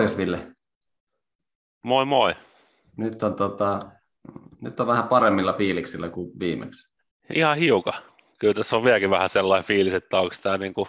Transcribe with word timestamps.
Niin, 0.00 0.04
morjes 0.04 0.16
Ville. 0.16 0.56
Moi 1.84 2.04
moi. 2.04 2.34
Nyt 2.96 3.22
on, 3.22 3.34
tota, 3.34 3.90
nyt 4.60 4.80
on 4.80 4.86
vähän 4.86 5.08
paremmilla 5.08 5.52
fiiliksillä 5.52 6.08
kuin 6.08 6.30
viimeksi. 6.38 6.88
Ihan 7.34 7.56
hiukan. 7.56 7.94
Kyllä 8.38 8.54
tässä 8.54 8.76
on 8.76 8.84
vieläkin 8.84 9.10
vähän 9.10 9.28
sellainen 9.28 9.64
fiilis, 9.64 9.94
että 9.94 10.20
onko 10.20 10.34
tämä 10.42 10.58
niinku 10.58 10.88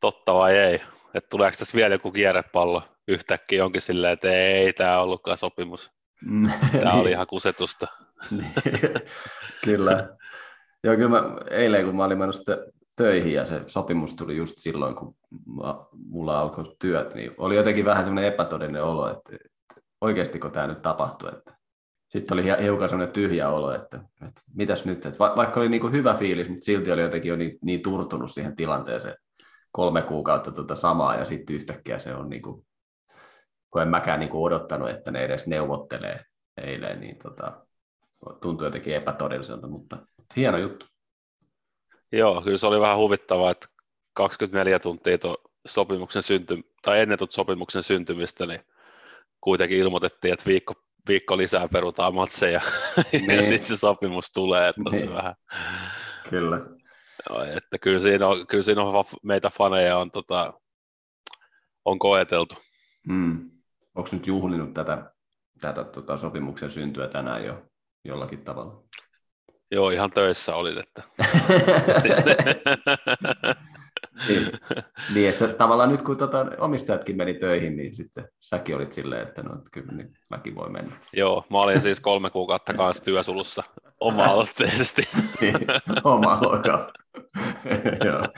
totta 0.00 0.34
vai 0.34 0.56
ei. 0.56 0.80
Että 1.14 1.30
tuleeko 1.30 1.56
tässä 1.58 1.76
vielä 1.76 1.94
joku 1.94 2.12
kierrepallo 2.12 2.82
yhtäkkiä 3.08 3.64
onkin 3.64 3.80
silleen, 3.80 4.12
että 4.12 4.30
ei, 4.30 4.72
tämä 4.72 5.00
ollutkaan 5.00 5.38
sopimus. 5.38 5.90
Tämä 6.80 6.92
oli 6.92 7.10
ihan 7.10 7.26
kusetusta. 7.26 7.86
Niin, 8.30 8.52
kyllä. 9.64 10.16
Joo, 10.84 10.96
kyllä 10.96 11.08
mä, 11.08 11.22
eilen 11.50 11.84
kun 11.84 11.96
mä 11.96 12.04
olin 12.04 12.18
mennyt 12.18 12.36
töihin 12.96 13.32
ja 13.32 13.44
se 13.44 13.60
sopimus 13.66 14.14
tuli 14.14 14.36
just 14.36 14.54
silloin, 14.58 14.94
kun 14.94 15.16
mulla 15.92 16.40
alkoi 16.40 16.76
työt, 16.78 17.14
niin 17.14 17.30
oli 17.38 17.56
jotenkin 17.56 17.84
vähän 17.84 18.04
semmoinen 18.04 18.32
epätodellinen 18.32 18.84
olo, 18.84 19.10
että, 19.10 19.36
että 19.44 19.80
oikeastiko 20.00 20.50
tämä 20.50 20.66
nyt 20.66 20.82
tapahtui. 20.82 21.28
Että 21.28 21.56
sitten 22.08 22.34
oli 22.34 22.62
hiukan 22.62 22.88
semmoinen 22.88 23.14
tyhjä 23.14 23.48
olo, 23.48 23.74
että, 23.74 23.96
että 23.96 24.42
mitäs 24.54 24.84
nyt, 24.84 25.06
että 25.06 25.18
va, 25.18 25.32
vaikka 25.36 25.60
oli 25.60 25.68
niin 25.68 25.80
kuin 25.80 25.92
hyvä 25.92 26.14
fiilis, 26.14 26.48
mutta 26.48 26.64
silti 26.64 26.92
oli 26.92 27.02
jotenkin 27.02 27.28
jo 27.28 27.36
niin, 27.36 27.58
niin 27.62 27.82
turtunut 27.82 28.30
siihen 28.30 28.56
tilanteeseen 28.56 29.16
kolme 29.72 30.02
kuukautta 30.02 30.52
tuota 30.52 30.76
samaa 30.76 31.16
ja 31.16 31.24
sitten 31.24 31.56
yhtäkkiä 31.56 31.98
se 31.98 32.14
on 32.14 32.28
niin 32.28 32.42
kuin, 32.42 32.66
kun 33.70 33.82
en 33.82 33.88
mäkään 33.88 34.20
niin 34.20 34.30
kuin 34.30 34.42
odottanut, 34.42 34.90
että 34.90 35.10
ne 35.10 35.24
edes 35.24 35.46
neuvottelee 35.46 36.24
eilen, 36.56 37.00
niin 37.00 37.18
tota, 37.18 37.66
tuntui 38.40 38.66
jotenkin 38.66 38.94
epätodelliselta, 38.94 39.68
mutta, 39.68 39.96
mutta 39.96 40.34
hieno 40.36 40.58
juttu. 40.58 40.86
Joo, 42.16 42.42
kyllä 42.42 42.58
se 42.58 42.66
oli 42.66 42.80
vähän 42.80 42.98
huvittavaa, 42.98 43.50
että 43.50 43.66
24 44.14 44.78
tuntia 44.78 45.18
tuon 45.18 45.36
sopimuksen 45.66 46.22
synty, 46.22 46.62
tai 46.82 47.00
ennen 47.00 47.18
sopimuksen 47.30 47.82
syntymistä, 47.82 48.46
niin 48.46 48.60
kuitenkin 49.40 49.78
ilmoitettiin, 49.78 50.32
että 50.32 50.46
viikko, 50.46 50.74
viikko 51.08 51.36
lisää 51.36 51.68
perutaan 51.68 52.14
matseja, 52.14 52.60
niin. 53.12 53.30
ja 53.30 53.42
sitten 53.42 53.66
se 53.66 53.76
sopimus 53.76 54.30
tulee, 54.32 54.68
että 54.68 54.90
niin. 54.90 55.08
se 55.08 55.14
vähän... 55.14 55.34
Kyllä. 56.30 56.60
Joo, 57.30 57.42
että 57.44 57.78
kyllä 57.78 57.98
siinä 57.98 58.28
on, 58.28 58.46
kyllä 58.46 58.62
siinä 58.62 58.82
on 58.82 59.04
meitä 59.22 59.50
faneja 59.50 59.98
on, 59.98 60.10
tota, 60.10 60.60
on 61.84 61.98
koeteltu. 61.98 62.54
Hmm. 63.08 63.50
Onko 63.94 64.10
nyt 64.12 64.26
juhlinut 64.26 64.74
tätä, 64.74 65.12
tätä 65.60 65.84
tota, 65.84 66.16
sopimuksen 66.16 66.70
syntyä 66.70 67.08
tänään 67.08 67.44
jo 67.44 67.62
jollakin 68.04 68.44
tavalla? 68.44 68.84
Joo, 69.74 69.90
ihan 69.90 70.10
töissä 70.10 70.54
olin, 70.54 70.78
että... 70.78 71.02
niin, 74.28 74.50
niin, 75.14 75.28
että 75.28 75.48
tavallaan 75.48 75.88
nyt 75.88 76.02
kun 76.02 76.16
tota, 76.16 76.46
omistajatkin 76.58 77.16
meni 77.16 77.34
töihin, 77.34 77.76
niin 77.76 77.94
sitten 77.94 78.28
säkin 78.40 78.76
olit 78.76 78.92
silleen, 78.92 79.28
että 79.28 79.42
no, 79.42 79.54
että 79.54 79.70
kyllä 79.72 79.92
niin 79.92 80.14
mäkin 80.30 80.54
voi 80.54 80.70
mennä. 80.70 80.96
Joo, 81.12 81.44
mä 81.50 81.58
olin 81.58 81.80
siis 81.80 82.00
kolme 82.00 82.30
kuukautta 82.30 82.74
kanssa 82.74 83.04
työsulussa 83.04 83.62
oma-aloitteisesti. 84.00 85.08
niin, 85.40 85.54
oma 86.04 86.38
joo. 86.42 86.90
joo. 88.04 88.28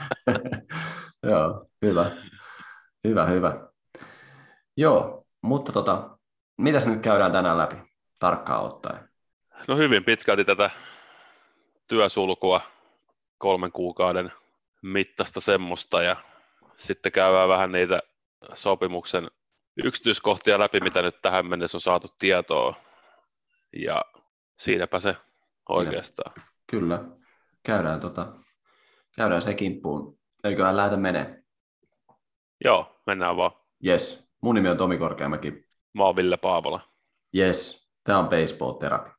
joo, 1.31 1.65
hyvä. 1.85 2.11
Hyvä, 3.07 3.25
hyvä. 3.25 3.67
Joo, 4.77 5.25
mutta 5.41 5.71
tota, 5.71 6.17
mitäs 6.57 6.85
nyt 6.85 7.01
käydään 7.01 7.31
tänään 7.31 7.57
läpi 7.57 7.75
tarkkaan 8.19 8.63
ottaen? 8.63 9.09
No 9.67 9.77
hyvin 9.77 10.03
pitkälti 10.03 10.45
tätä 10.45 10.69
työsulkua 11.87 12.61
kolmen 13.37 13.71
kuukauden 13.71 14.31
mittaista 14.81 15.41
semmoista 15.41 16.01
ja 16.01 16.15
sitten 16.77 17.11
käydään 17.11 17.49
vähän 17.49 17.71
niitä 17.71 17.99
sopimuksen 18.53 19.27
yksityiskohtia 19.83 20.59
läpi, 20.59 20.79
mitä 20.79 21.01
nyt 21.01 21.21
tähän 21.21 21.45
mennessä 21.45 21.77
on 21.77 21.81
saatu 21.81 22.07
tietoa 22.19 22.75
ja 23.73 24.01
siinäpä 24.59 24.99
se 24.99 25.15
oikeastaan. 25.69 26.33
Kyllä, 26.71 27.03
käydään, 27.63 27.99
tota, 27.99 28.33
käydään 29.15 29.41
se 29.41 29.53
kimppuun. 29.53 30.19
Eiköhän 30.43 30.77
lähdetä 30.77 30.97
menee. 30.97 31.43
Joo, 32.63 33.01
mennään 33.05 33.37
vaan. 33.37 33.51
Yes, 33.85 34.33
mun 34.41 34.55
nimi 34.55 34.69
on 34.69 34.77
Tomi 34.77 34.97
Korkeamäki. 34.97 35.67
Mä 35.93 36.03
oon 36.03 36.15
Ville 36.15 36.37
Paavola. 36.37 36.81
Yes, 37.35 37.89
tää 38.03 38.19
on 38.19 38.29
Baseball 38.29 38.71
Therapy. 38.71 39.16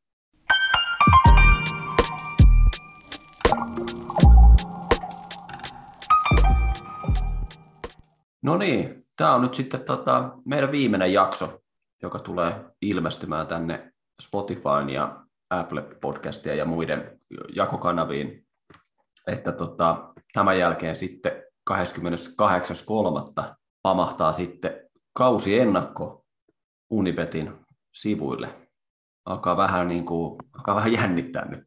No 8.42 8.56
niin, 8.56 9.06
tämä 9.16 9.34
on 9.34 9.42
nyt 9.42 9.54
sitten 9.54 9.80
tota, 9.80 10.32
meidän 10.44 10.72
viimeinen 10.72 11.12
jakso, 11.12 11.60
joka 12.02 12.18
tulee 12.18 12.64
ilmestymään 12.82 13.46
tänne 13.46 13.92
Spotifyn 14.22 14.90
ja 14.90 15.24
Apple 15.50 15.82
Podcastia 15.82 16.54
ja 16.54 16.64
muiden 16.64 17.20
jakokanaviin. 17.54 18.46
Että 19.26 19.52
tota, 19.52 20.12
tämän 20.32 20.58
jälkeen 20.58 20.96
sitten 20.96 21.32
28.3. 21.70 23.54
pamahtaa 23.82 24.32
sitten 24.32 24.88
kausi 25.12 25.58
ennakko 25.58 26.24
Unibetin 26.90 27.52
sivuille. 27.94 28.48
Alkaa 29.24 29.56
vähän, 29.56 29.88
niin 29.88 30.06
kuin, 30.06 30.38
alkaa 30.52 30.74
vähän 30.74 30.92
jännittää 30.92 31.48
nyt. 31.48 31.66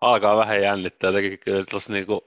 Alkaa 0.00 0.36
vähän 0.36 0.62
jännittää. 0.62 1.08
Jotenkin 1.08 1.38
kyllä 1.38 1.62
niin 1.88 2.06
kuin 2.06 2.20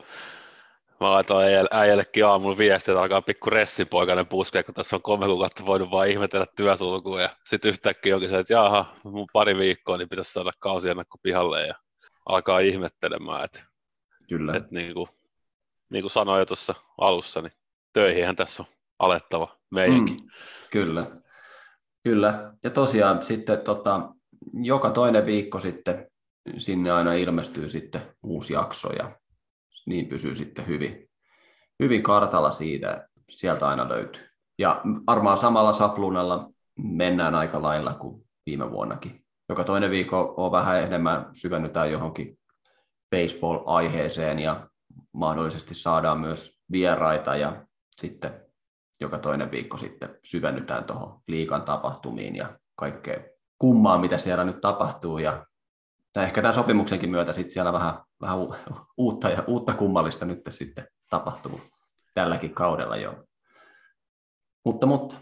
Mä 0.99 1.11
laitoin 1.11 1.47
äijällekin 1.71 2.25
aamulla 2.25 2.57
viestiä, 2.57 2.91
että 2.91 3.01
alkaa 3.01 3.21
pikku 3.21 3.49
ressinpoikainen 3.49 4.27
puskea, 4.27 4.63
kun 4.63 4.73
tässä 4.73 4.95
on 4.95 5.01
kolme 5.01 5.25
kuukautta 5.25 5.65
voinut 5.65 5.91
vaan 5.91 6.07
ihmetellä 6.07 6.45
työsulkua. 6.55 7.21
Ja 7.21 7.29
sitten 7.45 7.69
yhtäkkiä 7.69 8.15
onkin 8.15 8.29
se, 8.29 8.39
että 8.39 8.53
jaha, 8.53 8.95
mun 9.03 9.27
pari 9.33 9.57
viikkoa, 9.57 9.97
niin 9.97 10.09
pitäisi 10.09 10.33
saada 10.33 10.51
kausiennakko 10.59 11.17
pihalle 11.23 11.67
ja 11.67 11.75
alkaa 12.25 12.59
ihmettelemään. 12.59 13.45
Että, 13.45 13.63
Kyllä. 14.29 14.55
Että 14.55 14.69
niin, 14.71 14.93
kuin, 14.93 15.09
niin 15.91 16.03
kuin 16.03 16.11
sanoin 16.11 16.39
jo 16.39 16.45
tuossa 16.45 16.75
alussa, 16.97 17.41
niin 17.41 17.53
töihinhän 17.93 18.35
tässä 18.35 18.63
on 18.63 18.69
alettava 18.99 19.57
meidänkin. 19.71 20.17
Mm, 20.23 20.29
kyllä. 20.71 21.11
Kyllä. 22.03 22.53
Ja 22.63 22.69
tosiaan 22.69 23.23
sitten 23.23 23.61
tota, 23.61 24.09
joka 24.53 24.89
toinen 24.89 25.25
viikko 25.25 25.59
sitten 25.59 26.11
sinne 26.57 26.91
aina 26.91 27.13
ilmestyy 27.13 27.69
sitten 27.69 28.01
uusi 28.23 28.53
jakso 28.53 28.93
ja 28.93 29.19
niin 29.87 30.07
pysyy 30.07 30.35
sitten 30.35 30.67
hyvin, 30.67 31.09
hyvin 31.83 32.03
kartalla 32.03 32.51
siitä, 32.51 33.07
sieltä 33.29 33.67
aina 33.67 33.89
löytyy. 33.89 34.23
Ja 34.59 34.81
varmaan 35.07 35.37
samalla 35.37 35.73
sapluunalla 35.73 36.47
mennään 36.77 37.35
aika 37.35 37.61
lailla 37.61 37.93
kuin 37.93 38.27
viime 38.45 38.71
vuonnakin. 38.71 39.25
Joka 39.49 39.63
toinen 39.63 39.91
viikko 39.91 40.33
on 40.37 40.51
vähän 40.51 40.83
enemmän 40.83 41.29
syvennytään 41.33 41.91
johonkin 41.91 42.39
baseball-aiheeseen 43.15 44.39
ja 44.39 44.69
mahdollisesti 45.13 45.75
saadaan 45.75 46.19
myös 46.19 46.61
vieraita 46.71 47.35
ja 47.35 47.65
sitten 47.95 48.47
joka 49.01 49.19
toinen 49.19 49.51
viikko 49.51 49.77
sitten 49.77 50.17
syvennytään 50.23 50.83
tuohon 50.83 51.21
liikan 51.27 51.61
tapahtumiin 51.61 52.35
ja 52.35 52.59
kaikkea 52.75 53.19
kummaa, 53.59 53.97
mitä 53.97 54.17
siellä 54.17 54.43
nyt 54.43 54.61
tapahtuu 54.61 55.17
ja 55.17 55.45
tai 56.17 56.25
ehkä 56.25 56.41
tämän 56.41 56.55
sopimuksenkin 56.55 57.09
myötä 57.09 57.33
sitten 57.33 57.53
siellä 57.53 57.73
vähän, 57.73 57.93
vähän 58.21 58.37
uutta 58.97 59.29
ja 59.29 59.43
uutta 59.47 59.73
kummallista 59.73 60.25
nyt 60.25 60.41
sitten 60.49 60.87
tapahtuu 61.09 61.61
tälläkin 62.13 62.53
kaudella 62.53 62.95
jo. 62.95 63.23
Mutta, 64.65 64.85
mutta 64.85 65.15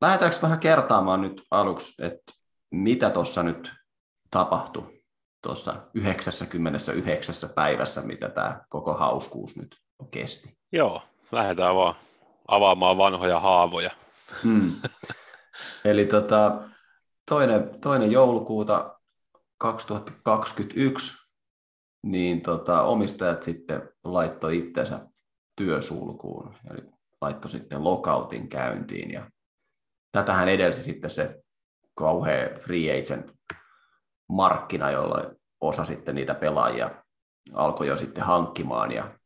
lähdetäänkö 0.00 0.38
vähän 0.42 0.58
kertaamaan 0.58 1.20
nyt 1.20 1.42
aluksi, 1.50 2.04
että 2.04 2.32
mitä 2.70 3.10
tuossa 3.10 3.42
nyt 3.42 3.72
tapahtui 4.30 5.02
tuossa 5.42 5.74
99 5.94 7.34
päivässä, 7.54 8.00
mitä 8.00 8.28
tämä 8.28 8.60
koko 8.68 8.94
hauskuus 8.94 9.56
nyt 9.56 9.76
kesti. 10.10 10.56
Joo, 10.72 11.02
lähdetään 11.32 11.76
vaan 11.76 11.94
avaamaan 12.48 12.98
vanhoja 12.98 13.40
haavoja. 13.40 13.90
Hmm. 14.42 14.72
Eli 15.84 16.06
tota, 16.06 16.60
toinen, 17.28 17.80
toinen 17.80 18.12
joulukuuta 18.12 18.93
2021 19.64 21.14
niin 22.02 22.42
tota, 22.42 22.82
omistajat 22.82 23.42
sitten 23.42 23.88
laittoi 24.04 24.58
itsensä 24.58 25.00
työsulkuun, 25.56 26.54
eli 26.70 26.80
laittoi 27.20 27.50
sitten 27.50 27.84
lokautin 27.84 28.48
käyntiin. 28.48 29.10
Ja 29.10 29.30
tätähän 30.12 30.48
edelsi 30.48 30.82
sitten 30.82 31.10
se 31.10 31.42
kauhea 31.94 32.58
free 32.60 33.00
agent 33.00 33.32
markkina, 34.28 34.90
jolla 34.90 35.34
osa 35.60 35.84
sitten 35.84 36.14
niitä 36.14 36.34
pelaajia 36.34 37.04
alkoi 37.54 37.86
jo 37.86 37.96
sitten 37.96 38.24
hankkimaan. 38.24 38.92
Ja 38.92 39.18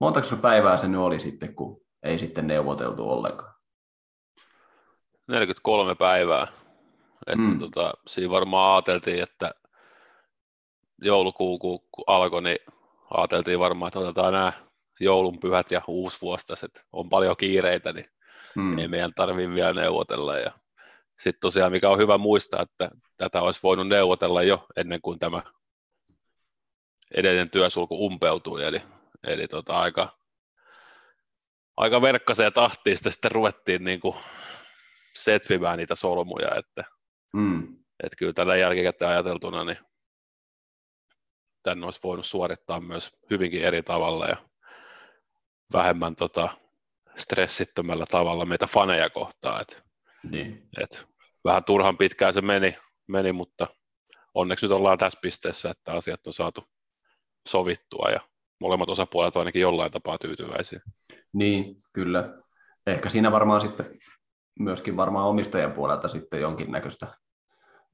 montako 0.00 0.26
päivää 0.42 0.76
se 0.76 0.88
nyt 0.88 1.00
oli 1.00 1.18
sitten, 1.18 1.54
kun 1.54 1.80
ei 2.02 2.18
sitten 2.18 2.46
neuvoteltu 2.46 3.10
ollenkaan? 3.10 3.54
43 5.26 5.94
päivää 5.94 6.46
että 7.28 7.42
mm. 7.42 7.58
tota, 7.58 7.94
siinä 8.06 8.30
varmaan 8.30 8.74
ajateltiin, 8.74 9.22
että 9.22 9.54
joulukuu 11.02 11.58
kun 11.58 11.80
alkoi, 12.06 12.42
niin 12.42 12.58
ajateltiin 13.10 13.58
varmaan, 13.58 13.88
että 13.88 13.98
otetaan 13.98 14.32
nämä 14.32 14.52
joulunpyhät 15.00 15.70
ja 15.70 15.82
uusvuostaiset 15.86 16.84
on 16.92 17.08
paljon 17.08 17.36
kiireitä, 17.36 17.92
niin 17.92 18.10
hmm. 18.54 18.78
ei 18.78 18.88
meidän 18.88 19.14
tarvitse 19.14 19.54
vielä 19.54 19.72
neuvotella. 19.72 20.38
Ja 20.38 20.52
sitten 21.20 21.40
tosiaan, 21.40 21.72
mikä 21.72 21.90
on 21.90 21.98
hyvä 21.98 22.18
muistaa, 22.18 22.62
että 22.62 22.90
tätä 23.16 23.42
olisi 23.42 23.60
voinut 23.62 23.88
neuvotella 23.88 24.42
jo 24.42 24.66
ennen 24.76 25.00
kuin 25.02 25.18
tämä 25.18 25.42
edellinen 27.14 27.50
työsulku 27.50 28.06
umpeutui, 28.06 28.64
eli, 28.64 28.82
eli 29.26 29.48
tota 29.48 29.78
aika, 29.78 30.18
aika 31.76 32.02
verkkaseen 32.02 32.52
tahtiin 32.52 32.96
sitä 32.96 33.10
sitten 33.10 33.32
ruvettiin 33.32 33.84
niin 33.84 34.00
kuin 34.00 34.16
setvimään 35.14 35.78
niitä 35.78 35.94
solmuja, 35.94 36.54
että, 36.54 36.84
mm. 37.32 37.76
että 38.02 38.16
kyllä 38.18 38.32
tällä 38.32 38.56
jälkikäteen 38.56 39.10
ajateltuna, 39.10 39.64
niin 39.64 39.78
tämän 41.62 41.84
olisi 41.84 42.00
voinut 42.04 42.26
suorittaa 42.26 42.80
myös 42.80 43.10
hyvinkin 43.30 43.64
eri 43.64 43.82
tavalla 43.82 44.26
ja 44.26 44.36
vähemmän 45.72 46.16
tota, 46.16 46.48
stressittömällä 47.16 48.06
tavalla 48.10 48.44
meitä 48.44 48.66
faneja 48.66 49.10
kohtaan. 49.10 49.60
Et, 49.62 49.82
niin. 50.30 50.68
et, 50.80 51.08
vähän 51.44 51.64
turhan 51.64 51.98
pitkään 51.98 52.32
se 52.32 52.40
meni, 52.40 52.76
meni, 53.06 53.32
mutta 53.32 53.66
onneksi 54.34 54.66
nyt 54.66 54.72
ollaan 54.72 54.98
tässä 54.98 55.18
pisteessä, 55.22 55.70
että 55.70 55.92
asiat 55.92 56.26
on 56.26 56.32
saatu 56.32 56.64
sovittua 57.48 58.10
ja 58.10 58.20
molemmat 58.60 58.90
osapuolet 58.90 59.36
on 59.36 59.40
ainakin 59.40 59.62
jollain 59.62 59.92
tapaa 59.92 60.18
tyytyväisiä. 60.18 60.80
Niin, 61.32 61.76
kyllä. 61.92 62.42
Ehkä 62.86 63.10
siinä 63.10 63.32
varmaan 63.32 63.60
sitten 63.60 63.98
myöskin 64.58 64.96
varmaan 64.96 65.26
omistajan 65.26 65.72
puolelta 65.72 66.08
sitten 66.08 66.40
jonkinnäköistä 66.40 67.06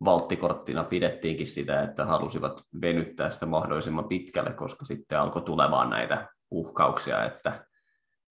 valttikorttina 0.05 0.85
pidettiinkin 0.85 1.47
sitä, 1.47 1.83
että 1.83 2.05
halusivat 2.05 2.63
venyttää 2.81 3.31
sitä 3.31 3.47
mahdollisimman 3.47 4.09
pitkälle, 4.09 4.53
koska 4.53 4.85
sitten 4.85 5.21
alkoi 5.21 5.43
tulemaan 5.43 5.91
näitä 5.91 6.29
uhkauksia, 6.51 7.25
että 7.25 7.67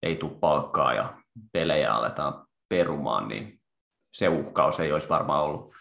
ei 0.03 0.15
tule 0.15 0.31
palkkaa 0.39 0.93
ja 0.93 1.17
pelejä 1.51 1.93
aletaan 1.93 2.45
perumaan, 2.69 3.27
niin 3.27 3.61
se 4.13 4.29
uhkaus 4.29 4.79
ei 4.79 4.93
olisi 4.93 5.09
varmaan 5.09 5.43
ollut 5.43 5.73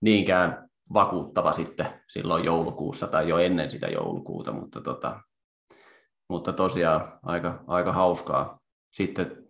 niinkään 0.00 0.68
vakuuttava 0.94 1.52
sitten 1.52 1.86
silloin 2.08 2.44
joulukuussa 2.44 3.06
tai 3.06 3.28
jo 3.28 3.38
ennen 3.38 3.70
sitä 3.70 3.86
joulukuuta, 3.86 4.52
mutta, 4.52 4.80
tota, 4.80 5.20
mutta 6.28 6.52
tosiaan 6.52 7.18
aika, 7.22 7.64
aika 7.66 7.92
hauskaa. 7.92 8.60
Sitten 8.92 9.45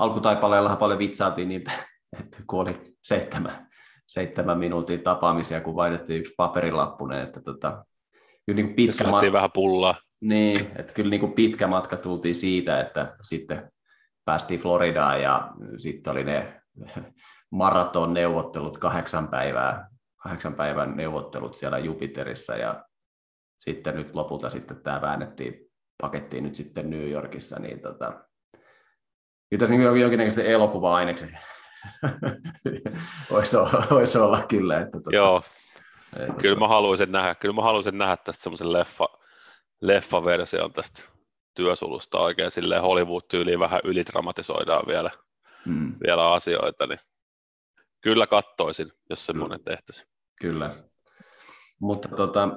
alkutaipaleellahan 0.00 0.78
paljon 0.78 0.98
vitsailtiin 0.98 1.48
niin, 1.48 1.64
että 2.20 2.38
kun 2.46 2.60
oli 2.60 2.96
seitsemän, 3.02 3.68
seitsemän 4.06 4.58
minuutin 4.58 5.02
tapaamisia, 5.02 5.60
kun 5.60 5.76
vaihdettiin 5.76 6.20
yksi 6.20 6.34
paperilappunen, 6.36 7.22
että 7.22 7.40
tota, 7.40 7.84
kyllä 8.46 8.56
niin 8.56 8.74
pitkä 8.74 9.06
matka, 9.06 9.32
vähän 9.32 9.52
pullaa. 9.54 9.94
Niin, 10.20 10.70
että 10.76 10.92
kyllä 10.92 11.10
niin 11.10 11.20
kuin 11.20 11.32
pitkä 11.32 11.66
matka 11.66 11.96
tultiin 11.96 12.34
siitä, 12.34 12.80
että 12.80 13.16
sitten 13.22 13.72
päästiin 14.24 14.60
Floridaan 14.60 15.22
ja 15.22 15.52
sitten 15.76 16.10
oli 16.10 16.24
ne 16.24 16.62
maraton 17.50 18.14
neuvottelut 18.14 18.78
kahdeksan 18.78 19.28
päivää, 19.28 19.88
kahdeksan 20.16 20.54
päivän 20.54 20.96
neuvottelut 20.96 21.54
siellä 21.54 21.78
Jupiterissa 21.78 22.56
ja 22.56 22.84
sitten 23.60 23.96
nyt 23.96 24.14
lopulta 24.14 24.50
sitten 24.50 24.82
tämä 24.82 25.00
väännettiin 25.00 25.68
pakettiin 26.02 26.44
nyt 26.44 26.54
sitten 26.54 26.90
New 26.90 27.10
Yorkissa, 27.10 27.58
niin 27.58 27.80
tota, 27.80 28.27
kyllä 29.50 29.60
tässä 29.60 29.74
niin 29.74 30.00
jonkinnäköistä 30.00 30.42
elokuva-ainekset 30.42 31.30
voisi, 33.30 33.56
olla, 33.56 33.86
voisi 33.90 34.18
olla 34.18 34.42
kyllä. 34.48 34.80
Että 34.80 34.92
tota, 34.92 35.16
Joo, 35.16 35.42
että, 36.16 36.32
kyllä 36.32 36.58
mä 36.58 36.68
haluaisin 36.68 37.12
nähdä, 37.12 37.34
kyllä 37.34 37.54
mä 37.54 37.62
haluaisin 37.62 37.98
nähdä 37.98 38.16
tästä 38.16 38.42
semmoisen 38.42 38.72
leffa, 38.72 39.08
leffaversion 39.80 40.72
tästä 40.72 41.02
työsulusta 41.54 42.18
oikein 42.18 42.50
silleen 42.50 42.82
Hollywood-tyyliin 42.82 43.58
vähän 43.58 43.80
ylidramatisoidaan 43.84 44.84
vielä, 44.86 45.10
hmm. 45.66 45.94
vielä 46.06 46.32
asioita, 46.32 46.86
niin 46.86 46.98
kyllä 48.00 48.26
kattoisin, 48.26 48.92
jos 49.10 49.26
semmoinen 49.26 49.64
tehtäisiin. 49.64 50.08
Kyllä. 50.40 50.70
Mutta 51.80 52.08
tota, 52.08 52.48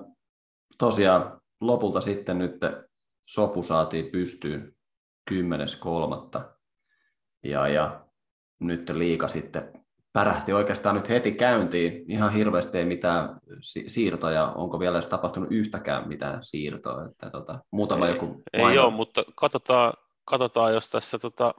tosiaan 0.77 1.41
lopulta 1.61 2.01
sitten 2.01 2.37
nyt 2.37 2.55
sopu 3.25 3.63
saatiin 3.63 4.11
pystyyn 4.11 4.75
10.3. 5.31 5.37
Ja, 7.43 7.67
ja 7.67 8.01
nyt 8.59 8.89
liika 8.89 9.27
sitten 9.27 9.81
pärähti 10.13 10.53
oikeastaan 10.53 10.95
nyt 10.95 11.09
heti 11.09 11.31
käyntiin. 11.31 12.05
Ihan 12.07 12.33
hirveästi 12.33 12.77
ei 12.77 12.85
mitään 12.85 13.39
siirtoja. 13.87 14.47
Onko 14.47 14.79
vielä 14.79 14.97
edes 14.97 15.07
tapahtunut 15.07 15.51
yhtäkään 15.51 16.07
mitään 16.07 16.43
siirtoa? 16.43 17.05
Että, 17.05 17.29
tota, 17.29 17.59
muutama 17.71 18.07
ei, 18.07 18.13
joku 18.13 18.41
ei 18.53 18.77
ole, 18.77 18.93
mutta 18.93 19.23
katsotaan, 19.35 19.93
katsotaan 20.25 20.73
jos 20.73 20.89
tässä 20.89 21.19
tota, 21.19 21.53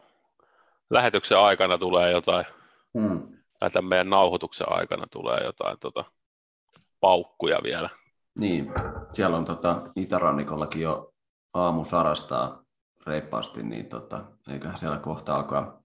lähetyksen 0.91 1.39
aikana 1.39 1.79
tulee 1.79 2.11
jotain, 2.11 2.47
hmm. 2.99 3.39
tai 3.59 3.71
tämän 3.71 3.89
meidän 3.89 4.11
nauhoituksen 4.11 4.73
aikana 4.73 5.07
tulee 5.11 5.45
jotain 5.45 5.79
tota, 5.79 6.05
paukkuja 7.01 7.59
vielä. 7.63 7.89
Niin, 8.39 8.73
siellä 9.13 9.37
on 9.37 9.45
tota, 9.45 9.83
itärannikollakin 9.97 10.83
jo 10.83 11.13
aamu 11.55 11.85
sarastaa 11.85 12.62
reippaasti, 13.07 13.63
niin 13.63 13.87
tota, 13.89 14.25
eiköhän 14.49 14.79
siellä 14.79 14.99
kohta 14.99 15.35
alkaa 15.35 15.83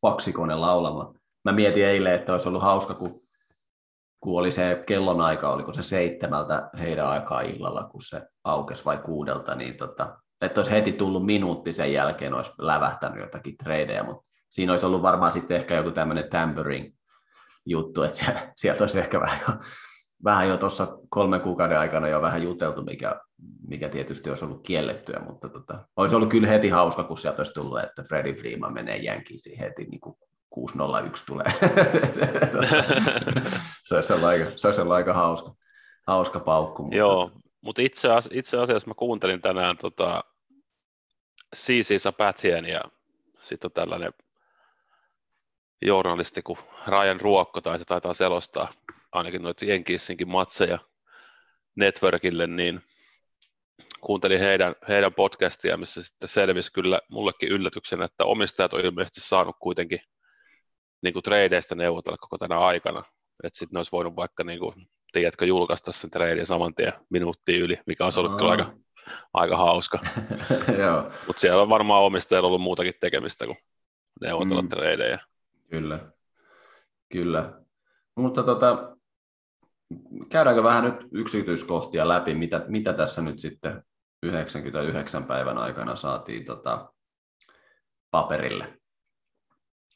faksikone 0.00 0.54
laulamaan. 0.54 1.14
Mä 1.44 1.52
mietin 1.52 1.86
eilen, 1.86 2.14
että 2.14 2.32
olisi 2.32 2.48
ollut 2.48 2.62
hauska, 2.62 2.94
kun, 2.94 3.20
kun 4.20 4.38
oli 4.38 4.52
se 4.52 4.82
kellonaika, 4.86 5.52
oliko 5.52 5.72
se 5.72 5.82
seitsemältä 5.82 6.70
heidän 6.78 7.08
aikaa 7.08 7.40
illalla, 7.40 7.84
kun 7.84 8.02
se 8.02 8.22
aukesi 8.44 8.84
vai 8.84 8.98
kuudelta, 8.98 9.54
niin 9.54 9.76
tota, 9.76 10.18
että 10.40 10.60
olisi 10.60 10.72
heti 10.72 10.92
tullut 10.92 11.26
minuutti 11.26 11.72
sen 11.72 11.92
jälkeen, 11.92 12.34
olisi 12.34 12.52
lävähtänyt 12.58 13.20
jotakin 13.20 13.56
tradeja, 13.56 14.04
mutta 14.04 14.26
siinä 14.50 14.72
olisi 14.72 14.86
ollut 14.86 15.02
varmaan 15.02 15.32
sitten 15.32 15.56
ehkä 15.56 15.74
joku 15.74 15.90
tämmöinen 15.90 16.30
tampering 16.30 16.94
juttu, 17.66 18.02
että 18.02 18.24
sieltä 18.56 18.84
olisi 18.84 18.98
ehkä 18.98 19.20
vähän 19.20 19.40
vähän 20.24 20.48
jo 20.48 20.56
tuossa 20.56 20.98
kolmen 21.08 21.40
kuukauden 21.40 21.78
aikana 21.78 22.08
jo 22.08 22.22
vähän 22.22 22.42
juteltu, 22.42 22.82
mikä, 22.82 23.20
mikä 23.68 23.88
tietysti 23.88 24.30
olisi 24.30 24.44
ollut 24.44 24.62
kiellettyä, 24.62 25.20
mutta 25.26 25.48
tota, 25.48 25.78
olisi 25.96 26.14
ollut 26.14 26.30
kyllä 26.30 26.48
heti 26.48 26.68
hauska, 26.68 27.04
kun 27.04 27.18
sieltä 27.18 27.40
olisi 27.40 27.54
tullut, 27.54 27.80
että 27.82 28.02
Freddie 28.02 28.34
Freeman 28.34 28.74
menee 28.74 28.96
jänkiin 28.96 29.58
heti 29.60 29.84
niin 29.84 30.00
kuin 30.00 30.16
601 30.50 31.26
tulee. 31.26 31.46
se, 33.88 33.94
olisi 33.94 34.12
aika, 34.12 34.44
se 34.56 34.68
olisi 34.68 34.80
ollut 34.80 34.94
aika 34.94 35.12
hauska, 35.12 35.54
hauska 36.06 36.40
paukku. 36.40 36.82
Mutta... 36.82 36.96
Joo, 36.96 37.30
mutta 37.60 37.82
itse, 37.82 38.08
itse 38.30 38.58
asiassa 38.58 38.88
mä 38.88 38.94
kuuntelin 38.94 39.42
tänään 39.42 39.76
tota, 39.76 40.24
CC 41.56 42.00
Sabathian 42.00 42.64
ja 42.64 42.80
sitten 43.40 43.68
on 43.68 43.72
tällainen 43.72 44.12
journalisti 45.82 46.42
kuin 46.42 46.58
Ryan 46.88 47.20
Ruokko, 47.20 47.60
tai 47.60 47.78
se 47.78 47.84
taitaa 47.84 48.14
selostaa 48.14 48.68
ainakin 49.12 49.42
noita 49.42 49.64
Jenkissinkin 49.64 50.28
matseja 50.28 50.78
Networkille, 51.76 52.46
niin 52.46 52.82
kuuntelin 54.00 54.40
heidän, 54.40 54.74
heidän 54.88 55.14
podcastia, 55.14 55.76
missä 55.76 56.02
sitten 56.02 56.28
selvisi 56.28 56.72
kyllä 56.72 57.00
mullekin 57.08 57.48
yllätyksenä, 57.48 58.04
että 58.04 58.24
omistajat 58.24 58.74
on 58.74 58.80
ilmeisesti 58.80 59.20
saanut 59.20 59.56
kuitenkin 59.60 60.00
niin 61.02 61.12
kuin 61.12 61.22
tradeista 61.22 61.74
neuvotella 61.74 62.16
koko 62.20 62.38
tänä 62.38 62.58
aikana. 62.58 63.02
Että 63.44 63.58
sitten 63.58 63.74
ne 63.74 63.78
olisi 63.78 63.92
voinut 63.92 64.16
vaikka, 64.16 64.44
niin 64.44 64.58
kuin, 64.58 64.72
tiedätkö, 65.12 65.46
julkaista 65.46 65.92
sen 65.92 66.10
tradein 66.10 66.46
saman 66.46 66.74
tien 66.74 66.92
minuuttia 67.10 67.64
yli, 67.64 67.78
mikä 67.86 68.06
on 68.06 68.12
ollut 68.16 68.36
kyllä 68.36 68.50
aika, 68.50 68.74
aika 69.34 69.56
hauska. 69.56 69.98
Mutta 71.26 71.40
siellä 71.40 71.62
on 71.62 71.68
varmaan 71.68 72.02
omistajilla 72.02 72.48
ollut 72.48 72.60
muutakin 72.60 72.94
tekemistä 73.00 73.46
kuin 73.46 73.58
neuvotella 74.20 74.62
mm. 74.62 74.68
tradeja. 74.68 75.18
Kyllä, 75.70 75.98
kyllä. 77.12 77.52
Mutta 78.16 78.42
tota, 78.42 78.96
käydäänkö 80.28 80.62
vähän 80.62 80.84
nyt 80.84 81.08
yksityiskohtia 81.12 82.08
läpi, 82.08 82.34
mitä, 82.34 82.64
mitä 82.68 82.92
tässä 82.92 83.22
nyt 83.22 83.38
sitten 83.38 83.82
99 84.22 85.24
päivän 85.24 85.58
aikana 85.58 85.96
saatiin 85.96 86.44
tota, 86.44 86.92
paperille? 88.10 88.78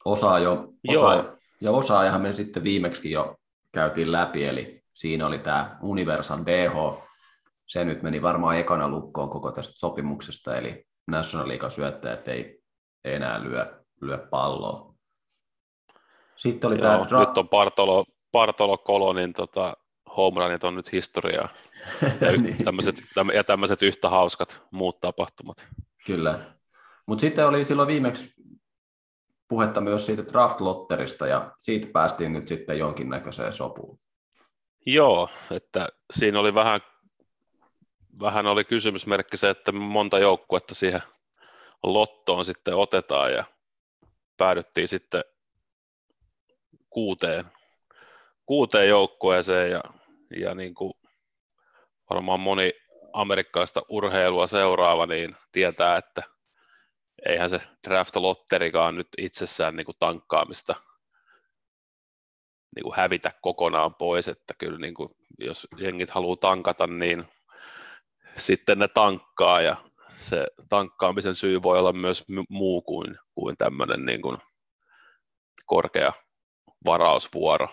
Osaa 0.05 0.39
jo, 0.39 0.73
osaa, 0.87 1.23
ja 1.61 1.71
osaajahan 1.71 2.21
me 2.21 2.31
sitten 2.31 2.63
viimeksi 2.63 3.11
jo 3.11 3.35
käytiin 3.73 4.11
läpi, 4.11 4.45
eli 4.45 4.83
siinä 4.93 5.27
oli 5.27 5.39
tämä 5.39 5.77
Universal 5.81 6.39
DH, 6.45 7.03
se 7.67 7.85
nyt 7.85 8.01
meni 8.01 8.21
varmaan 8.21 8.57
ekana 8.57 8.89
lukkoon 8.89 9.29
koko 9.29 9.51
tästä 9.51 9.79
sopimuksesta, 9.79 10.57
eli 10.57 10.85
National 11.07 11.47
League 11.47 11.69
syöttäjät 11.69 12.27
ei 12.27 12.59
enää 13.05 13.43
lyö, 13.43 13.83
lyö 14.01 14.27
palloa. 14.29 14.93
Sitten 16.35 16.67
oli 16.67 16.79
Joo, 16.79 17.05
tämä... 17.05 17.19
Nyt 17.19 17.37
on 17.37 17.49
Bartolo, 17.49 18.05
Bartolo 18.31 18.77
Kolonin 18.77 19.33
tota, 19.33 19.77
home 20.17 20.39
runit 20.39 20.63
on 20.63 20.75
nyt 20.75 20.91
historiaa. 20.91 21.49
Ja, 22.21 22.31
niin. 22.31 22.57
tämmöiset, 22.65 22.95
ja 23.33 23.43
tämmöiset 23.43 23.81
yhtä 23.81 24.09
hauskat 24.09 24.61
muut 24.71 25.01
tapahtumat. 25.01 25.67
Kyllä. 26.05 26.39
Mutta 27.05 27.21
sitten 27.21 27.47
oli 27.47 27.65
silloin 27.65 27.87
viimeksi 27.87 28.33
puhetta 29.47 29.81
myös 29.81 30.05
siitä 30.05 30.21
draft-lotterista, 30.21 31.27
ja 31.27 31.51
siitä 31.59 31.87
päästiin 31.93 32.33
nyt 32.33 32.47
sitten 32.47 32.79
jonkinnäköiseen 32.79 33.53
sopuun. 33.53 33.99
Joo, 34.85 35.29
että 35.51 35.89
siinä 36.13 36.39
oli 36.39 36.53
vähän, 36.53 36.81
vähän 38.19 38.47
oli 38.47 38.63
kysymysmerkki 38.63 39.37
se, 39.37 39.49
että 39.49 39.71
monta 39.71 40.19
joukkuetta 40.19 40.75
siihen 40.75 41.01
lottoon 41.83 42.45
sitten 42.45 42.75
otetaan 42.75 43.33
ja 43.33 43.43
päädyttiin 44.37 44.87
sitten 44.87 45.23
kuuteen, 46.89 47.45
kuuteen 48.47 48.89
joukkueeseen 48.89 49.71
ja, 49.71 49.83
ja 50.39 50.55
niin 50.55 50.73
kuin 50.73 50.93
varmaan 52.09 52.39
moni 52.39 52.73
amerikkalaista 53.13 53.81
urheilua 53.89 54.47
seuraava 54.47 55.05
niin 55.05 55.35
tietää, 55.51 55.97
että 55.97 56.23
eihän 57.25 57.49
se 57.49 57.61
draft-lotterikaan 57.87 58.95
nyt 58.95 59.07
itsessään 59.17 59.75
niin 59.75 59.85
kuin 59.85 59.95
tankkaamista 59.99 60.75
niin 62.75 62.83
kuin 62.83 62.95
hävitä 62.95 63.31
kokonaan 63.41 63.95
pois, 63.95 64.27
että 64.27 64.53
kyllä 64.57 64.79
niin 64.79 64.93
kuin, 64.93 65.09
jos 65.39 65.67
jengit 65.77 66.09
haluaa 66.09 66.37
tankata, 66.37 66.87
niin 66.87 67.27
sitten 68.37 68.79
ne 68.79 68.87
tankkaa 68.87 69.61
ja 69.61 69.75
se 70.19 70.47
tankkaamisen 70.69 71.35
syy 71.35 71.61
voi 71.61 71.79
olla 71.79 71.93
myös 71.93 72.23
muu 72.49 72.81
kuin, 72.81 73.17
kuin 73.35 73.57
tämmöinen 73.57 74.05
niin 74.05 74.21
kuin 74.21 74.37
korkea 75.65 76.13
varausvuoro, 76.85 77.69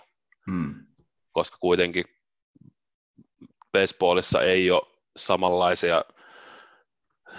hmm. 0.50 0.86
koska 1.32 1.56
kuitenkin 1.60 2.04
baseballissa 3.72 4.42
ei 4.42 4.70
ole 4.70 4.82
samanlaisia 5.16 6.04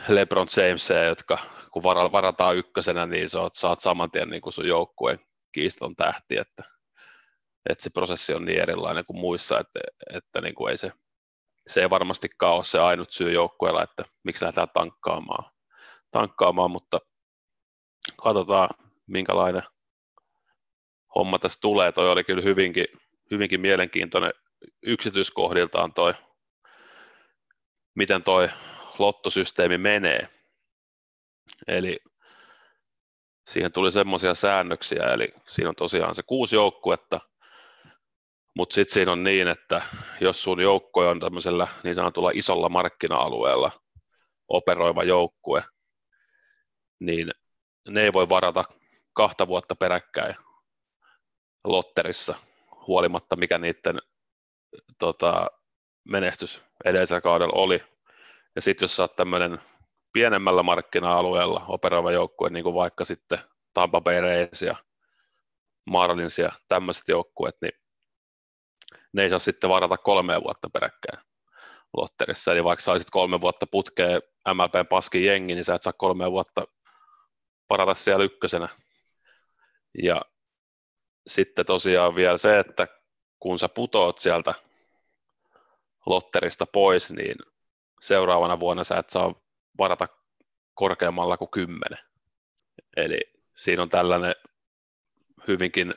LeBron 0.08 0.48
Jamesia, 0.58 1.04
jotka 1.04 1.38
kun 1.72 1.84
varataan 1.84 2.56
ykkösenä, 2.56 3.06
niin 3.06 3.30
sä 3.30 3.42
oot, 3.42 3.56
saat 3.56 3.80
saman 3.80 4.12
tien 4.12 4.30
niin 4.30 4.42
kuin 4.42 4.54
sun 4.54 4.68
joukkueen 4.68 5.20
kiiston 5.52 5.96
tähti, 5.96 6.38
että, 6.38 6.64
että 7.70 7.84
se 7.84 7.90
prosessi 7.90 8.34
on 8.34 8.46
niin 8.46 8.62
erilainen 8.62 9.06
kuin 9.06 9.20
muissa, 9.20 9.60
että, 9.60 9.80
että 10.14 10.42
niin 10.42 10.56
kuin 10.56 10.72
ei 10.72 10.78
se, 10.78 10.92
se 11.68 11.82
ei 11.82 11.90
varmastikaan 11.90 12.56
ole 12.56 12.64
se 12.64 12.80
ainut 12.80 13.12
syy 13.12 13.32
joukkueella, 13.32 13.84
että 13.84 14.06
miksi 14.24 14.46
lähdetään 14.46 14.68
tankkaamaan, 14.74 15.52
tankkaamaan 16.12 16.72
mutta 16.72 17.00
katsotaan 18.24 18.70
minkälainen 19.08 19.64
homma 21.16 21.40
tässä 21.40 21.62
tulee. 21.62 21.92
Toi 21.92 22.10
oli 22.10 22.24
kyllä 22.24 22.42
hyvinkin, 22.42 22.86
hyvinkin 23.32 23.62
mielenkiintoinen 23.62 24.34
yksityiskohdiltaan 24.82 25.94
toi, 25.94 26.14
miten 27.96 28.24
toi 28.24 28.50
lottosysteemi 29.00 29.78
menee. 29.78 30.30
Eli 31.68 32.00
siihen 33.48 33.72
tuli 33.72 33.92
semmoisia 33.92 34.34
säännöksiä, 34.34 35.04
eli 35.04 35.34
siinä 35.48 35.70
on 35.70 35.76
tosiaan 35.76 36.16
se 36.16 36.24
kuusi 36.24 36.56
joukkuetta, 36.56 37.20
mutta 38.56 38.76
sitten 38.76 38.94
siinä 38.94 39.12
on 39.12 39.24
niin, 39.24 39.48
että 39.48 39.82
jos 40.22 40.44
sun 40.44 40.62
joukkue 40.62 41.08
on 41.08 41.20
tämmöisellä 41.20 41.68
niin 41.84 41.96
sanotulla 41.96 42.32
isolla 42.34 42.70
markkina-alueella 42.70 43.72
operoiva 44.48 45.04
joukkue, 45.04 45.64
niin 47.00 47.32
ne 47.88 48.04
ei 48.04 48.14
voi 48.14 48.30
varata 48.30 48.64
kahta 49.14 49.48
vuotta 49.48 49.76
peräkkäin 49.76 50.36
lotterissa, 51.66 52.36
huolimatta 52.88 53.36
mikä 53.36 53.58
niiden 53.58 54.00
tota, 55.00 55.48
menestys 56.04 56.64
edellisellä 56.86 57.22
kaudella 57.22 57.62
oli. 57.62 57.84
Ja 58.56 58.62
sitten 58.62 58.84
jos 58.84 58.96
sä 58.96 59.04
oot 59.04 59.16
tämmöinen 59.16 59.60
pienemmällä 60.14 60.64
markkina-alueella 60.64 61.66
operoiva 61.68 62.12
joukkue, 62.12 62.50
niin 62.50 62.64
kuin 62.64 62.76
vaikka 62.76 63.06
sitten 63.06 63.40
Tampa 63.74 64.02
Bay 64.02 64.22
Rays 64.22 64.62
ja 64.62 64.76
Marlins 65.86 66.40
ja 66.40 66.52
tämmöiset 66.68 67.04
joukkueet, 67.08 67.56
niin 67.62 67.74
ne 69.14 69.24
ei 69.24 69.30
saa 69.30 69.40
sitten 69.40 69.70
varata 69.70 69.98
kolmea 69.98 70.44
vuotta 70.44 70.70
peräkkäin 70.74 71.26
lotterissa. 71.98 72.52
Eli 72.52 72.64
vaikka 72.64 72.84
saisit 72.84 73.10
kolme 73.10 73.42
vuotta 73.42 73.68
putkeen 73.68 74.22
MLPn 74.54 74.88
paskin 74.90 75.26
jengi, 75.26 75.54
niin 75.54 75.66
sä 75.66 75.76
et 75.76 75.82
saa 75.82 75.94
kolme 75.94 76.32
vuotta 76.32 76.66
varata 77.70 77.94
siellä 77.94 78.24
ykkösenä. 78.24 78.68
Ja 80.04 80.22
sitten 81.28 81.66
tosiaan 81.66 82.16
vielä 82.16 82.38
se, 82.38 82.60
että 82.60 82.88
kun 83.40 83.60
sä 83.60 83.70
putoot 83.70 84.18
sieltä 84.18 84.54
lotterista 86.06 86.66
pois, 86.66 87.12
niin 87.12 87.36
seuraavana 88.02 88.60
vuonna 88.60 88.84
sä 88.84 88.98
et 88.98 89.10
saa 89.10 89.36
varata 89.78 90.08
korkeammalla 90.74 91.38
kuin 91.38 91.52
10. 91.52 92.00
Eli 92.98 93.20
siinä 93.56 93.82
on 93.82 93.90
tällainen 93.90 94.36
hyvinkin, 95.48 95.94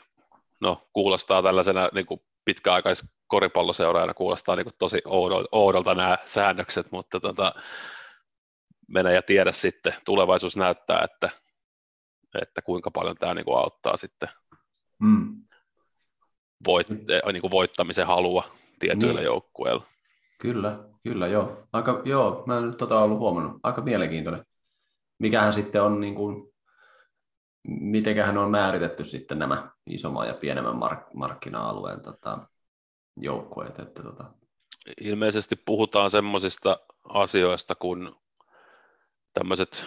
no 0.60 0.88
kuulostaa 0.92 1.42
tällaisena 1.42 1.88
niin 1.92 2.06
kuin 2.06 2.20
pitkäaikais 2.44 3.04
koripalloseuraajana 3.26 4.14
kuulostaa 4.14 4.56
niin 4.56 4.64
kuin 4.64 4.74
tosi 4.78 5.02
oudolta, 5.04 5.48
oudolta 5.52 5.94
nämä 5.94 6.18
säännökset, 6.24 6.92
mutta 6.92 7.20
tota, 7.20 7.52
mene 8.88 9.14
ja 9.14 9.22
tiedä 9.22 9.52
sitten, 9.52 9.94
tulevaisuus 10.04 10.56
näyttää, 10.56 11.04
että, 11.04 11.30
että 12.42 12.62
kuinka 12.62 12.90
paljon 12.90 13.16
tämä 13.16 13.34
niin 13.34 13.44
kuin 13.44 13.58
auttaa 13.58 13.96
sitten 13.96 14.28
mm. 15.02 15.42
voit, 16.66 16.88
niin 17.32 17.40
kuin 17.40 17.50
voittamisen 17.50 18.06
halua 18.06 18.44
tietyillä 18.78 19.20
niin. 19.20 19.24
joukkueilla. 19.24 19.86
Kyllä, 20.38 20.78
kyllä 21.02 21.26
joo. 21.26 21.62
Aika, 21.72 22.02
joo, 22.04 22.42
mä 22.46 22.58
en 22.58 22.66
nyt 22.66 22.76
tota 22.76 23.00
ollut 23.00 23.18
huomannut. 23.18 23.60
Aika 23.62 23.82
mielenkiintoinen. 23.82 24.44
Mikähän 25.18 25.52
sitten 25.52 25.82
on, 25.82 26.00
niin 26.00 26.14
kuin, 26.14 26.52
mitenköhän 27.68 28.38
on 28.38 28.50
määritetty 28.50 29.04
sitten 29.04 29.38
nämä 29.38 29.70
isomman 29.86 30.28
ja 30.28 30.34
pienemmän 30.34 30.76
mark- 30.76 31.14
markkina-alueen 31.14 32.00
tota, 32.00 32.38
joukkueet. 33.16 33.78
Että, 33.78 34.02
tota... 34.02 34.24
Ilmeisesti 35.00 35.56
puhutaan 35.56 36.10
semmoisista 36.10 36.80
asioista, 37.04 37.74
kun 37.74 38.16
tämmöiset 39.34 39.86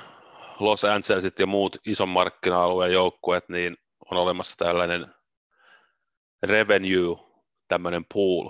Los 0.60 0.86
Angelesit 0.86 1.40
ja 1.40 1.48
muut 1.48 1.78
ison 1.86 2.10
markkina-alueen 2.10 2.94
joukkueet, 2.94 3.50
niin 3.50 3.78
on 4.12 4.18
olemassa 4.18 4.58
tällainen 4.58 5.16
revenue, 6.44 7.18
tämmöinen 7.68 8.06
pool, 8.14 8.50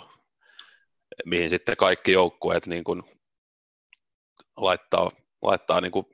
mihin 1.25 1.50
sitten 1.50 1.77
kaikki 1.77 2.12
joukkueet 2.12 2.67
niin 2.67 2.84
kuin 2.84 3.03
laittaa, 4.58 5.12
laittaa 5.41 5.81
niin 5.81 5.91
kuin 5.91 6.05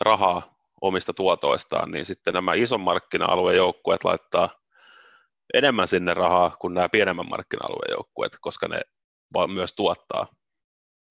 rahaa 0.00 0.58
omista 0.80 1.14
tuotoistaan, 1.14 1.90
niin 1.90 2.04
sitten 2.04 2.34
nämä 2.34 2.54
ison 2.54 2.80
markkina-alueen 2.80 3.56
joukkueet 3.56 4.04
laittaa 4.04 4.50
enemmän 5.54 5.88
sinne 5.88 6.14
rahaa 6.14 6.56
kuin 6.60 6.74
nämä 6.74 6.88
pienemmän 6.88 7.28
markkina-alueen 7.28 7.90
joukkueet, 7.90 8.36
koska 8.40 8.68
ne 8.68 8.80
myös 9.54 9.72
tuottaa 9.72 10.26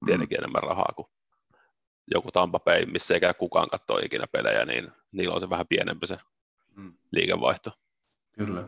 tietenkin 0.05 0.37
mm. 0.37 0.43
enemmän 0.43 0.63
rahaa 0.63 0.91
kuin 0.95 1.07
joku 2.13 2.31
Tampa 2.31 2.59
Bay, 2.59 2.85
missä 2.85 3.13
ei 3.13 3.19
käy 3.19 3.33
kukaan 3.33 3.69
katsoa 3.69 3.99
ikinä 4.05 4.25
pelejä, 4.31 4.65
niin 4.65 4.91
niillä 5.11 5.35
on 5.35 5.41
se 5.41 5.49
vähän 5.49 5.67
pienempi 5.67 6.07
se 6.07 6.17
mm. 6.77 6.93
liikevaihto. 7.11 7.71
Kyllä. 8.37 8.67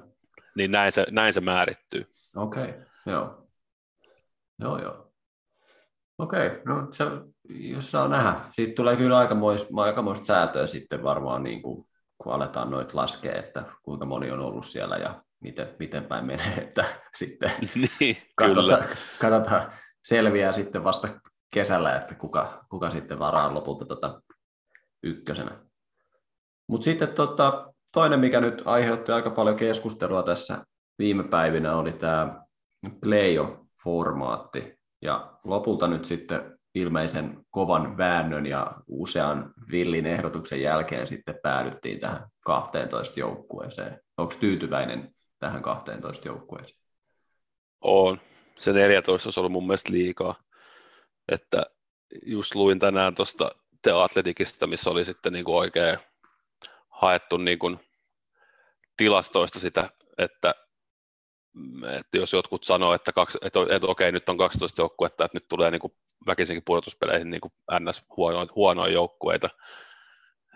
Niin 0.55 0.71
näin 0.71 0.91
se, 0.91 1.05
näin 1.11 1.33
se 1.33 1.41
määrittyy. 1.41 2.05
Okei, 2.35 2.63
okay. 2.63 2.85
joo. 3.05 3.47
Joo, 4.59 4.81
joo. 4.81 5.13
Okei, 6.17 6.61
no 6.65 6.87
se, 6.91 7.05
jos 7.49 7.91
saa 7.91 8.07
nähdä. 8.07 8.35
Siitä 8.51 8.73
tulee 8.75 8.95
kyllä 8.95 9.17
aikamoista, 9.17 9.69
aikamoista 9.75 10.25
säätöä 10.25 10.67
sitten 10.67 11.03
varmaan, 11.03 11.43
niin 11.43 11.61
kuin, 11.61 11.85
kun 12.17 12.33
aletaan 12.33 12.71
noita 12.71 12.97
laskea, 12.97 13.35
että 13.35 13.63
kuinka 13.83 14.05
moni 14.05 14.31
on 14.31 14.39
ollut 14.39 14.65
siellä 14.65 14.97
ja 14.97 15.23
miten, 15.39 15.75
miten 15.79 16.05
päin 16.05 16.25
menee, 16.25 16.53
että 16.67 16.85
sitten 17.15 17.51
niin, 17.99 18.17
katsotaan, 18.35 18.83
katsotaan, 19.19 19.71
selviää 20.03 20.51
sitten 20.51 20.83
vasta 20.83 21.07
kesällä, 21.53 21.95
että 21.95 22.15
kuka, 22.15 22.65
kuka 22.69 22.91
sitten 22.91 23.19
varaa 23.19 23.53
lopulta 23.53 23.85
tota 23.85 24.21
ykkösenä. 25.03 25.51
Mutta 26.67 26.85
sitten 26.85 27.07
tota, 27.07 27.73
toinen, 27.91 28.19
mikä 28.19 28.41
nyt 28.41 28.61
aiheutti 28.65 29.11
aika 29.11 29.29
paljon 29.29 29.55
keskustelua 29.55 30.23
tässä 30.23 30.63
viime 30.99 31.23
päivinä, 31.23 31.77
oli 31.77 31.93
tämä 31.93 32.43
playoff-formaatti. 33.05 34.79
Ja 35.01 35.33
lopulta 35.43 35.87
nyt 35.87 36.05
sitten 36.05 36.59
ilmeisen 36.75 37.45
kovan 37.49 37.97
väännön 37.97 38.45
ja 38.45 38.73
usean 38.87 39.53
villin 39.71 40.05
ehdotuksen 40.05 40.61
jälkeen 40.61 41.07
sitten 41.07 41.39
päädyttiin 41.43 41.99
tähän 41.99 42.27
12 42.45 43.19
joukkueeseen. 43.19 43.99
Onko 44.17 44.33
tyytyväinen 44.39 45.15
tähän 45.39 45.61
12 45.61 46.27
joukkueeseen? 46.27 46.79
On. 47.81 48.21
Se 48.59 48.73
14 48.73 49.27
olisi 49.27 49.39
ollut 49.39 49.51
mun 49.51 49.67
mielestä 49.67 49.91
liikaa. 49.91 50.35
Että 51.31 51.65
just 52.25 52.55
luin 52.55 52.79
tänään 52.79 53.15
tuosta 53.15 53.51
The 53.81 53.91
Athleticista, 53.91 54.67
missä 54.67 54.89
oli 54.89 55.05
sitten 55.05 55.33
niin 55.33 55.45
kuin 55.45 55.55
oikein 55.55 55.97
haettu 57.01 57.37
niin 57.37 57.59
kuin 57.59 57.79
tilastoista 58.97 59.59
sitä, 59.59 59.89
että, 60.17 60.55
että 61.99 62.17
jos 62.17 62.33
jotkut 62.33 62.63
sanoo, 62.63 62.93
että, 62.93 63.11
kaksi, 63.11 63.37
että, 63.41 63.59
että 63.69 63.87
okei, 63.87 64.11
nyt 64.11 64.29
on 64.29 64.37
12 64.37 64.81
joukkuetta, 64.81 65.25
että 65.25 65.35
nyt 65.35 65.47
tulee 65.49 65.71
niin 65.71 65.81
kuin 65.81 65.93
väkisinkin 66.27 66.63
pudotuspeleihin 66.65 67.31
niin 67.31 67.41
kuin 67.41 67.53
ns. 67.79 68.05
Huono, 68.17 68.47
huonoja 68.55 68.93
joukkueita, 68.93 69.49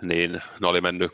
niin 0.02 0.42
ne 0.62 0.68
oli 0.68 0.82
mennyt 0.82 1.12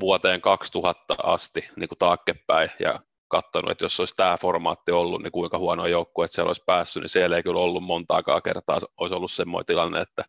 vuoteen 0.00 0.40
2000 0.40 1.16
asti 1.22 1.68
niin 1.76 1.88
kuin 1.88 1.98
taakkepäin 1.98 2.70
ja 2.80 3.00
katsonut, 3.28 3.70
että 3.70 3.84
jos 3.84 4.00
olisi 4.00 4.16
tämä 4.16 4.36
formaatti 4.36 4.92
ollut, 4.92 5.22
niin 5.22 5.32
kuinka 5.32 5.58
huono 5.58 5.86
joukkue, 5.86 6.24
että 6.24 6.34
siellä 6.34 6.48
olisi 6.48 6.62
päässyt, 6.66 7.00
niin 7.00 7.08
siellä 7.08 7.36
ei 7.36 7.42
kyllä 7.42 7.60
ollut 7.60 7.84
montaakaan 7.84 8.42
kertaa, 8.42 8.78
olisi 8.96 9.14
ollut 9.14 9.32
semmoinen 9.32 9.66
tilanne, 9.66 10.00
että 10.00 10.24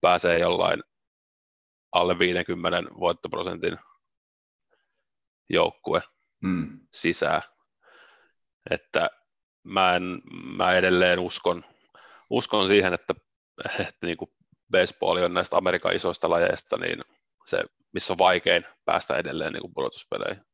pääsee 0.00 0.38
jollain 0.38 0.82
alle 1.92 2.18
50 2.18 2.82
voittoprosentin 3.00 3.78
joukkue 5.50 6.02
mm. 6.42 6.80
sisään. 6.92 7.42
Että 8.70 9.10
mä, 9.62 9.96
en, 9.96 10.22
mä 10.56 10.72
edelleen 10.72 11.18
uskon, 11.18 11.64
uskon 12.30 12.68
siihen, 12.68 12.94
että, 12.94 13.14
että 13.80 14.06
niin 14.06 14.16
kuin 14.16 14.30
baseball 14.70 15.16
on 15.16 15.34
näistä 15.34 15.56
Amerikan 15.56 15.94
isoista 15.94 16.30
lajeista, 16.30 16.76
niin 16.76 17.04
se, 17.46 17.64
missä 17.92 18.12
on 18.12 18.18
vaikein 18.18 18.64
päästä 18.84 19.16
edelleen 19.16 19.52
niin 19.52 19.60
kuin 19.60 19.74
pudotuspeleihin. 19.74 20.44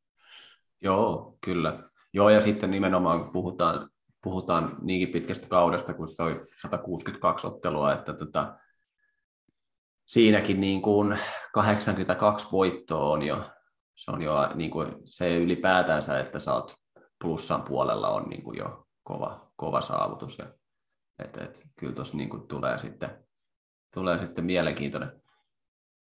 Joo, 0.81 1.37
kyllä. 1.41 1.89
Joo, 2.13 2.29
ja 2.29 2.41
sitten 2.41 2.71
nimenomaan 2.71 3.21
kun 3.21 3.33
puhutaan, 3.33 3.89
puhutaan 4.23 4.77
niinkin 4.81 5.09
pitkästä 5.09 5.47
kaudesta, 5.47 5.93
kun 5.93 6.07
se 6.07 6.23
oli 6.23 6.41
162 6.61 7.47
ottelua, 7.47 7.93
että 7.93 8.13
tota, 8.13 8.57
siinäkin 10.05 10.61
niin 10.61 10.81
kuin 10.81 11.19
82 11.53 12.47
voittoa 12.51 13.09
on 13.09 13.21
jo, 13.21 13.49
se 13.95 14.11
on 14.11 14.21
jo 14.21 14.49
niin 14.55 14.71
kuin, 14.71 14.95
se 15.05 15.37
ylipäätänsä, 15.37 16.19
että 16.19 16.39
sä 16.39 16.53
oot 16.53 16.75
plussan 17.23 17.63
puolella 17.63 18.09
on 18.09 18.29
niin 18.29 18.43
kuin 18.43 18.57
jo 18.57 18.87
kova, 19.03 19.51
kova 19.55 19.81
saavutus. 19.81 20.37
Ja, 20.37 20.45
et, 21.19 21.37
et, 21.37 21.63
kyllä 21.79 21.93
tuossa 21.93 22.17
niin 22.17 22.47
tulee 22.47 22.79
sitten, 22.79 23.25
tulee 23.93 24.19
sitten 24.19 24.45
mielenkiintoinen. 24.45 25.21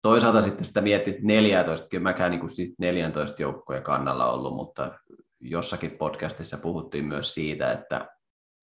Toisaalta 0.01 0.41
sitten 0.41 0.65
sitä 0.65 0.81
miettii, 0.81 1.13
että 1.13 1.27
14, 1.27 1.87
kyllä 1.89 2.03
mäkään 2.03 2.31
niin 2.31 2.39
kuin 2.39 2.51
14 2.79 3.41
joukkojen 3.41 3.83
kannalla 3.83 4.31
ollut, 4.31 4.55
mutta 4.55 4.91
jossakin 5.39 5.91
podcastissa 5.91 6.57
puhuttiin 6.57 7.05
myös 7.05 7.33
siitä, 7.33 7.71
että 7.71 8.07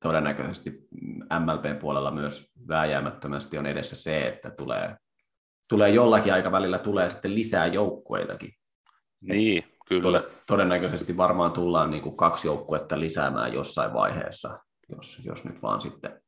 todennäköisesti 0.02 0.70
MLPn 1.40 1.76
puolella 1.80 2.10
myös 2.10 2.52
vääjäämättömästi 2.68 3.58
on 3.58 3.66
edessä 3.66 3.96
se, 3.96 4.28
että 4.28 4.50
tulee, 4.50 4.96
tulee 5.68 5.90
jollakin 5.90 6.32
aikavälillä 6.32 6.78
tulee 6.78 7.10
sitten 7.10 7.34
lisää 7.34 7.66
joukkueitakin. 7.66 8.52
Niin, 9.20 9.64
kyllä. 9.88 10.22
Todennäköisesti 10.46 11.16
varmaan 11.16 11.52
tullaan 11.52 11.90
niin 11.90 12.02
kuin 12.02 12.16
kaksi 12.16 12.48
joukkuetta 12.48 13.00
lisäämään 13.00 13.52
jossain 13.52 13.92
vaiheessa, 13.92 14.58
jos, 14.96 15.20
jos 15.24 15.44
nyt 15.44 15.62
vaan 15.62 15.80
sitten 15.80 16.20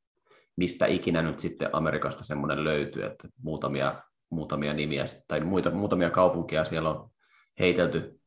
mistä 0.59 0.87
ikinä 0.87 1.23
nyt 1.23 1.41
sitten 1.41 1.69
Amerikasta 1.73 2.25
semmoinen 2.25 2.65
löytyy, 2.65 3.05
että 3.05 3.29
muutamia, 3.43 4.03
muutamia 4.31 4.75
nimiä 4.75 5.05
tai 5.29 5.41
muita, 5.41 5.71
muutamia 5.71 6.11
kaupunkia 6.11 6.65
siellä 6.65 6.91
on 6.91 7.11
heitelty, 7.59 8.21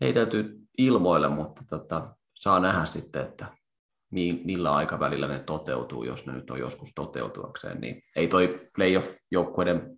heitelty 0.00 0.58
ilmoille, 0.78 1.28
mutta 1.28 1.62
tota, 1.68 2.16
saa 2.34 2.60
nähdä 2.60 2.84
sitten, 2.84 3.22
että 3.22 3.46
millä 4.44 4.74
aikavälillä 4.74 5.28
ne 5.28 5.38
toteutuu, 5.38 6.04
jos 6.04 6.26
ne 6.26 6.32
nyt 6.32 6.50
on 6.50 6.58
joskus 6.58 6.92
toteutuakseen, 6.94 7.80
niin 7.80 8.02
ei 8.16 8.28
toi 8.28 8.60
playoff-joukkueiden 8.78 9.95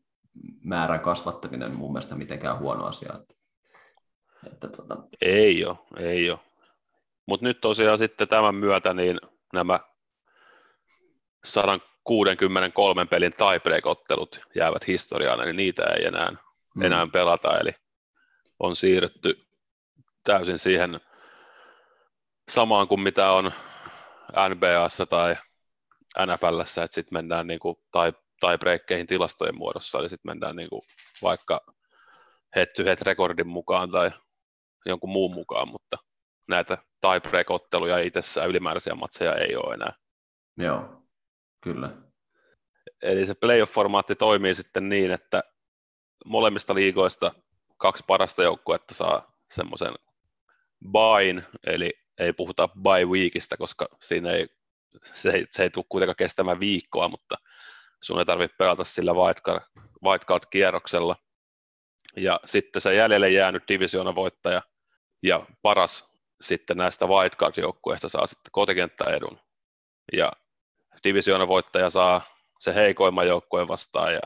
määrän 0.63 1.01
kasvattaminen 1.01 1.73
mun 1.73 1.93
mielestä 1.93 2.15
mitenkään 2.15 2.59
huono 2.59 2.85
asia. 2.85 3.13
Että, 3.21 3.35
että 4.47 4.69
tota... 4.69 4.97
Ei 5.21 5.65
ole, 5.65 5.77
ei 5.97 6.31
ole. 6.31 6.39
Mutta 7.27 7.47
nyt 7.47 7.61
tosiaan 7.61 7.99
sitten 7.99 8.29
tämän 8.29 8.55
myötä 8.55 8.95
niin 8.95 9.21
nämä 9.53 9.81
163 11.45 13.05
pelin 13.05 13.33
tiebreak-ottelut 13.33 14.41
jäävät 14.55 14.87
historiaan, 14.87 15.39
niin 15.39 15.57
niitä 15.57 15.83
ei 15.83 16.05
enää, 16.05 16.31
mm. 16.75 16.83
enää 16.83 17.07
pelata, 17.13 17.59
eli 17.59 17.71
on 18.59 18.77
siirrytty 18.77 19.47
täysin 20.25 20.59
siihen 20.59 21.01
samaan 22.49 22.89
kuin 22.89 23.01
mitä 23.01 23.33
on 23.33 23.53
NBAssa 24.49 25.07
tai 25.07 25.37
NFLssä, 26.27 26.83
että 26.83 26.95
sitten 26.95 27.17
mennään 27.17 27.47
niin 27.47 27.61
kuin 27.61 27.77
tai, 27.93 28.13
tai 28.41 28.59
breikkeihin 28.59 29.07
tilastojen 29.07 29.59
muodossa, 29.59 29.99
eli 29.99 30.09
sitten 30.09 30.31
mennään 30.31 30.57
niin 30.57 30.69
kuin 30.69 30.83
vaikka 31.23 31.61
head-to-head 32.57 32.99
rekordin 33.03 33.49
mukaan 33.49 33.91
tai 33.91 34.11
jonkun 34.87 35.11
muun 35.11 35.35
mukaan, 35.35 35.69
mutta 35.69 35.97
näitä 36.49 36.79
tiebreak-otteluja 37.01 37.99
itsessään 37.99 38.49
ylimääräisiä 38.49 38.95
matseja 38.95 39.35
ei 39.35 39.57
ole 39.57 39.75
enää. 39.75 39.93
Joo, 40.57 41.03
kyllä. 41.61 41.91
Eli 43.03 43.27
se 43.27 43.35
playoff-formaatti 43.35 44.15
toimii 44.15 44.55
sitten 44.55 44.89
niin, 44.89 45.11
että 45.11 45.43
molemmista 46.25 46.75
liigoista 46.75 47.33
kaksi 47.77 48.05
parasta 48.07 48.43
joukkuetta 48.43 48.95
saa 48.95 49.33
semmoisen 49.51 49.95
bain, 50.91 51.43
eli 51.67 51.95
ei 52.19 52.33
puhuta 52.33 52.69
bye 52.69 53.05
weekistä, 53.05 53.57
koska 53.57 53.89
siinä 54.03 54.31
ei, 54.31 54.49
se, 55.03 55.31
ei, 55.31 55.47
se 55.51 55.63
ei 55.63 55.71
tule 55.71 55.85
kuitenkaan 55.89 56.17
kestämään 56.17 56.61
viikkoa, 56.61 57.09
mutta 57.09 57.37
sun 58.05 58.19
ei 58.19 58.25
tarvitse 58.25 58.57
pelata 58.57 58.85
sillä 58.85 59.13
wildcard, 59.13 59.65
wildcard-kierroksella. 60.05 61.17
Ja 62.17 62.41
sitten 62.45 62.83
se 62.83 62.95
jäljelle 62.95 63.31
jäänyt 63.31 63.67
voittaja 64.15 64.63
ja 65.23 65.47
paras 65.63 66.13
sitten 66.41 66.77
näistä 66.77 67.07
wildcard-joukkueista 67.07 68.09
saa 68.09 68.27
sitten 68.27 68.51
kotikenttäedun. 68.53 69.41
Ja 70.13 70.33
voittaja 71.49 71.91
saa 71.91 72.21
se 72.61 72.75
heikoimman 72.75 73.27
joukkueen 73.27 73.69
vastaan 73.69 74.15
ja, 74.15 74.21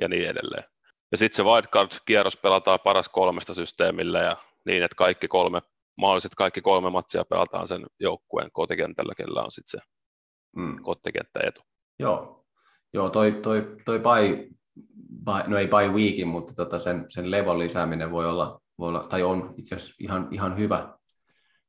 ja 0.00 0.08
niin 0.08 0.28
edelleen. 0.28 0.64
Ja 1.12 1.18
sitten 1.18 1.36
se 1.36 1.42
wildcard-kierros 1.42 2.36
pelataan 2.36 2.80
paras 2.84 3.08
kolmesta 3.08 3.54
systeemillä 3.54 4.20
ja 4.20 4.36
niin, 4.66 4.82
että 4.82 4.94
kaikki 4.96 5.28
kolme, 5.28 5.62
mahdolliset 5.98 6.34
kaikki 6.34 6.60
kolme 6.60 6.90
matsia 6.90 7.24
pelataan 7.24 7.66
sen 7.66 7.86
joukkueen 8.00 8.50
kotikentällä, 8.52 9.14
kellä 9.16 9.42
on 9.42 9.50
sitten 9.50 9.80
se 9.80 9.86
mm. 10.56 10.76
kotikenttäetu. 10.82 11.62
Joo, 11.98 12.39
Joo 12.92 13.10
toi, 13.10 13.32
toi, 13.32 13.76
toi 13.84 13.98
by, 13.98 14.54
by, 15.24 15.50
no 15.50 15.58
ei 15.58 15.66
by 15.66 15.92
weekin, 15.92 16.28
mutta 16.28 16.54
tota 16.54 16.78
sen, 16.78 17.04
sen 17.08 17.30
levon 17.30 17.58
lisääminen 17.58 18.10
voi 18.10 18.26
olla, 18.26 18.60
voi 18.78 18.88
olla 18.88 19.02
tai 19.02 19.22
on 19.22 19.54
itse 19.56 19.74
asiassa 19.74 19.94
ihan, 19.98 20.28
ihan 20.30 20.58
hyvä. 20.58 20.94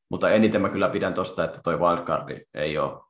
Mutta 0.10 0.30
eniten 0.30 0.62
mä 0.62 0.70
kyllä 0.70 0.90
pidän 0.90 1.14
tuosta, 1.14 1.44
että 1.44 1.60
toi 1.64 1.80
wildcard 1.80 2.48
ei 2.54 2.78
ole 2.78 3.02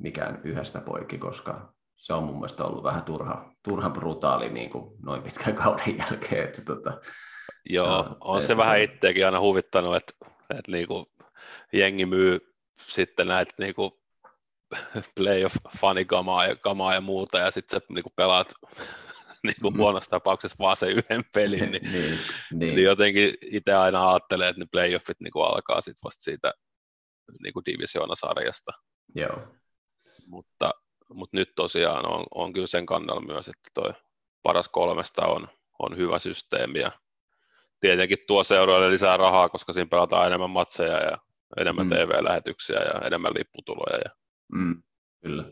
mikään 0.00 0.40
yhdestä 0.44 0.80
poikki, 0.80 1.18
koska 1.18 1.72
se 1.96 2.12
on 2.12 2.24
mun 2.24 2.34
mielestä 2.34 2.64
ollut 2.64 2.84
vähän 2.84 3.02
turha, 3.02 3.52
turha 3.62 3.90
brutaali 3.90 4.48
niin 4.48 4.70
kuin 4.70 4.96
noin 5.02 5.22
pitkän 5.22 5.54
kauden 5.54 5.98
jälkeen. 5.98 6.44
Että 6.44 6.62
tota, 6.62 7.00
Joo, 7.70 8.02
se 8.02 8.08
on, 8.08 8.16
on 8.20 8.42
se 8.42 8.56
vähän 8.56 8.80
itseäkin 8.80 9.24
aina 9.24 9.40
huvittanut, 9.40 9.96
että, 9.96 10.12
että 10.50 10.72
niin 10.72 10.88
kuin 10.88 11.06
jengi 11.72 12.06
myy 12.06 12.54
sitten 12.86 13.28
näitä 13.28 13.52
niin 13.58 13.74
kuin 13.74 13.92
playoff 15.14 15.56
fanikamaa 15.80 16.46
ja, 16.46 16.56
kamaa 16.56 16.94
ja 16.94 17.00
muuta, 17.00 17.38
ja 17.38 17.50
sitten 17.50 17.80
sä 17.80 17.86
niin 17.88 18.02
kuin 18.02 18.12
pelaat 18.16 18.52
niin 19.44 19.56
kuin 19.62 19.74
mm. 19.74 19.78
huonossa 19.78 20.10
tapauksessa 20.10 20.56
vaan 20.58 20.76
se 20.76 20.86
yhden 20.90 21.24
pelin, 21.34 21.70
niin, 21.72 21.92
niin, 21.92 21.92
niin. 21.92 22.74
niin 22.74 22.82
jotenkin 22.82 23.34
itse 23.42 23.74
aina 23.74 24.10
ajattelee, 24.10 24.48
että 24.48 24.60
ne 24.60 24.66
playoffit 24.72 25.20
niin 25.20 25.32
kuin 25.32 25.46
alkaa 25.46 25.80
sitten 25.80 26.04
vasta 26.04 26.22
siitä 26.22 26.54
niin 27.42 27.52
kuin 27.52 27.64
divisioonasarjasta. 27.66 28.72
Joo. 29.14 29.42
Mutta, 30.26 30.70
mutta 31.14 31.36
nyt 31.36 31.52
tosiaan 31.56 32.06
on, 32.06 32.26
on 32.34 32.52
kyllä 32.52 32.66
sen 32.66 32.86
kannalla 32.86 33.20
myös, 33.20 33.48
että 33.48 33.70
toi 33.74 33.92
paras 34.42 34.68
kolmesta 34.68 35.26
on, 35.26 35.48
on 35.78 35.96
hyvä 35.96 36.18
systeemi, 36.18 36.78
ja 36.78 36.92
tietenkin 37.80 38.18
tuo 38.26 38.44
seuroille 38.44 38.90
lisää 38.90 39.16
rahaa, 39.16 39.48
koska 39.48 39.72
siinä 39.72 39.88
pelataan 39.88 40.26
enemmän 40.26 40.50
matseja 40.50 40.98
ja 40.98 41.18
enemmän 41.56 41.86
mm. 41.86 41.90
TV-lähetyksiä 41.90 42.76
ja 42.76 43.06
enemmän 43.06 43.34
lipputuloja. 43.34 44.00
Ja... 44.04 44.19
Mm, 44.52 44.82
kyllä. 45.22 45.44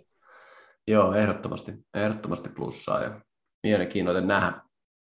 Joo, 0.87 1.15
ehdottomasti, 1.15 1.73
ehdottomasti 1.95 2.49
plussaa 2.49 3.03
ja 3.03 3.21
mielenkiintoinen 3.63 4.29
nähdä. 4.29 4.63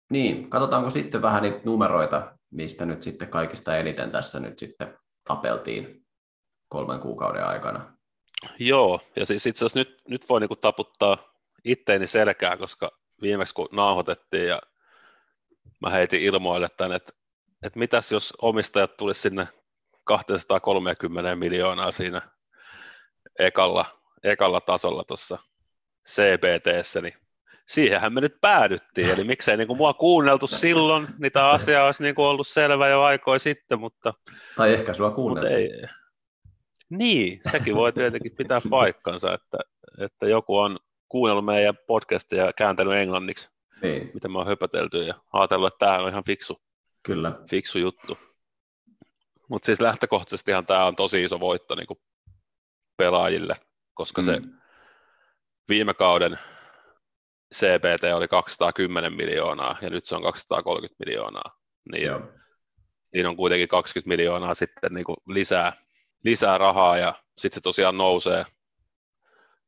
Niin, 0.10 0.50
katsotaanko 0.50 0.90
sitten 0.90 1.22
vähän 1.22 1.44
niitä 1.44 1.62
numeroita, 1.66 2.38
mistä 2.52 2.86
nyt 2.86 3.04
sitten 3.04 3.30
kaikista 3.30 3.78
eniten 3.78 4.12
tässä 4.12 4.40
nyt 4.40 4.60
sitten 4.60 4.98
tapeltiin 5.28 6.06
kolmen 6.70 7.00
kuukauden 7.00 7.46
aikana. 7.46 7.98
Joo, 8.60 9.00
ja 9.16 9.26
siis 9.26 9.46
itse 9.46 9.66
asiassa 9.66 9.80
nyt, 9.80 10.02
nyt 10.08 10.30
voi 10.30 10.40
niinku 10.40 10.56
taputtaa 10.56 11.18
itteeni 11.66 12.08
selkää, 12.08 12.58
koska 12.58 12.92
viimeksi 13.22 13.54
kun 13.54 13.70
nauhoitettiin 13.72 14.48
ja 14.48 14.62
mä 15.82 15.90
heitin 15.90 16.22
ilmoille 16.22 16.70
tänne, 16.78 16.96
että, 16.96 17.14
että 17.64 17.80
mitäs 17.80 18.12
jos 18.12 18.34
omistajat 18.42 18.98
tulisi 18.98 19.22
sinne 19.22 19.48
230 20.04 21.36
miljoonaa 21.36 21.92
siinä 21.92 22.22
ekalla, 23.40 23.86
ekalla 24.24 24.62
tasolla 24.62 25.04
tuossa 25.04 25.38
CBTssä, 26.08 27.02
niin 27.02 27.14
siihenhän 27.68 28.14
me 28.14 28.22
nyt 28.22 28.38
päädyttiin, 28.42 29.10
eli 29.10 29.24
miksei 29.24 29.58
niin 29.58 29.68
kuin 29.68 29.78
mua 29.78 29.94
kuunneltu 29.94 30.48
silloin, 30.48 31.08
niin 31.20 31.32
tämä 31.32 31.50
asia 31.50 31.86
olisi 31.86 32.04
niin 32.04 32.16
kuin 32.16 32.26
ollut 32.26 32.48
selvä 32.48 32.88
jo 32.88 33.02
aikoja 33.02 33.40
sitten, 33.40 33.80
mutta... 33.80 34.14
Tai 34.58 34.74
ehkä 34.74 34.94
sua 34.94 35.12
kuunneltiin. 35.12 35.56
Ei, 35.56 35.88
niin, 36.90 37.40
sekin 37.52 37.76
voi 37.76 37.94
tietenkin 37.94 38.36
pitää 38.36 38.62
paikkansa, 38.70 39.34
että, 39.34 39.58
että 40.00 40.28
joku 40.28 40.58
on 40.58 40.78
kuunnellut 41.10 41.46
meidän 41.46 41.78
podcastia 41.88 42.46
ja 42.46 42.54
kääntänyt 42.54 42.94
englanniksi 42.94 43.50
niin. 43.84 44.12
mitä 44.14 44.28
me 44.28 44.40
on 44.40 44.48
höpötelty 44.48 45.04
ja 45.04 45.14
ajatellut, 45.34 45.74
että 45.74 45.86
tämä 45.86 46.00
on 46.00 46.10
ihan 46.10 46.24
fiksu, 46.24 46.62
Kyllä. 47.04 47.40
fiksu 47.50 47.78
juttu. 47.78 48.18
Mutta 49.50 49.66
siis 49.66 49.82
lähtökohtaisestihan 49.82 50.66
tämä 50.66 50.86
on 50.86 50.96
tosi 50.96 51.24
iso 51.24 51.40
voitto 51.40 51.76
niin 51.76 51.88
pelaajille, 52.98 53.56
koska 53.94 54.22
mm. 54.22 54.26
se 54.26 54.42
viime 55.70 55.94
kauden 55.94 56.40
CPT 57.54 58.04
oli 58.16 58.28
210 58.28 59.14
miljoonaa 59.14 59.78
ja 59.82 59.90
nyt 59.90 60.06
se 60.06 60.16
on 60.16 60.24
230 60.24 60.96
miljoonaa. 61.06 61.52
Niin 61.92 62.06
Joo. 62.06 62.22
Siinä 63.14 63.30
on 63.30 63.36
kuitenkin 63.36 63.68
20 63.68 64.08
miljoonaa 64.08 64.54
sitten 64.54 64.94
niin 64.94 65.06
kuin 65.06 65.18
lisää, 65.28 65.74
lisää 66.24 66.58
rahaa 66.58 66.98
ja 66.98 67.14
sitten 67.38 67.56
se 67.56 67.62
tosiaan 67.62 67.98
nousee, 67.98 68.46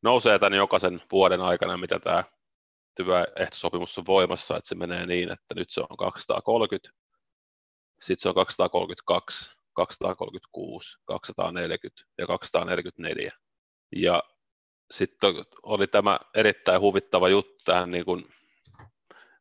nousee 0.02 0.40
tämän 0.40 0.58
jokaisen 0.58 1.02
vuoden 1.12 1.42
aikana, 1.42 1.78
mitä 1.78 2.00
tämä 2.00 2.24
työehtosopimus 2.96 3.98
on 3.98 4.06
voimassa, 4.06 4.58
että 4.58 4.70
se 4.70 4.76
menee 4.76 5.06
niin, 5.06 5.32
että 5.32 5.56
nyt 5.56 5.70
se 5.70 5.82
on 5.82 5.98
230, 5.98 6.90
sitten 8.02 8.22
se 8.22 8.30
on 8.30 8.36
232, 8.36 9.52
236, 9.76 10.98
240 11.06 12.04
ja 12.18 12.28
244. 12.28 13.32
Ja 13.96 14.24
sitten 14.92 15.36
oli 15.64 15.88
tämä 15.88 16.20
erittäin 16.36 16.82
huvittava 16.82 17.30
juttu 17.30 17.64
tähän, 17.66 17.90
niin 17.90 18.06
kuin, 18.06 18.26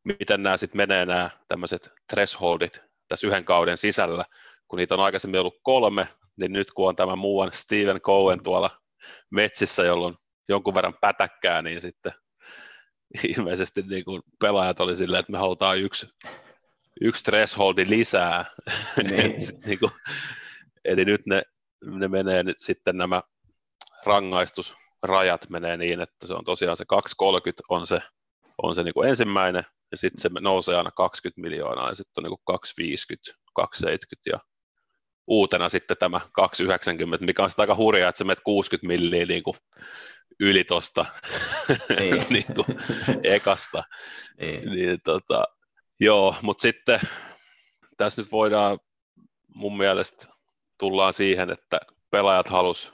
miten 0.05 0.43
nämä 0.43 0.57
sitten 0.57 0.77
menee 0.77 1.07
nämä 1.07 1.31
tämmöiset 1.49 1.91
thresholdit 2.09 2.81
tässä 3.09 3.27
yhden 3.27 3.45
kauden 3.45 3.77
sisällä, 3.77 4.25
kun 4.69 4.77
niitä 4.77 4.95
on 4.95 5.01
aikaisemmin 5.01 5.41
ollut 5.41 5.61
kolme, 5.63 6.09
niin 6.37 6.53
nyt 6.53 6.73
kun 6.73 6.89
on 6.89 6.97
tämä 6.97 7.17
muuan 7.17 7.51
Steven 7.53 8.01
Cohen 8.01 8.43
tuolla 8.43 8.71
metsissä, 9.31 9.83
jolloin 9.83 10.15
jonkun 10.49 10.75
verran 10.75 10.97
pätäkkää, 11.01 11.63
niin 11.63 11.81
sitten 11.81 12.13
ilmeisesti 13.37 13.83
niin 13.83 14.05
kuin 14.05 14.23
pelaajat 14.41 14.81
oli 14.81 14.97
silleen, 14.97 15.21
että 15.21 15.33
me 15.33 15.39
halutaan 15.39 15.79
yksi, 15.79 16.09
yksi 17.01 17.25
thresholdi 17.25 17.85
lisää. 17.89 18.45
Niin. 19.11 19.35
niin 19.67 19.79
kuin, 19.79 19.93
eli 20.85 21.05
nyt 21.05 21.27
ne, 21.27 21.43
ne 21.85 22.09
menee 22.09 22.43
nyt 22.43 22.59
sitten 22.59 22.97
nämä 22.97 23.23
rangaistusrajat 24.07 25.51
menee 25.51 25.77
niin, 25.77 26.01
että 26.01 26.27
se 26.27 26.35
on 26.35 26.45
tosiaan 26.45 26.77
se 26.77 26.85
230 26.89 27.63
on 27.69 27.87
se, 27.87 28.01
on 28.63 28.75
se 28.75 28.83
niin 28.83 28.95
kuin 28.95 29.09
ensimmäinen, 29.09 29.65
ja 29.91 29.97
sitten 29.97 30.21
se 30.23 30.31
nousee 30.41 30.77
aina 30.77 30.91
20 30.91 31.41
miljoonaa, 31.41 31.89
ja 31.89 31.95
sitten 31.95 32.13
on 32.17 32.23
niin 32.25 32.37
kuin 32.37 32.45
250, 32.45 33.33
270 33.55 34.31
ja 34.33 34.39
uutena 35.27 35.69
sitten 35.69 35.97
tämä 35.97 36.21
290, 36.33 37.27
mikä 37.27 37.45
on 37.45 37.51
sitä 37.51 37.63
aika 37.63 37.77
hurjaa, 37.77 38.09
että 38.09 38.19
se 38.19 38.25
menet 38.25 38.41
60 38.45 38.87
milliä 38.87 39.27
niin 39.27 39.43
kuin 39.43 39.57
yli 40.41 40.65
tuosta 40.65 41.07
niin. 42.01 42.27
niin 42.31 42.47
kuin 42.55 42.79
ekasta. 43.23 43.85
Niin. 44.41 44.71
Niin, 44.71 44.99
tota, 45.05 45.45
joo, 46.05 46.35
mutta 46.43 46.63
sitten 46.63 47.01
tässä 47.97 48.23
nyt 48.23 48.33
voidaan 48.33 48.79
mun 49.55 49.77
mielestä 49.77 50.27
tullaan 50.79 51.13
siihen, 51.13 51.51
että 51.51 51.81
pelaajat 52.11 52.49
halus, 52.49 52.93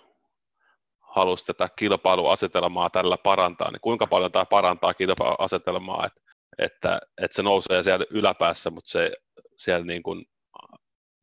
halus 1.01 1.44
tätä 1.44 1.68
kilpailuasetelmaa 1.77 2.90
tällä 2.90 3.16
parantaa, 3.16 3.70
niin 3.70 3.81
kuinka 3.81 4.07
paljon 4.07 4.33
tämä 4.33 4.44
parantaa 4.44 4.94
kilpailuasetelmaa, 4.94 6.07
että, 6.07 6.20
että, 6.59 7.01
että 7.23 7.35
se 7.35 7.42
nousee 7.42 7.83
siellä 7.83 8.07
yläpäässä, 8.11 8.70
mutta 8.70 8.90
se 8.90 9.12
siellä 9.57 9.85
niin 9.87 10.03
kuin 10.03 10.25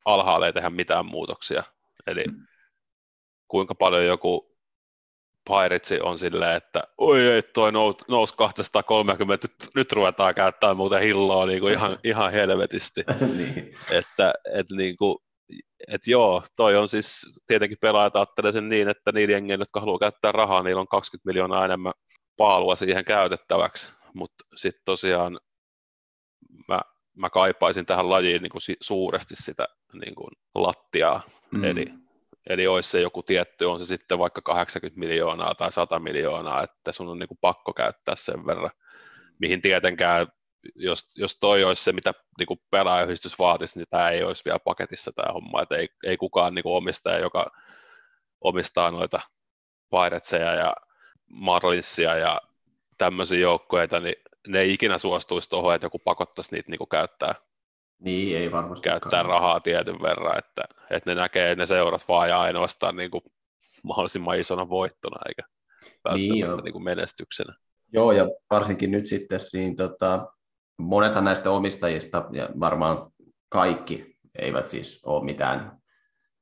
alhaalla 0.06 0.46
ei 0.46 0.54
tehdä 0.54 0.70
mitään 0.70 1.06
muutoksia. 1.06 1.64
Eli 2.08 2.24
mm. 2.24 2.48
kuinka 3.48 3.76
paljon 3.76 4.06
joku 4.06 4.57
Pirates 5.48 6.02
on 6.02 6.18
silleen, 6.18 6.56
että 6.56 6.84
oi 6.98 7.28
ei, 7.28 7.42
toi 7.42 7.72
nousi 7.72 8.06
nous 8.08 8.34
230, 8.34 9.48
nyt, 9.48 9.76
nyt 9.76 9.92
ruvetaan 9.92 10.36
käyttää 10.36 10.74
muuten 10.74 11.02
hilloa 11.02 11.46
niin 11.46 11.60
kuin 11.60 11.74
ihan, 11.74 12.00
ihan 12.04 12.32
helvetisti. 12.32 13.04
niin. 13.38 13.76
Että 13.92 14.34
et 14.54 14.66
niin 14.72 14.98
kuin, 14.98 15.18
et 15.88 16.08
joo, 16.08 16.44
toi 16.56 16.76
on 16.76 16.90
siis, 16.90 17.32
tietenkin 17.48 17.78
pelaajat 17.82 18.16
ajattelee 18.16 18.52
sen 18.52 18.70
niin, 18.70 18.90
että 18.90 19.12
niiden 19.12 19.34
jengien, 19.34 19.60
jotka 19.60 19.80
haluaa 19.80 20.00
käyttää 20.00 20.32
rahaa, 20.32 20.64
niillä 20.64 20.82
on 20.82 20.88
20 20.88 21.28
miljoonaa 21.30 21.66
enemmän 21.66 21.94
paalua 22.38 22.76
siihen 22.76 23.06
käytettäväksi, 23.06 23.92
mutta 24.14 24.44
sitten 24.56 24.82
tosiaan 24.86 25.40
mä, 26.68 26.82
mä 27.16 27.30
kaipaisin 27.30 27.86
tähän 27.86 28.10
lajiin 28.10 28.42
niin 28.42 28.52
kuin 28.52 28.62
suuresti 28.82 29.36
sitä 29.36 29.68
niin 29.94 30.16
kuin 30.16 30.30
lattiaa, 30.56 31.22
mm. 31.52 31.64
eli 31.64 31.86
Eli 32.50 32.68
olisi 32.68 32.90
se 32.90 33.02
joku 33.02 33.24
tietty, 33.24 33.66
on 33.66 33.80
se 33.80 33.86
sitten 33.86 34.20
vaikka 34.20 34.42
80 34.42 35.00
miljoonaa 35.00 35.56
tai 35.56 35.72
100 35.72 36.00
miljoonaa, 36.00 36.64
että 36.64 36.92
sun 36.92 37.08
on 37.08 37.20
niin 37.20 37.28
kuin 37.28 37.38
pakko 37.42 37.74
käyttää 37.74 38.16
sen 38.16 38.46
verran, 38.46 38.72
mihin 39.40 39.62
tietenkään, 39.62 40.28
jos, 40.76 41.18
jos 41.18 41.40
toi 41.40 41.64
olisi 41.64 41.84
se, 41.84 41.92
mitä 41.92 42.14
niin 42.38 42.48
kuin 42.48 42.60
pelaajayhdistys 42.72 43.40
vaatisi, 43.40 43.80
niin 43.80 43.88
tämä 43.90 44.10
ei 44.10 44.24
olisi 44.24 44.46
vielä 44.46 44.60
paketissa 44.60 45.12
tämä 45.12 45.34
homma, 45.34 45.62
että 45.62 45.76
ei, 45.76 45.90
ei 46.04 46.18
kukaan 46.18 46.56
niin 46.56 46.64
kuin 46.64 46.76
omistaja, 46.76 47.20
joka 47.20 47.52
omistaa 48.42 48.92
noita 48.92 49.20
Piratseja 49.92 50.56
ja 50.56 50.74
Marlinsia 51.30 52.16
ja 52.16 52.42
tämmöisiä 52.98 53.40
joukkoja, 53.40 54.00
niin 54.00 54.16
ne 54.48 54.60
ei 54.60 54.74
ikinä 54.74 54.98
suostuisi 54.98 55.50
tuohon, 55.50 55.76
että 55.76 55.86
joku 55.86 56.00
pakottaisi 56.00 56.56
niitä 56.56 56.72
niin 56.72 56.78
kuin 56.78 56.90
käyttää 56.90 57.36
niin, 58.00 58.38
ei 58.38 58.52
varmasti. 58.52 58.90
Käyttää 58.90 59.24
rahaa 59.24 59.60
tietyn 59.60 60.02
verran, 60.02 60.38
että, 60.38 60.64
että 60.90 61.12
ne 61.12 61.16
näkee 61.16 61.56
ne 61.56 61.66
seurat 61.66 62.08
vaan 62.08 62.30
ja 62.30 62.42
ainoastaan 62.42 62.96
niin 62.96 63.12
kuin 63.12 63.22
mahdollisimman 63.84 64.40
isona 64.40 64.70
voittona 64.70 65.20
eikä 65.28 65.44
niin, 66.14 66.34
välttämättä 66.34 66.64
niin 66.64 66.74
kuin 66.74 66.84
menestyksenä. 66.84 67.54
Joo, 67.94 68.12
ja 68.12 68.26
varsinkin 68.52 68.92
nyt 68.92 69.08
sitten 69.08 69.40
niin, 69.54 69.76
tota, 69.76 70.28
monethan 70.78 71.26
näistä 71.26 71.52
omistajista, 71.52 72.26
ja 72.32 72.50
varmaan 72.60 73.12
kaikki 73.50 74.18
eivät 74.40 74.70
siis 74.70 75.02
ole 75.06 75.26
mitään, 75.26 75.78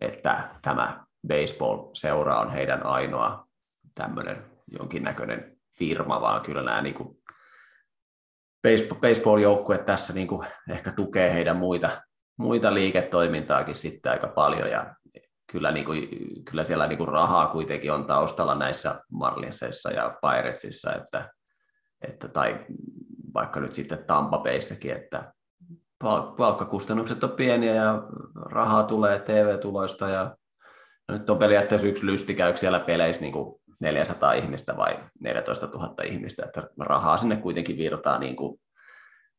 että 0.02 0.50
tämä 0.62 1.06
baseball-seura 1.28 2.39
on 2.39 2.52
heidän 2.52 2.86
ainoa 2.86 3.48
tämmöinen 3.96 4.46
jonkinnäköinen 4.80 5.58
firma, 5.78 6.22
vaan 6.22 6.41
kyllä 6.41 6.62
nämä 6.62 6.82
niin 6.82 6.96
kuin 6.96 7.18
baseball-joukkue 9.01 9.78
tässä 9.78 10.13
niin 10.13 10.28
kuin 10.28 10.47
ehkä 10.69 10.91
tukee 10.91 11.34
heidän 11.34 11.58
muita, 11.58 12.01
muita 12.38 12.73
liiketoimintaakin 12.73 13.75
sitten 13.75 14.12
aika 14.12 14.28
paljon. 14.28 14.69
Ja 14.69 14.95
kyllä, 15.51 15.71
niin 15.71 15.86
kuin, 15.86 16.10
kyllä 16.45 16.65
siellä 16.65 16.88
niin 16.88 16.97
kuin 16.97 17.08
rahaa 17.08 17.47
kuitenkin 17.47 17.91
on 17.91 18.06
taustalla 18.06 18.56
näissä 18.56 19.01
Marlinsissa 19.12 19.91
ja 19.91 20.17
Piratesissa, 20.21 20.95
että, 20.95 21.30
että, 22.01 22.28
tai 22.28 22.65
vaikka 23.34 23.60
nyt 23.60 23.73
sitten 23.73 24.04
Tampa 24.08 24.38
Bayssäkin, 24.38 24.91
että 24.91 25.34
palkkakustannukset 26.38 27.23
on 27.23 27.32
pieniä 27.32 27.73
ja 27.73 28.04
rahaa 28.36 28.84
tulee 28.84 29.19
TV-tuloista 29.19 30.10
ja 30.10 30.36
nyt 31.12 31.30
on 31.30 31.38
periaatteessa 31.38 31.88
yksi 31.88 32.06
lysti 32.06 32.34
käy 32.34 32.58
siellä 32.58 32.80
peleissä 32.80 33.21
niin 33.21 33.34
kuin 33.34 33.62
400 33.80 34.34
ihmistä 34.34 34.78
vai 34.78 35.04
14 35.20 35.68
000 35.68 36.04
ihmistä, 36.04 36.46
että 36.46 36.70
rahaa 36.80 37.18
sinne 37.18 37.38
kuitenkin 37.38 37.78
virtaa 37.78 38.20
niin 38.20 38.36
kuin, 38.36 38.62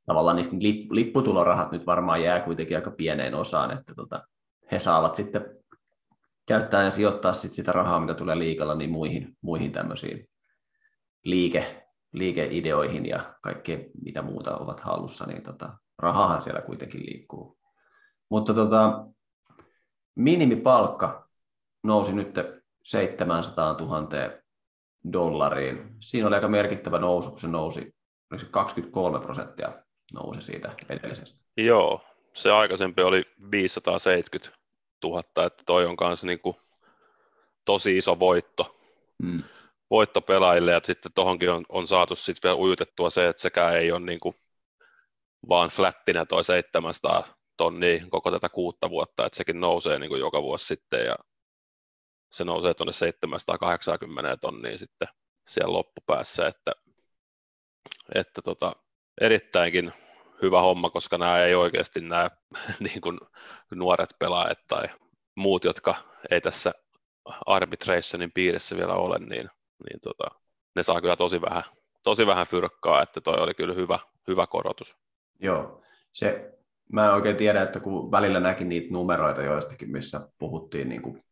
tavallaan 0.07 0.37
niistä 0.37 0.57
lipputulorahat 0.91 1.73
nyt 1.73 1.87
varmaan 1.87 2.23
jää 2.23 2.41
kuitenkin 2.41 2.77
aika 2.77 2.91
pieneen 2.91 3.35
osaan, 3.35 3.79
että 3.79 3.95
tota, 3.95 4.23
he 4.73 4.79
saavat 4.79 5.15
sitten 5.15 5.57
käyttää 6.49 6.83
ja 6.83 6.91
sijoittaa 6.91 7.33
sit 7.33 7.53
sitä 7.53 7.73
rahaa, 7.73 8.01
mitä 8.01 8.15
tulee 8.15 8.39
liikalla, 8.39 8.75
niin 8.75 8.91
muihin, 8.91 9.37
muihin 9.41 9.73
tämmöisiin 9.73 10.29
liike, 11.25 11.87
liikeideoihin 12.13 13.07
ja 13.07 13.35
kaikkea 13.43 13.79
mitä 14.03 14.23
muuta 14.23 14.57
ovat 14.57 14.81
hallussa, 14.81 15.27
niin 15.27 15.43
tota, 15.43 15.79
rahahan 15.99 16.43
siellä 16.43 16.61
kuitenkin 16.61 17.07
liikkuu. 17.07 17.59
Mutta 18.31 18.55
tota, 18.55 19.07
minimipalkka 20.15 21.29
nousi 21.83 22.15
nyt 22.15 22.35
700 22.87 23.73
000 23.73 24.09
dollariin. 25.13 25.97
Siinä 26.01 26.27
oli 26.27 26.35
aika 26.35 26.49
merkittävä 26.49 26.99
nousu, 26.99 27.31
kun 27.31 27.41
se 27.41 27.49
nousi 27.49 27.93
23 28.51 29.21
prosenttia 29.21 29.73
nousi 30.13 30.43
siitä 30.43 30.73
edellisestä. 30.89 31.41
Joo, 31.57 32.01
se 32.35 32.51
aikaisempi 32.51 33.03
oli 33.03 33.23
570 33.51 34.59
000, 35.05 35.21
että 35.21 35.63
toi 35.67 35.87
on 35.87 35.97
kanssa 35.97 36.27
niin 36.27 36.41
kuin 36.41 36.57
tosi 37.65 37.97
iso 37.97 38.19
voitto. 38.19 38.77
Hmm. 39.23 39.43
voitto 39.91 40.21
pelaajille 40.21 40.73
ja 40.73 40.81
sitten 40.85 41.13
tuohonkin 41.15 41.51
on, 41.51 41.65
on, 41.69 41.87
saatu 41.87 42.15
sitten 42.15 42.49
vielä 42.49 42.61
ujutettua 42.61 43.11
se, 43.11 43.29
että 43.29 43.43
sekä 43.43 43.71
ei 43.71 43.93
ole 43.93 44.01
niin 44.01 44.21
kuin 44.21 44.35
vaan 45.49 45.69
flättinä 45.69 46.25
toi 46.27 46.45
700 46.45 47.25
tonnia 47.57 48.07
koko 48.11 48.31
tätä 48.31 48.49
kuutta 48.49 48.91
vuotta, 48.91 49.27
että 49.27 49.37
sekin 49.37 49.61
nousee 49.61 49.99
niin 49.99 50.09
kuin 50.09 50.21
joka 50.21 50.43
vuosi 50.43 50.67
sitten 50.67 51.05
ja 51.07 51.17
se 52.37 52.45
nousee 52.45 52.75
tuonne 52.75 52.93
780 52.93 54.37
tonnia 54.37 54.79
sitten 54.79 55.09
siellä 55.49 55.73
loppupäässä, 55.73 56.47
että, 56.47 56.73
että 58.15 58.43
tota, 58.43 58.73
erittäinkin 59.21 59.93
hyvä 60.43 60.61
homma, 60.61 60.91
koska 60.91 61.19
nämä 61.19 61.45
ei 61.45 61.55
oikeasti 61.55 62.01
nämä 62.01 62.31
niin 62.91 63.01
kuin 63.01 63.19
nuoret 63.75 64.11
pelaajat 64.19 64.59
tai 64.69 64.85
muut, 65.35 65.65
jotka 65.65 65.95
ei 66.31 66.41
tässä 66.41 66.73
arbitrationin 67.47 68.33
piirissä 68.33 68.77
vielä 68.77 68.95
ole, 68.95 69.19
niin, 69.19 69.51
niin 69.91 70.01
tota, 70.03 70.41
ne 70.75 70.83
saa 70.83 71.01
kyllä 71.01 71.17
tosi 71.17 71.41
vähän, 71.41 71.63
tosi 72.03 72.27
vähän 72.27 72.47
fyrkkaa, 72.47 73.03
että 73.03 73.21
toi 73.21 73.41
oli 73.41 73.55
kyllä 73.55 73.75
hyvä, 73.75 73.99
hyvä 74.29 74.47
korotus. 74.47 74.97
Joo, 75.41 75.83
se 76.13 76.53
mä 76.93 77.07
en 77.07 77.13
oikein 77.13 77.37
tiedä, 77.37 77.63
että 77.63 77.81
kun 77.81 78.11
välillä 78.11 78.41
näkin 78.41 78.69
niitä 78.69 78.93
numeroita 78.93 79.43
joistakin, 79.43 79.91
missä 79.91 80.29
puhuttiin 80.39 80.89
niin 80.89 81.03
kuin 81.03 81.26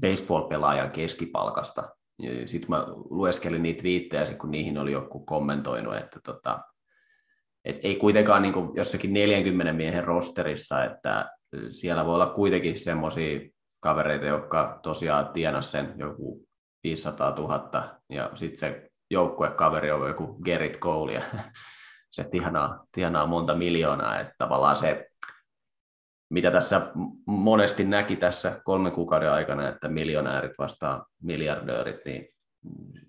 baseball-pelaajan 0.00 0.90
keskipalkasta, 0.90 1.88
sitten 2.46 2.70
mä 2.70 2.84
lueskelin 3.10 3.62
niitä 3.62 3.82
viittejä, 3.82 4.24
kun 4.40 4.50
niihin 4.50 4.78
oli 4.78 4.92
joku 4.92 5.24
kommentoinut, 5.24 5.96
että 5.96 6.20
tota, 6.24 6.60
et 7.64 7.78
ei 7.82 7.96
kuitenkaan 7.96 8.42
niin 8.42 8.54
jossakin 8.74 9.12
40 9.12 9.72
miehen 9.72 10.04
rosterissa, 10.04 10.84
että 10.84 11.30
siellä 11.70 12.06
voi 12.06 12.14
olla 12.14 12.26
kuitenkin 12.26 12.78
semmoisia 12.78 13.40
kavereita, 13.80 14.26
jotka 14.26 14.78
tosiaan 14.82 15.28
tienas 15.32 15.72
sen 15.72 15.94
joku 15.96 16.46
500 16.84 17.34
000, 17.34 18.00
ja 18.10 18.30
sitten 18.34 18.58
se 18.58 18.90
joukkuekaveri 19.10 19.90
on 19.90 20.08
joku 20.08 20.38
Gerrit 20.44 20.78
Cole, 20.78 21.12
ja 21.12 21.22
se 22.12 22.24
tienaa, 22.24 22.86
tienaa 22.92 23.26
monta 23.26 23.54
miljoonaa, 23.54 24.20
että 24.20 24.34
tavallaan 24.38 24.76
se, 24.76 25.09
mitä 26.30 26.50
tässä 26.50 26.80
monesti 27.26 27.84
näki 27.84 28.16
tässä 28.16 28.60
kolmen 28.64 28.92
kuukauden 28.92 29.32
aikana, 29.32 29.68
että 29.68 29.88
miljonäärit 29.88 30.58
vastaa 30.58 31.06
miljardöörit, 31.22 32.04
niin 32.04 32.28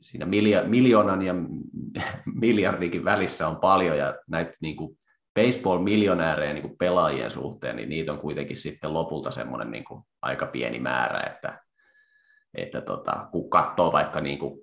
siinä 0.02 0.26
milja, 0.26 0.64
miljoonan 0.64 1.22
ja 1.22 1.34
miljardikin 2.42 3.06
välissä 3.06 3.48
on 3.48 3.56
paljon, 3.56 3.98
ja 3.98 4.16
näitä 4.28 4.52
niin 4.62 4.76
kuin 4.76 4.98
baseball-miljonäärejä 5.40 6.54
niin 6.54 6.62
kuin 6.62 6.78
pelaajien 6.78 7.32
suhteen, 7.32 7.76
niin 7.76 7.90
niitä 7.90 8.14
on 8.14 8.20
kuitenkin 8.20 8.58
sitten 8.58 8.94
lopulta 8.94 9.32
semmoinen 9.32 9.72
niin 9.72 9.84
kuin 9.84 10.04
aika 10.22 10.46
pieni 10.46 10.80
määrä, 10.80 11.20
että, 11.20 11.60
että 12.58 12.82
tota, 12.82 13.28
kun 13.32 13.50
katsoo 13.50 13.92
vaikka 13.92 14.22
niin 14.22 14.40
kuin 14.40 14.62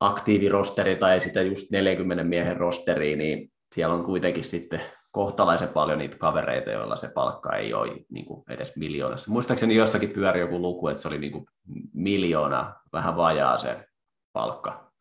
aktiivirosteri 0.00 0.96
tai 0.96 1.20
sitä 1.20 1.42
just 1.42 1.70
40 1.70 2.24
miehen 2.24 2.56
rosteri, 2.56 3.16
niin 3.16 3.52
siellä 3.74 3.94
on 3.94 4.04
kuitenkin 4.04 4.44
sitten 4.44 4.80
kohtalaisen 5.14 5.68
paljon 5.68 5.98
niitä 5.98 6.18
kavereita, 6.18 6.70
joilla 6.70 6.96
se 6.96 7.08
palkka 7.08 7.56
ei 7.56 7.74
ole 7.74 8.04
niin 8.10 8.24
kuin 8.24 8.44
edes 8.48 8.76
miljoonassa. 8.76 9.30
Muistaakseni 9.30 9.74
jossakin 9.74 10.10
pyöri 10.10 10.40
joku 10.40 10.62
luku, 10.62 10.88
että 10.88 11.02
se 11.02 11.08
oli 11.08 11.18
niin 11.18 11.32
kuin 11.32 11.46
miljoona, 11.92 12.74
vähän 12.92 13.16
vajaa 13.16 13.58
se 13.58 13.88
palkka. 14.32 14.92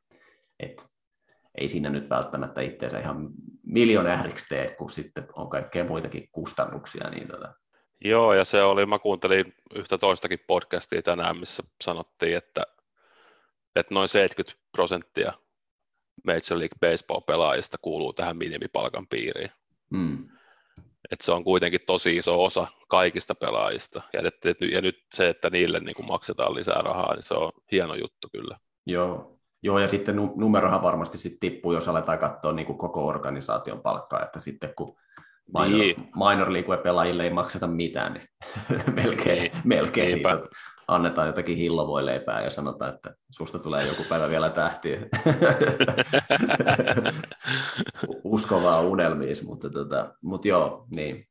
Et 0.60 0.86
ei 1.58 1.68
siinä 1.68 1.90
nyt 1.90 2.10
välttämättä 2.10 2.62
itseensä 2.62 3.00
ihan 3.00 3.30
miljonääriksi 3.66 4.46
tee, 4.50 4.76
kun 4.76 4.90
sitten 4.90 5.28
on 5.36 5.50
kaikkea 5.50 5.84
muitakin 5.84 6.30
kustannuksia. 6.32 7.10
Niin 7.10 7.28
tota. 7.28 7.54
Joo, 8.06 8.34
ja 8.34 8.46
se 8.46 8.64
oli, 8.64 8.86
mä 8.86 9.00
kuuntelin 9.00 9.54
yhtä 9.76 9.98
toistakin 9.98 10.40
podcastia 10.48 11.02
tänään, 11.02 11.38
missä 11.38 11.64
sanottiin, 11.84 12.38
että, 12.38 12.64
että 13.76 13.94
noin 13.94 14.08
70 14.08 14.64
prosenttia 14.72 15.34
Major 16.24 16.60
League 16.60 16.78
Baseball-pelaajista 16.80 17.78
kuuluu 17.82 18.14
tähän 18.14 18.38
minimipalkan 18.38 19.08
piiriin. 19.08 19.50
Mm. 19.94 20.30
Et 21.12 21.22
se 21.22 21.32
on 21.32 21.44
kuitenkin 21.44 21.80
tosi 21.88 22.16
iso 22.16 22.44
osa 22.44 22.68
kaikista 22.88 23.36
pelaajista. 23.36 24.02
Ja, 24.14 24.22
et, 24.46 24.58
ja 24.72 24.82
nyt 24.82 24.96
se, 25.14 25.30
että 25.30 25.50
niille 25.50 25.80
niin 25.80 25.96
kuin 25.96 26.08
maksetaan 26.08 26.56
lisää 26.56 26.82
rahaa, 26.82 27.14
niin 27.14 27.24
se 27.24 27.34
on 27.34 27.52
hieno 27.72 27.96
juttu 27.96 28.30
kyllä. 28.32 28.58
Joo, 28.86 29.34
Joo, 29.64 29.80
ja 29.80 29.88
sitten 29.88 30.16
numerohan 30.36 30.82
varmasti 30.82 31.18
sitten 31.18 31.40
tippuu, 31.40 31.74
jos 31.74 31.88
aletaan 31.88 32.20
katsoa 32.20 32.54
niin 32.54 32.66
kuin 32.66 32.78
koko 32.78 33.08
organisaation 33.08 33.82
palkkaa, 33.82 34.24
että 34.24 34.40
sitten 34.40 34.74
kun 34.76 34.96
minor, 35.58 35.70
niin. 35.70 36.10
minor 36.16 36.54
league-pelaajille 36.54 37.24
ei 37.24 37.30
makseta 37.30 37.68
mitään, 37.68 38.14
niin 38.14 38.28
melkein, 39.04 39.42
niin. 39.42 39.52
melkein 39.64 40.16
niitä 40.16 40.42
annetaan 40.88 41.28
jotakin 41.28 41.58
hillovoileipää 41.58 42.44
ja 42.44 42.50
sanotaan, 42.50 42.94
että 42.94 43.16
susta 43.32 43.60
tulee 43.60 43.88
joku 43.88 44.04
päivä 44.10 44.30
vielä 44.30 44.50
tähti. 44.50 45.00
Uskovaa 48.24 48.82
unelmiis, 48.82 49.44
mutta, 49.44 49.70
tota, 49.70 50.14
mutta 50.22 50.48
joo, 50.48 50.86
niin. 50.90 51.28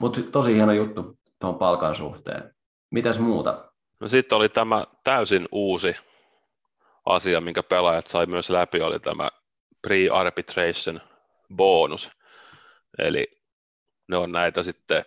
Mutta 0.00 0.20
tosi 0.22 0.54
hieno 0.54 0.72
juttu 0.72 1.18
tuon 1.40 1.58
palkan 1.58 1.94
suhteen. 1.94 2.54
Mitäs 2.90 3.20
muuta? 3.20 3.72
No 4.00 4.08
sitten 4.08 4.38
oli 4.38 4.48
tämä 4.48 4.86
täysin 5.04 5.48
uusi 5.52 5.96
asia, 7.06 7.40
minkä 7.40 7.62
pelaajat 7.62 8.06
sai 8.06 8.26
myös 8.26 8.50
läpi, 8.50 8.80
oli 8.80 9.00
tämä 9.00 9.30
pre-arbitration 9.86 11.00
bonus. 11.54 12.10
Eli 12.98 13.26
ne 14.08 14.16
on 14.16 14.32
näitä 14.32 14.62
sitten 14.62 15.04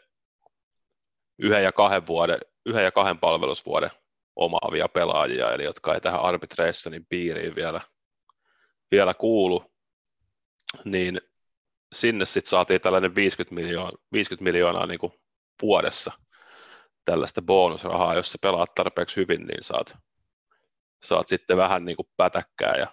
yhden 1.39 1.63
ja 1.63 1.71
kahden, 1.71 2.07
vuoden, 2.07 2.39
yhden 2.65 2.83
ja 2.83 2.91
kahden 2.91 3.19
palvelusvuoden 3.19 3.89
omaavia 4.35 4.87
pelaajia, 4.87 5.53
eli 5.53 5.63
jotka 5.63 5.93
ei 5.93 6.01
tähän 6.01 6.21
arbitrationin 6.21 7.05
piiriin 7.09 7.55
vielä, 7.55 7.81
vielä 8.91 9.13
kuulu, 9.13 9.71
niin 10.85 11.17
sinne 11.93 12.25
sitten 12.25 12.49
saatiin 12.49 12.81
tällainen 12.81 13.15
50 13.15 13.55
miljoonaa, 13.55 13.97
50 14.13 14.43
miljoonaa 14.43 14.85
niin 14.85 14.99
kuin 14.99 15.13
vuodessa 15.61 16.11
tällaista 17.05 17.41
bonusrahaa, 17.41 18.15
jos 18.15 18.31
sä 18.31 18.37
pelaat 18.41 18.75
tarpeeksi 18.75 19.15
hyvin, 19.15 19.47
niin 19.47 19.63
saat 19.63 19.97
saat 21.03 21.27
sitten 21.27 21.57
vähän 21.57 21.85
niin 21.85 21.95
kuin 21.95 22.09
pätäkkää. 22.17 22.75
Ja 22.77 22.87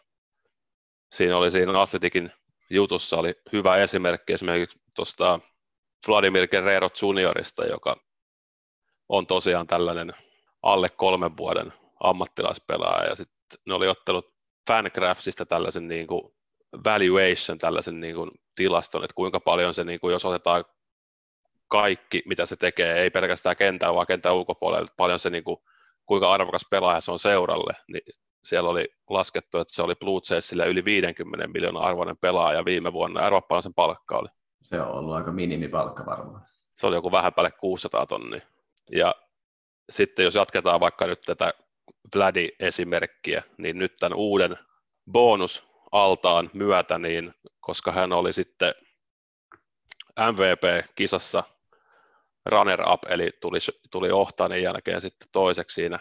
siinä 1.13 1.37
oli 1.37 1.51
siinä 1.51 1.81
Atletikin 1.81 2.33
jutussa 2.71 3.17
oli 3.17 3.35
hyvä 3.53 3.77
esimerkki 3.77 4.33
esimerkiksi 4.33 4.79
tuosta 4.97 5.41
Vladimir 6.09 6.49
Guerrero 6.49 6.91
juniorista, 7.03 7.67
joka 7.67 7.97
on 9.09 9.27
tosiaan 9.27 9.67
tällainen 9.67 10.13
alle 10.63 10.89
kolmen 10.97 11.37
vuoden 11.37 11.73
ammattilaispelaaja 12.01 13.09
ja 13.09 13.17
sitten 13.17 13.59
ne 13.67 13.75
oli 13.75 13.89
ottanut 13.89 14.35
Fangraphsista 14.69 15.47
tällaisen 15.47 15.89
niin 15.89 16.07
kuin 16.07 16.35
valuation, 16.85 17.59
tällaisen 17.59 18.01
niin 18.01 18.15
kuin 18.15 18.31
tilaston, 18.55 19.05
että 19.05 19.15
kuinka 19.15 19.41
paljon 19.41 19.75
se, 19.75 19.85
niin 19.85 20.01
kuin, 20.01 20.13
jos 20.13 20.25
otetaan 20.25 20.65
kaikki, 21.69 22.23
mitä 22.27 22.47
se 22.47 22.57
tekee, 22.57 23.03
ei 23.03 23.11
pelkästään 23.11 23.57
kentällä, 23.57 23.95
vaan 23.95 24.07
kentän 24.07 24.35
ulkopuolella, 24.35 24.85
että 24.85 24.97
paljon 24.97 25.19
se 25.19 25.31
niin 25.31 25.45
kuin, 25.45 25.57
kuinka 26.07 26.33
arvokas 26.33 26.67
pelaaja 26.71 27.01
se 27.01 27.13
on 27.13 27.19
seuralle, 27.19 27.73
niin 27.93 28.03
siellä 28.45 28.71
oli 28.71 28.89
laskettu, 29.11 29.59
että 29.59 29.75
se 29.75 29.83
oli 29.83 29.95
Blue 29.95 30.21
Jaysille 30.31 30.67
yli 30.67 30.85
50 30.85 31.47
miljoonaa 31.47 31.87
arvoinen 31.87 32.17
pelaaja 32.17 32.65
viime 32.65 32.93
vuonna. 32.93 33.21
Arvaa 33.21 33.41
paljon 33.41 33.63
sen 33.63 33.75
palkka 33.75 34.19
oli. 34.19 34.29
Se 34.63 34.81
on 34.81 34.91
ollut 34.91 35.15
aika 35.15 35.33
minimipalkka 35.33 36.07
varmaan. 36.07 36.43
Se 36.75 36.87
oli 36.87 36.97
joku 36.97 37.13
vähän 37.13 37.35
päälle 37.35 37.51
600 37.51 38.07
tonnia. 38.07 38.41
Ja 38.93 39.15
sitten 39.91 40.25
jos 40.25 40.35
jatketaan 40.35 40.81
vaikka 40.81 41.07
nyt 41.07 41.21
tätä 41.21 41.55
Vladi-esimerkkiä, 42.17 43.43
niin 43.59 43.79
nyt 43.79 43.95
tämän 43.99 44.19
uuden 44.19 44.59
bonus-altaan 45.13 46.51
myötä, 46.53 46.99
niin 46.99 47.35
koska 47.61 47.93
hän 47.93 48.13
oli 48.13 48.33
sitten 48.33 48.75
MVP-kisassa 50.33 51.45
runner-up, 52.47 53.01
eli 53.09 53.31
tuli, 53.41 53.59
tuli 53.91 54.11
Ohtanin 54.11 54.63
jälkeen 54.63 55.01
sitten 55.01 55.29
toiseksi 55.33 55.75
siinä 55.75 55.99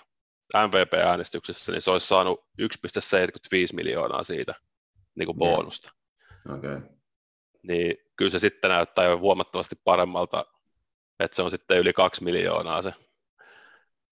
MVP-äänestyksessä, 0.55 1.71
niin 1.71 1.81
se 1.81 1.91
olisi 1.91 2.07
saanut 2.07 2.45
1,75 2.61 2.67
miljoonaa 3.73 4.23
siitä 4.23 4.53
niin 5.15 5.25
kuin 5.25 5.37
bonusta. 5.37 5.91
Okay. 6.57 6.81
Niin 7.63 7.97
kyllä 8.15 8.31
se 8.31 8.39
sitten 8.39 8.69
näyttää 8.69 9.05
jo 9.05 9.17
huomattavasti 9.17 9.75
paremmalta, 9.83 10.45
että 11.19 11.35
se 11.35 11.41
on 11.41 11.51
sitten 11.51 11.77
yli 11.77 11.93
2 11.93 12.23
miljoonaa 12.23 12.81
se, 12.81 12.93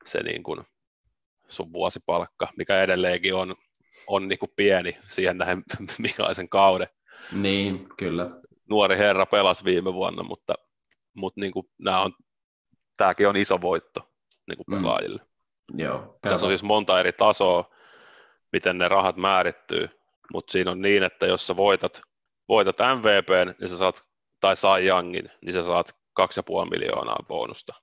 se 0.06 0.24
niin 0.24 0.44
kuin 0.44 0.64
sun 1.48 1.74
vuosipalkka, 1.74 2.48
mikä 2.58 2.82
edelleenkin 2.82 3.36
on, 3.36 3.56
on 4.08 4.28
niin 4.28 4.40
kuin 4.40 4.52
pieni 4.56 4.98
siihen 5.08 5.38
nähden 5.38 5.64
minkälaisen 5.98 6.50
kauden. 6.50 6.88
Niin, 7.32 7.90
kyllä. 7.98 8.30
Nuori 8.70 8.98
herra 8.98 9.26
pelasi 9.26 9.64
viime 9.64 9.94
vuonna, 9.94 10.24
mutta, 10.24 10.54
mutta 11.14 11.42
niin 11.42 11.52
kuin 11.52 11.70
nämä 11.78 12.02
on 12.02 12.14
tämäkin 12.98 13.28
on 13.28 13.36
iso 13.36 13.62
voitto 13.62 14.10
niin 14.48 14.58
kuin 14.58 14.66
mm. 14.68 14.78
pelaajille. 14.78 15.22
Mm. 15.74 15.80
Joo, 15.80 16.18
Tässä 16.22 16.46
on 16.46 16.52
siis 16.52 16.64
monta 16.64 17.00
eri 17.00 17.14
tasoa, 17.14 17.76
miten 18.52 18.78
ne 18.78 18.88
rahat 18.88 19.18
määrittyy, 19.18 19.90
mutta 20.34 20.52
siinä 20.52 20.72
on 20.72 20.82
niin, 20.82 21.04
että 21.04 21.26
jos 21.26 21.48
sä 21.48 21.58
voitat, 21.58 22.02
voitat 22.50 22.78
MVP, 22.96 23.58
niin 23.60 23.70
sä 23.70 23.78
saat, 23.78 24.04
tai 24.40 24.56
saa 24.56 24.80
Youngin, 24.80 25.32
niin 25.42 25.54
sä 25.54 25.64
saat 25.64 25.96
2,5 26.20 26.70
miljoonaa 26.70 27.26
bonusta. 27.28 27.74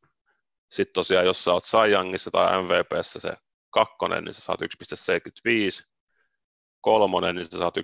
Sitten 0.73 0.95
tosiaan, 0.95 1.27
jos 1.27 1.45
sä 1.45 1.53
oot 1.53 1.65
Cy 1.65 1.93
Youngissa 1.93 2.31
tai 2.31 2.63
MVPssä 2.63 3.21
se 3.21 3.33
kakkonen, 3.71 4.25
niin 4.25 4.35
sä 4.35 4.41
saat 4.41 4.61
1,75, 4.63 5.89
kolmonen, 6.81 7.35
niin 7.35 7.45
sä 7.45 7.59
saat 7.59 7.77
1,5 7.77 7.83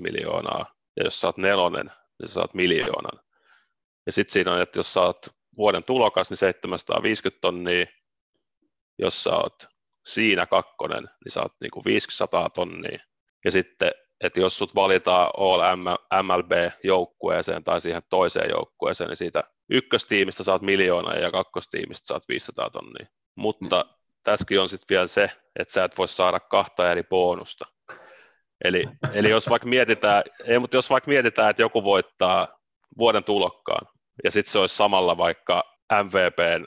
miljoonaa, 0.00 0.66
ja 0.96 1.04
jos 1.04 1.20
sä 1.20 1.28
oot 1.28 1.36
nelonen, 1.36 1.86
niin 1.86 2.28
sä 2.28 2.32
saat 2.32 2.54
miljoonan. 2.54 3.20
Ja 4.06 4.12
sitten 4.12 4.32
siinä 4.32 4.52
on, 4.52 4.60
että 4.60 4.78
jos 4.78 4.94
sä 4.94 5.00
oot 5.00 5.26
vuoden 5.56 5.84
tulokas, 5.84 6.30
niin 6.30 6.36
750 6.36 7.40
tonnia. 7.40 7.86
Jos 8.98 9.24
sä 9.24 9.36
oot 9.36 9.66
siinä 10.06 10.46
kakkonen, 10.46 11.02
niin 11.02 11.32
sä 11.32 11.42
oot 11.42 11.52
niin 11.62 11.70
kuin 11.70 11.84
500 11.84 12.50
tonnia. 12.50 12.98
Ja 13.44 13.50
sitten, 13.50 13.92
että 14.22 14.40
jos 14.40 14.58
sut 14.58 14.74
valitaan 14.74 15.30
All 15.36 15.60
MLB-joukkueeseen 16.22 17.64
tai 17.64 17.80
siihen 17.80 18.02
toiseen 18.10 18.50
joukkueeseen, 18.50 19.08
niin 19.08 19.16
siitä 19.16 19.44
ykköstiimistä 19.70 20.44
saat 20.44 20.62
miljoona 20.62 21.14
ja 21.14 21.30
kakkostiimistä 21.30 22.06
saat 22.06 22.28
500 22.28 22.70
tonnia. 22.70 23.06
Mutta 23.34 23.84
mm. 23.88 23.94
tässäkin 24.22 24.60
on 24.60 24.68
sitten 24.68 24.94
vielä 24.94 25.06
se, 25.06 25.30
että 25.58 25.72
sä 25.72 25.84
et 25.84 25.98
voi 25.98 26.08
saada 26.08 26.40
kahta 26.40 26.90
eri 26.90 27.02
bonusta. 27.02 27.64
Eli, 28.64 28.84
eli 29.14 29.30
jos 29.30 29.50
vaikka 29.50 29.68
mietitään, 29.68 30.22
ei, 30.44 30.58
mutta 30.58 30.76
jos 30.76 30.90
vaikka 30.90 31.08
mietitään, 31.08 31.50
että 31.50 31.62
joku 31.62 31.84
voittaa 31.84 32.48
vuoden 32.98 33.24
tulokkaan, 33.24 33.86
ja 34.24 34.30
sitten 34.30 34.52
se 34.52 34.58
olisi 34.58 34.76
samalla 34.76 35.16
vaikka 35.16 35.64
MVPn, 36.04 36.66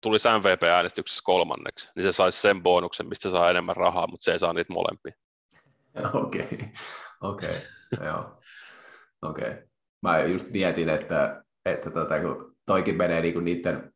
tulisi 0.00 0.28
MVP-äänestyksessä 0.28 1.22
kolmanneksi, 1.24 1.88
niin 1.96 2.02
se 2.02 2.12
saisi 2.12 2.40
sen 2.40 2.62
bonuksen, 2.62 3.08
mistä 3.08 3.22
se 3.22 3.30
saa 3.30 3.50
enemmän 3.50 3.76
rahaa, 3.76 4.06
mutta 4.06 4.24
se 4.24 4.32
ei 4.32 4.38
saa 4.38 4.52
niitä 4.52 4.72
molempia. 4.72 5.12
Okei, 6.24 6.48
okay. 6.52 6.68
okei, 7.20 7.56
okay. 7.92 8.06
joo. 8.06 8.40
Okei. 9.22 9.50
Okay. 9.50 9.62
Mä 10.02 10.20
just 10.20 10.50
mietin, 10.50 10.88
että, 10.88 11.44
että 11.64 11.90
tota, 11.90 12.20
kun 12.20 12.56
toikin 12.66 12.96
menee 12.96 13.20
niinku 13.20 13.40
niiden, 13.40 13.92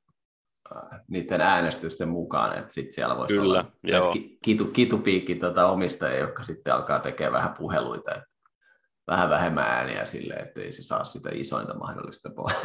äh, 0.77 1.01
niiden 1.09 1.41
äänestysten 1.41 2.09
mukaan, 2.09 2.59
että 2.59 2.75
sitten 2.75 2.93
siellä 2.93 3.17
voisi 3.17 3.35
Kyllä, 3.35 3.61
olla 3.61 3.73
joo. 3.83 4.15
kitu, 4.43 4.65
kitupiikki 4.65 5.35
tota 5.35 5.67
omistajia, 5.67 6.19
jotka 6.21 6.45
sitten 6.45 6.75
alkaa 6.75 7.01
tekemään 7.01 7.33
vähän 7.33 7.55
puheluita, 7.55 8.15
että 8.15 8.35
vähän 9.07 9.31
vähemmän 9.31 9.65
ääniä 9.65 10.07
silleen, 10.07 10.47
että 10.47 10.61
ei 10.61 10.73
se 10.73 10.83
saa 10.83 11.05
sitä 11.05 11.31
isointa 11.33 11.75
mahdollista 11.75 12.31
pois. 12.31 12.57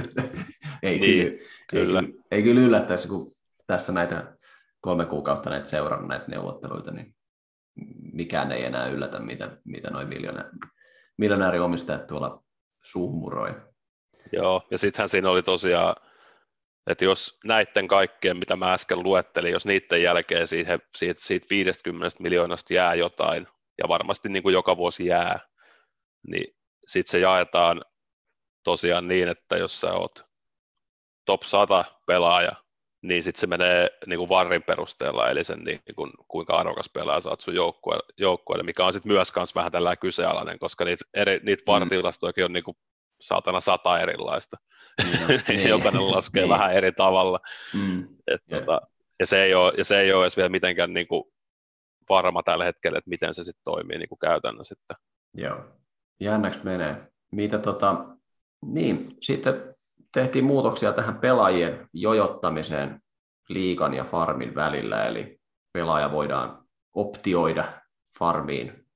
ei, 0.82 0.98
niin, 0.98 1.38
kyllä, 1.70 1.86
kyllä. 1.86 2.00
Ei, 2.00 2.14
ei 2.30 2.42
kyllä 2.42 2.60
yllättäisi, 2.60 3.08
kun 3.08 3.32
tässä 3.66 3.92
näitä 3.92 4.36
kolme 4.80 5.06
kuukautta 5.06 5.50
näitä 5.50 5.68
seurannut 5.68 6.08
näitä 6.08 6.24
neuvotteluita, 6.28 6.90
niin 6.90 7.14
mikään 8.18 8.52
ei 8.52 8.64
enää 8.64 8.86
yllätä, 8.86 9.18
mitä, 9.18 9.56
mitä 9.64 9.90
noin 9.90 10.08
miljoona, 10.08 10.44
miljonääriomistajat 11.18 12.06
tuolla 12.06 12.42
suhmuroi. 12.82 13.54
Joo, 14.32 14.66
ja 14.70 14.78
sittenhän 14.78 15.08
siinä 15.08 15.30
oli 15.30 15.42
tosiaan, 15.42 15.96
että 16.86 17.04
jos 17.04 17.38
näiden 17.44 17.88
kaikkien, 17.88 18.36
mitä 18.36 18.56
mä 18.56 18.72
äsken 18.72 19.02
luettelin, 19.02 19.52
jos 19.52 19.66
niiden 19.66 20.02
jälkeen 20.02 20.46
siitä, 20.46 20.78
siitä, 20.96 21.20
siitä 21.24 21.46
50 21.50 22.22
miljoonasta 22.22 22.74
jää 22.74 22.94
jotain, 22.94 23.46
ja 23.78 23.88
varmasti 23.88 24.28
niin 24.28 24.42
kuin 24.42 24.52
joka 24.52 24.76
vuosi 24.76 25.06
jää, 25.06 25.40
niin 26.26 26.54
sitten 26.86 27.10
se 27.10 27.18
jaetaan 27.18 27.84
tosiaan 28.64 29.08
niin, 29.08 29.28
että 29.28 29.56
jos 29.56 29.80
sä 29.80 29.92
oot 29.92 30.24
top 31.26 31.42
100 31.42 31.84
pelaaja, 32.06 32.52
niin 33.02 33.22
sitten 33.22 33.40
se 33.40 33.46
menee 33.46 33.88
niin 34.06 34.18
kuin 34.18 34.28
varrin 34.28 34.62
perusteella, 34.62 35.30
eli 35.30 35.44
sen 35.44 35.58
niin 35.64 35.80
kuin, 35.96 36.10
kuinka 36.28 36.56
arvokas 36.56 36.90
pelaaja 36.94 37.20
saat 37.20 37.40
sun 37.40 37.54
joukkueelle, 37.54 38.04
joukkueelle 38.18 38.62
mikä 38.62 38.84
on 38.84 38.92
sitten 38.92 39.12
myös 39.12 39.32
kans 39.32 39.54
vähän 39.54 39.72
tällä 39.72 39.96
kyseenalainen, 39.96 40.58
koska 40.58 40.84
niitä, 40.84 41.04
eri, 41.14 41.40
niitä 41.42 41.62
mm. 41.62 41.72
vartilastoikin 41.72 42.44
on 42.44 42.52
niin 42.52 42.64
kuin 42.64 42.76
saatana 43.20 43.60
sata 43.60 44.00
erilaista. 44.00 44.56
Mm, 45.04 45.10
niin, 45.48 45.68
Jokainen 45.68 46.10
laskee 46.10 46.42
niin. 46.42 46.50
vähän 46.50 46.72
eri 46.72 46.92
tavalla. 46.92 47.40
Mm, 47.74 48.02
Et, 48.26 48.42
yeah. 48.52 48.64
tota, 48.64 48.80
ja, 49.20 49.26
se 49.26 49.42
ei 49.42 49.54
ole, 49.54 49.72
ja 49.78 49.84
se 49.84 50.00
ei 50.00 50.12
ole 50.12 50.24
edes 50.24 50.36
vielä 50.36 50.48
mitenkään 50.48 50.94
niin 50.94 51.08
kuin 51.08 51.24
varma 52.08 52.42
tällä 52.42 52.64
hetkellä, 52.64 52.98
että 52.98 53.10
miten 53.10 53.34
se 53.34 53.44
sitten 53.44 53.64
toimii 53.64 53.98
niin 53.98 54.08
kuin 54.08 54.18
käytännössä. 54.18 54.74
Joo, 55.34 55.64
jännäksi 56.20 56.60
menee. 56.62 56.96
Mitä 57.32 57.58
tota, 57.58 58.04
niin, 58.64 59.16
sitten 59.22 59.74
tehtiin 60.12 60.44
muutoksia 60.44 60.92
tähän 60.92 61.18
pelaajien 61.18 61.88
jojottamiseen 61.92 63.02
liikan 63.48 63.94
ja 63.94 64.04
farmin 64.04 64.54
välillä, 64.54 65.06
eli 65.06 65.40
pelaaja 65.72 66.12
voidaan 66.12 66.64
optioida 66.94 67.64
farmiin 68.18 68.86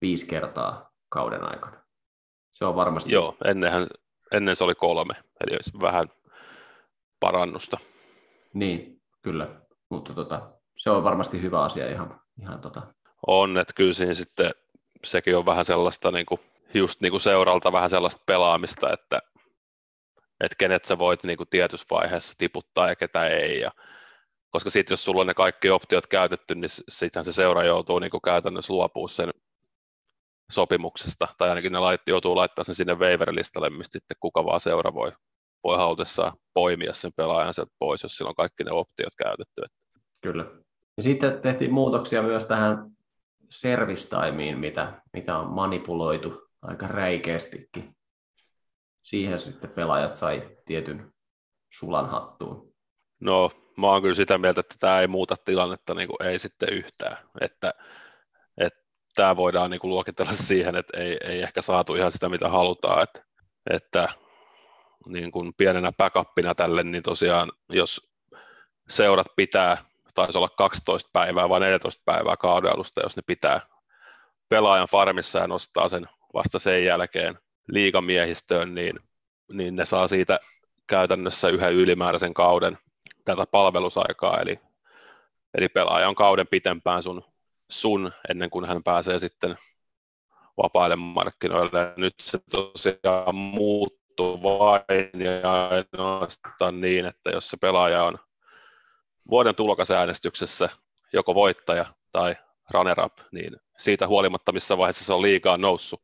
viisi 0.00 0.26
kertaa 0.26 0.90
kauden 1.08 1.44
aikana. 1.44 1.76
Se 2.52 2.64
on 2.64 2.76
varmasti... 2.76 3.12
Joo, 3.12 3.36
ennenhän, 3.44 3.86
ennen 4.32 4.56
se 4.56 4.64
oli 4.64 4.74
kolme, 4.74 5.14
eli 5.40 5.58
vähän 5.80 6.08
parannusta. 7.20 7.78
Niin, 8.54 9.02
kyllä, 9.22 9.48
mutta 9.90 10.12
tota, 10.12 10.50
se 10.78 10.90
on 10.90 11.04
varmasti 11.04 11.42
hyvä 11.42 11.62
asia 11.62 11.90
ihan, 11.90 12.20
ihan 12.40 12.60
tota... 12.60 12.82
On, 13.26 13.58
että 13.58 13.74
kyllä 13.74 13.92
siinä 13.92 14.14
sitten 14.14 14.50
sekin 15.04 15.36
on 15.36 15.46
vähän 15.46 15.64
sellaista 15.64 16.10
niin 16.10 16.26
kuin, 16.26 16.40
just 16.74 17.00
niin 17.00 17.10
kuin 17.10 17.20
seuralta 17.20 17.72
vähän 17.72 17.90
sellaista 17.90 18.22
pelaamista, 18.26 18.92
että 18.92 19.18
että 20.40 20.56
kenet 20.58 20.84
sä 20.84 20.98
voit 20.98 21.24
niin 21.24 21.36
kuin 21.36 21.48
tietyssä 21.50 21.86
vaiheessa 21.90 22.34
tiputtaa 22.38 22.88
ja 22.88 22.96
ketä 22.96 23.26
ei. 23.28 23.60
Ja, 23.60 23.70
koska 24.50 24.70
sitten 24.70 24.92
jos 24.92 25.04
sulla 25.04 25.20
on 25.20 25.26
ne 25.26 25.34
kaikki 25.34 25.70
optiot 25.70 26.06
käytetty, 26.06 26.54
niin 26.54 26.70
sittenhän 26.88 27.24
se 27.24 27.32
seura 27.32 27.64
joutuu 27.64 27.98
niin 27.98 28.10
kuin 28.10 28.22
käytännössä 28.22 28.72
luopumaan 28.72 29.08
sen 29.08 29.30
sopimuksesta, 30.52 31.28
tai 31.38 31.48
ainakin 31.48 31.72
ne 31.72 31.78
lait, 31.78 32.00
joutuu 32.06 32.36
laittaa 32.36 32.64
sen 32.64 32.74
sinne 32.74 32.94
waiver-listalle, 32.94 33.70
mistä 33.70 33.92
sitten 33.92 34.16
kuka 34.20 34.44
vaan 34.44 34.60
seura 34.60 34.94
voi, 34.94 35.12
voi 35.64 35.76
halutessaan 35.76 36.32
poimia 36.54 36.92
sen 36.92 37.12
pelaajan 37.16 37.54
sieltä 37.54 37.72
pois, 37.78 38.02
jos 38.02 38.16
sillä 38.16 38.28
on 38.28 38.34
kaikki 38.34 38.64
ne 38.64 38.70
optiot 38.70 39.12
käytetty. 39.18 39.62
Kyllä. 40.20 40.44
Ja 40.96 41.02
sitten 41.02 41.40
tehtiin 41.40 41.74
muutoksia 41.74 42.22
myös 42.22 42.46
tähän 42.46 42.90
servistaimiin, 43.50 44.58
mitä, 44.58 45.02
mitä 45.12 45.38
on 45.38 45.50
manipuloitu 45.50 46.48
aika 46.62 46.86
räikeästikin 46.86 47.96
siihen 49.04 49.40
sitten 49.40 49.70
pelaajat 49.70 50.14
sai 50.14 50.56
tietyn 50.64 51.12
sulan 51.78 52.10
hattuun. 52.10 52.74
No, 53.20 53.50
mä 53.76 53.86
oon 53.86 54.02
kyllä 54.02 54.14
sitä 54.14 54.38
mieltä, 54.38 54.60
että 54.60 54.74
tämä 54.78 55.00
ei 55.00 55.06
muuta 55.06 55.36
tilannetta 55.44 55.94
niin 55.94 56.08
kuin 56.08 56.28
ei 56.28 56.38
sitten 56.38 56.68
yhtään. 56.72 57.16
Että, 57.40 57.74
että 58.58 58.80
tämä 59.14 59.36
voidaan 59.36 59.70
niin 59.70 59.80
kuin 59.80 59.88
luokitella 59.88 60.32
siihen, 60.48 60.76
että 60.76 61.00
ei, 61.00 61.18
ei 61.24 61.42
ehkä 61.42 61.62
saatu 61.62 61.94
ihan 61.94 62.12
sitä, 62.12 62.28
mitä 62.28 62.48
halutaan. 62.48 63.02
Että, 63.02 63.24
että 63.70 64.08
niin 65.06 65.32
kuin 65.32 65.54
pienenä 65.54 65.92
backupina 65.92 66.54
tälle, 66.54 66.82
niin 66.82 67.02
tosiaan 67.02 67.52
jos 67.68 68.14
seurat 68.88 69.26
pitää, 69.36 69.84
taisi 70.14 70.38
olla 70.38 70.48
12 70.48 71.10
päivää 71.12 71.48
vai 71.48 71.60
14 71.60 72.02
päivää 72.04 72.36
kauden 72.36 72.72
alusta, 72.72 73.02
jos 73.02 73.16
ne 73.16 73.22
pitää 73.26 73.60
pelaajan 74.48 74.88
farmissa 74.90 75.38
ja 75.38 75.46
nostaa 75.46 75.88
sen 75.88 76.08
vasta 76.34 76.58
sen 76.58 76.84
jälkeen 76.84 77.38
liigamiehistöön, 77.68 78.74
niin, 78.74 78.94
niin 79.52 79.76
ne 79.76 79.84
saa 79.84 80.08
siitä 80.08 80.38
käytännössä 80.86 81.48
yhden 81.48 81.72
ylimääräisen 81.72 82.34
kauden 82.34 82.78
tätä 83.24 83.44
palvelusaikaa, 83.50 84.40
eli, 84.40 84.60
eli 85.58 85.68
pelaaja 85.68 86.08
on 86.08 86.14
kauden 86.14 86.46
pitempään 86.46 87.02
sun, 87.02 87.22
sun 87.70 88.12
ennen 88.30 88.50
kuin 88.50 88.64
hän 88.64 88.82
pääsee 88.82 89.18
sitten 89.18 89.56
vapaille 90.56 90.96
markkinoille. 90.96 91.94
Nyt 91.96 92.14
se 92.20 92.38
tosiaan 92.50 93.34
muuttuu 93.34 94.42
vain 94.42 95.20
ja 95.24 95.68
ainoastaan 95.68 96.80
niin, 96.80 97.06
että 97.06 97.30
jos 97.30 97.50
se 97.50 97.56
pelaaja 97.56 98.04
on 98.04 98.18
vuoden 99.30 99.54
tulokasäänestyksessä 99.54 100.68
joko 101.12 101.34
voittaja 101.34 101.84
tai 102.12 102.36
runner-up, 102.70 103.12
niin 103.32 103.56
siitä 103.78 104.06
huolimatta 104.06 104.52
missä 104.52 104.78
vaiheessa 104.78 105.04
se 105.04 105.12
on 105.12 105.22
liikaa 105.22 105.56
noussut, 105.56 106.02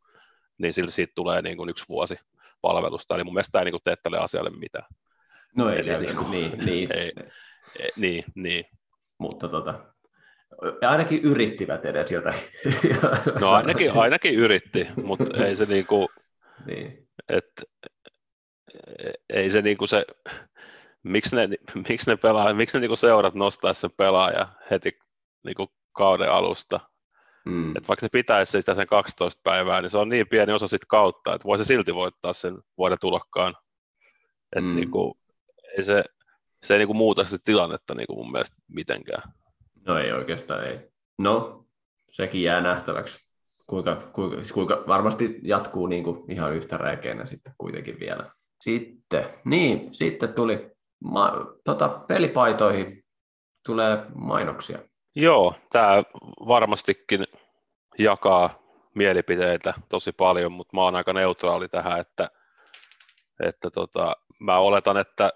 niin 0.61 0.73
silti 0.73 0.93
siitä 0.93 1.13
tulee 1.15 1.43
niin 1.43 1.57
kuin 1.57 1.69
yksi 1.69 1.85
vuosi 1.89 2.19
palvelusta. 2.61 3.15
Eli 3.15 3.25
mun 3.25 3.35
mielestä 3.35 3.53
tämä 3.53 3.61
ei 3.61 3.65
niin 3.65 3.73
kuin 3.73 3.83
tee 3.85 3.97
tälle 3.97 4.19
asialle 4.19 4.51
mitään. 4.51 4.87
No 5.57 5.71
ei, 5.71 5.79
Eli, 5.79 6.07
niin, 6.07 6.17
kuin, 6.17 6.31
niin, 6.31 6.59
niin. 6.67 6.93
Ei, 6.99 7.13
ei, 7.79 7.91
niin, 7.97 8.25
niin. 8.35 8.65
Mutta 9.19 9.49
tota, 9.49 9.81
ainakin 10.89 11.23
yrittivät 11.23 11.85
edes 11.85 12.13
jotain. 12.13 12.41
No 13.41 13.51
ainakin, 13.51 13.93
ainakin 13.93 14.35
yritti, 14.35 14.89
mutta 15.05 15.25
ei 15.45 15.57
se 15.57 15.65
niinku, 15.65 16.11
niin. 16.67 17.09
et, 17.29 17.63
ei 19.31 19.51
se 19.51 19.63
niinku 19.63 19.87
se, 19.87 20.05
miksi 21.03 21.37
ne, 21.37 21.49
miksi 21.89 22.11
ne, 22.11 22.17
pelaa, 22.17 22.55
miksi 22.55 22.77
ne 22.77 22.81
niinku 22.81 22.97
seurat 22.97 23.35
nostaa 23.35 23.75
sen 23.75 23.91
pelaaja 23.97 24.49
heti 24.71 24.99
niinku 25.45 25.73
kauden 25.93 26.33
alusta, 26.33 26.81
Mm. 27.45 27.77
Että 27.77 27.89
vaikka 27.89 28.07
ne 28.07 28.11
pitäisi 28.13 28.53
sitä 28.53 28.75
sen 28.75 28.87
12 28.87 29.41
päivää, 29.45 29.81
niin 29.81 29.91
se 29.91 29.99
on 29.99 30.09
niin 30.09 30.29
pieni 30.29 30.53
osa 30.53 30.67
sit 30.67 30.85
kautta, 30.89 31.35
että 31.35 31.45
voi 31.45 31.59
se 31.59 31.65
silti 31.65 31.95
voittaa 31.95 32.33
sen 32.33 32.59
vuoden 32.79 32.99
tulokkaan. 33.01 33.55
Että 34.57 34.69
mm. 34.69 34.77
niinku, 34.77 35.19
ei 35.77 35.83
se, 35.83 36.05
se 36.63 36.75
ei 36.75 36.79
niinku 36.79 36.95
muuta 36.95 37.25
sitä 37.25 37.43
tilannetta 37.45 37.95
niinku 37.95 38.17
mun 38.17 38.33
mielestä 38.33 38.57
mitenkään. 38.69 39.23
No 39.87 39.99
ei 39.99 40.13
oikeastaan 40.13 40.65
ei. 40.65 40.79
No, 41.19 41.65
sekin 42.11 42.43
jää 42.43 42.61
nähtäväksi. 42.61 43.31
Kuinka, 43.67 43.97
kuinka, 44.13 44.37
kuinka 44.55 44.85
varmasti 44.87 45.41
jatkuu 45.43 45.87
niinku 45.87 46.25
ihan 46.29 46.55
yhtä 46.55 46.77
räikeänä 46.77 47.27
sitten 47.27 47.55
kuitenkin 47.59 48.01
vielä. 48.01 48.31
Sitten, 48.61 49.25
niin, 49.45 49.95
sitten 49.95 50.35
tuli 50.35 50.71
ma, 51.05 51.33
tota, 51.65 51.89
pelipaitoihin 51.89 53.05
tulee 53.67 54.05
mainoksia. 54.15 54.79
Joo, 55.15 55.55
tämä 55.73 56.03
varmastikin 56.49 57.27
jakaa 57.99 58.51
mielipiteitä 58.95 59.75
tosi 59.89 60.13
paljon, 60.13 60.53
mutta 60.53 60.77
mä 60.77 60.83
oon 60.83 60.97
aika 60.97 61.13
neutraali 61.13 61.69
tähän, 61.69 62.01
että, 62.01 62.31
että 63.41 63.71
tota, 63.71 64.17
mä 64.39 64.59
oletan, 64.59 64.97
että 64.97 65.33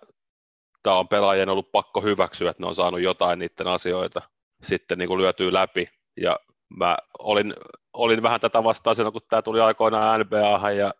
tämä 0.83 0.97
on 0.97 1.09
pelaajien 1.09 1.49
ollut 1.49 1.73
pakko 1.73 2.01
hyväksyä, 2.01 2.51
että 2.51 2.63
ne 2.63 2.67
on 2.67 2.75
saanut 2.75 3.01
jotain 3.01 3.39
niiden 3.39 3.67
asioita 3.67 4.23
sitten 4.63 4.99
niin 4.99 5.09
kuin 5.09 5.21
lyötyy 5.21 5.53
läpi. 5.53 5.89
Ja 6.17 6.39
mä 6.77 6.97
olin, 7.19 7.55
olin 7.93 8.23
vähän 8.23 8.41
tätä 8.41 8.65
vastaan 8.65 8.97
silloin, 8.97 9.13
kun 9.13 9.23
tämä 9.29 9.43
tuli 9.43 9.61
aikoinaan 9.61 10.21
NBA 10.21 10.71
ja 10.71 10.95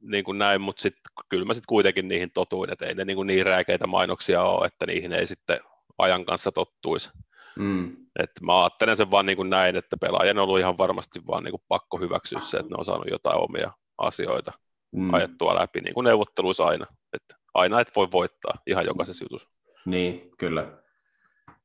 niin 0.00 0.24
kuin 0.24 0.38
näin, 0.38 0.60
mutta 0.60 0.82
sitten 0.82 1.12
kyllä 1.28 1.44
mä 1.44 1.54
sitten 1.54 1.68
kuitenkin 1.68 2.08
niihin 2.08 2.30
totuin, 2.30 2.72
että 2.72 2.86
ei 2.86 2.94
ne 2.94 3.04
niin, 3.04 3.16
kuin 3.16 3.26
niin 3.26 3.46
rääkeitä 3.46 3.86
mainoksia 3.86 4.42
ole, 4.42 4.66
että 4.66 4.86
niihin 4.86 5.12
ei 5.12 5.26
sitten 5.26 5.60
ajan 5.98 6.24
kanssa 6.24 6.52
tottuisi. 6.52 7.10
Mm. 7.58 7.96
Et 8.18 8.30
mä 8.42 8.62
ajattelen 8.62 8.96
sen 8.96 9.10
vaan 9.10 9.26
niin 9.26 9.36
kuin 9.36 9.50
näin, 9.50 9.76
että 9.76 9.96
pelaajien 10.00 10.38
on 10.38 10.44
ollut 10.44 10.58
ihan 10.58 10.78
varmasti 10.78 11.20
vaan 11.26 11.44
niin 11.44 11.52
kuin 11.52 11.62
pakko 11.68 11.98
hyväksyä 11.98 12.40
se, 12.40 12.58
että 12.58 12.70
ne 12.70 12.76
on 12.78 12.84
saanut 12.84 13.10
jotain 13.10 13.38
omia 13.38 13.70
asioita. 13.98 14.52
mm. 14.92 15.14
ajettua 15.14 15.54
läpi, 15.54 15.80
niin 15.80 15.94
kuin 15.94 16.04
neuvotteluissa 16.04 16.64
aina. 16.64 16.86
Että 17.12 17.36
aina 17.54 17.80
et 17.80 17.90
voi 17.96 18.08
voittaa 18.12 18.54
ihan 18.66 18.86
jokaisessa 18.86 19.24
jutussa. 19.24 19.48
Niin, 19.86 20.30
kyllä. 20.38 20.66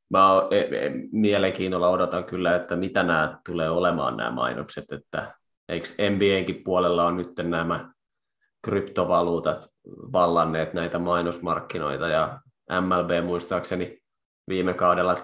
Mä 0.10 0.48
e, 0.52 0.60
e, 0.60 0.92
mielenkiinnolla 1.12 1.90
odotan 1.90 2.24
kyllä, 2.24 2.56
että 2.56 2.76
mitä 2.76 3.04
nämä 3.04 3.40
tulee 3.46 3.70
olemaan 3.70 4.18
nämä 4.18 4.32
mainokset, 4.32 4.92
että 4.92 5.36
eikö 5.70 5.88
NBAnkin 5.88 6.64
puolella 6.64 7.06
on 7.06 7.18
nyt 7.18 7.32
nämä 7.44 7.92
kryptovaluutat 8.62 9.70
vallanneet 9.88 10.74
näitä 10.74 11.00
mainosmarkkinoita 11.00 12.08
ja 12.08 12.40
MLB 12.82 13.26
muistaakseni 13.26 14.00
viime 14.48 14.74
kaudella 14.74 15.18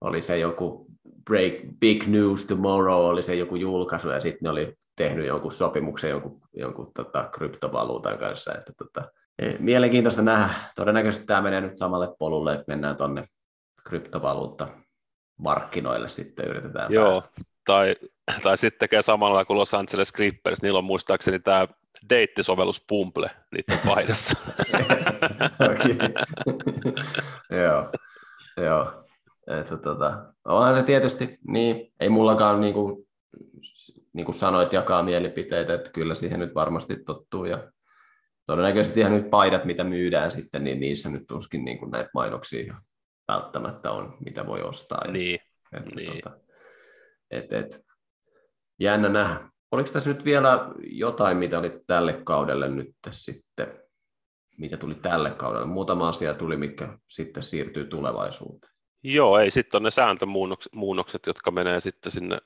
oli 0.00 0.22
se 0.22 0.38
joku 0.38 0.86
break, 1.24 1.54
Big 1.80 2.06
News 2.06 2.44
Tomorrow 2.44 3.04
oli 3.04 3.22
se 3.22 3.34
joku 3.34 3.56
julkaisu 3.56 4.08
ja 4.08 4.20
sitten 4.20 4.38
ne 4.42 4.50
oli 4.50 4.74
tehnyt 4.96 5.26
jonkun 5.26 5.52
sopimuksen 5.52 6.10
jonkun, 6.10 6.40
jonkun 6.56 6.92
tota, 6.94 7.28
kryptovaluutan 7.32 8.18
kanssa. 8.18 8.54
Että, 8.54 8.72
tota, 8.78 9.10
e, 9.38 9.52
mielenkiintoista 9.58 10.22
nähdä. 10.22 10.54
Todennäköisesti 10.76 11.26
tämä 11.26 11.40
menee 11.42 11.60
nyt 11.60 11.76
samalle 11.76 12.08
polulle, 12.18 12.52
että 12.52 12.64
mennään 12.66 12.96
tuonne 12.96 13.24
kryptovaluutta 13.84 14.68
markkinoille 15.38 16.08
sitten 16.08 16.46
yritetään 16.46 16.92
Joo, 16.92 17.20
päästä. 17.20 17.40
tai, 17.64 17.96
tai 18.42 18.56
sitten 18.56 18.78
tekee 18.78 19.02
samalla 19.02 19.44
kuin 19.44 19.56
Los 19.56 19.74
Angeles 19.74 20.12
Clippers, 20.12 20.62
niillä 20.62 20.78
on 20.78 20.84
muistaakseni 20.84 21.38
tämä 21.38 21.68
deittisovellus 22.10 22.84
Pumple 22.88 23.30
niiden 23.52 23.78
paidassa. 23.86 24.38
Joo, 27.62 27.90
joo. 28.56 29.04
Että 29.58 29.76
tota, 29.76 30.32
onhan 30.44 30.74
se 30.74 30.82
tietysti, 30.82 31.38
niin 31.48 31.92
ei 32.00 32.08
mullakaan 32.08 32.60
niin 32.60 32.74
kuin, 32.74 33.08
niin 34.12 34.24
kuin 34.24 34.34
sanoit, 34.34 34.72
jakaa 34.72 35.02
mielipiteitä, 35.02 35.74
että 35.74 35.90
kyllä 35.90 36.14
siihen 36.14 36.40
nyt 36.40 36.54
varmasti 36.54 36.96
tottuu 37.06 37.44
ja 37.44 37.72
todennäköisesti 38.46 39.00
ihan 39.00 39.16
nyt 39.16 39.30
paidat, 39.30 39.64
mitä 39.64 39.84
myydään 39.84 40.30
sitten, 40.30 40.64
niin 40.64 40.80
niissä 40.80 41.08
nyt 41.08 41.26
tuskin 41.28 41.64
niin 41.64 41.78
kuin 41.78 41.90
näitä 41.90 42.10
mainoksia 42.14 42.74
välttämättä 43.28 43.90
on, 43.90 44.16
mitä 44.24 44.46
voi 44.46 44.62
ostaa. 44.62 45.06
Niin. 45.06 45.40
Että, 45.72 45.90
niin. 45.96 46.12
Tota, 46.12 46.36
et, 47.30 47.52
et, 47.52 47.80
jännä 48.78 49.08
nähdä. 49.08 49.50
Oliko 49.72 49.90
tässä 49.92 50.10
nyt 50.10 50.24
vielä 50.24 50.70
jotain, 50.82 51.36
mitä 51.36 51.58
oli 51.58 51.80
tälle 51.86 52.12
kaudelle 52.24 52.68
nyt 52.68 52.94
sitten, 53.10 53.82
mitä 54.58 54.76
tuli 54.76 54.94
tälle 54.94 55.30
kaudelle? 55.30 55.66
Muutama 55.66 56.08
asia 56.08 56.34
tuli, 56.34 56.56
mikä 56.56 56.98
sitten 57.08 57.42
siirtyy 57.42 57.84
tulevaisuuteen. 57.84 58.69
Joo, 59.02 59.38
ei 59.38 59.50
sitten 59.50 59.78
on 59.78 59.82
ne 59.82 59.90
sääntömuunnokset, 59.90 61.26
jotka 61.26 61.50
menee 61.50 61.80
sitten 61.80 62.12
sinne 62.12 62.38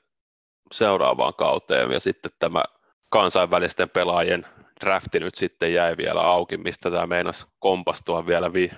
seuraavaan 0.71 1.33
kauteen, 1.33 1.91
ja 1.91 1.99
sitten 1.99 2.31
tämä 2.39 2.63
kansainvälisten 3.09 3.89
pelaajien 3.89 4.45
drafti 4.81 5.19
nyt 5.19 5.35
sitten 5.35 5.73
jäi 5.73 5.97
vielä 5.97 6.21
auki, 6.21 6.57
mistä 6.57 6.91
tämä 6.91 7.07
meinasi 7.07 7.45
kompastua 7.59 8.25
vielä 8.25 8.53
vi- 8.53 8.71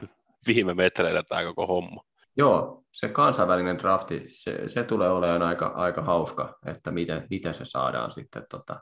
viime 0.48 0.74
metreillä 0.74 1.24
tämä 1.24 1.44
koko 1.44 1.68
homma. 1.68 2.04
Joo, 2.38 2.84
se 2.92 3.10
kansainvälinen 3.10 3.80
drafti, 3.80 4.24
se, 4.28 4.68
se 4.68 4.84
tulee 4.84 5.10
olemaan 5.10 5.42
aika, 5.42 5.68
aika 5.68 6.02
hauska, 6.02 6.58
että 6.66 6.92
miten, 6.92 7.28
miten 7.30 7.54
se 7.54 7.66
saadaan 7.66 8.12
sitten 8.12 8.46
tota, 8.50 8.80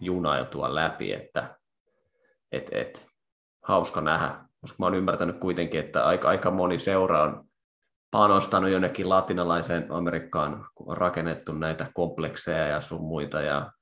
junailtua 0.00 0.74
läpi, 0.74 1.12
että 1.12 1.58
et, 2.52 2.68
et, 2.72 3.06
hauska 3.62 4.00
nähdä, 4.00 4.44
koska 4.60 4.76
mä 4.78 4.86
oon 4.86 4.94
ymmärtänyt 4.94 5.38
kuitenkin, 5.38 5.80
että 5.80 6.06
aika, 6.06 6.28
aika 6.28 6.50
moni 6.50 6.78
seura 6.78 7.22
on 7.22 7.44
panostanut 8.10 8.70
jonnekin 8.70 9.08
latinalaiseen 9.08 9.86
Amerikkaan, 9.90 10.66
kun 10.74 10.90
on 10.90 10.96
rakennettu 10.96 11.52
näitä 11.52 11.86
komplekseja 11.94 12.66
ja 12.66 12.80
sun 12.80 13.00
muita, 13.00 13.40
ja 13.40 13.72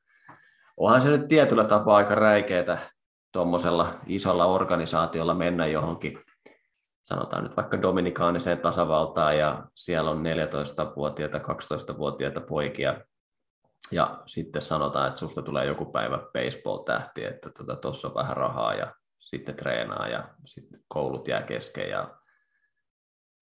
onhan 0.77 1.01
se 1.01 1.11
nyt 1.11 1.29
tietyllä 1.29 1.65
tapaa 1.65 1.97
aika 1.97 2.15
räikeätä 2.15 2.79
tuommoisella 3.33 3.95
isolla 4.07 4.47
organisaatiolla 4.47 5.35
mennä 5.35 5.67
johonkin 5.67 6.19
sanotaan 7.03 7.45
nyt 7.45 7.57
vaikka 7.57 7.83
Dominikaaniseen 7.83 8.59
tasavaltaan 8.59 9.39
ja 9.39 9.67
siellä 9.75 10.11
on 10.11 10.23
14-vuotiaita, 10.23 11.39
12-vuotiaita 11.39 12.41
poikia 12.41 13.01
ja 13.91 14.23
sitten 14.27 14.63
sanotaan, 14.63 15.09
että 15.09 15.21
susta 15.21 15.43
tulee 15.43 15.67
joku 15.67 15.85
päivä 15.85 16.19
baseball-tähti, 16.19 17.25
että 17.25 17.51
tuossa 17.83 18.09
tota, 18.09 18.09
on 18.09 18.15
vähän 18.15 18.37
rahaa 18.37 18.75
ja 18.75 18.95
sitten 19.19 19.57
treenaa 19.57 20.09
ja 20.09 20.25
sitten 20.45 20.81
koulut 20.89 21.29
jää 21.29 21.43
kesken 21.43 21.91
ja 21.91 22.19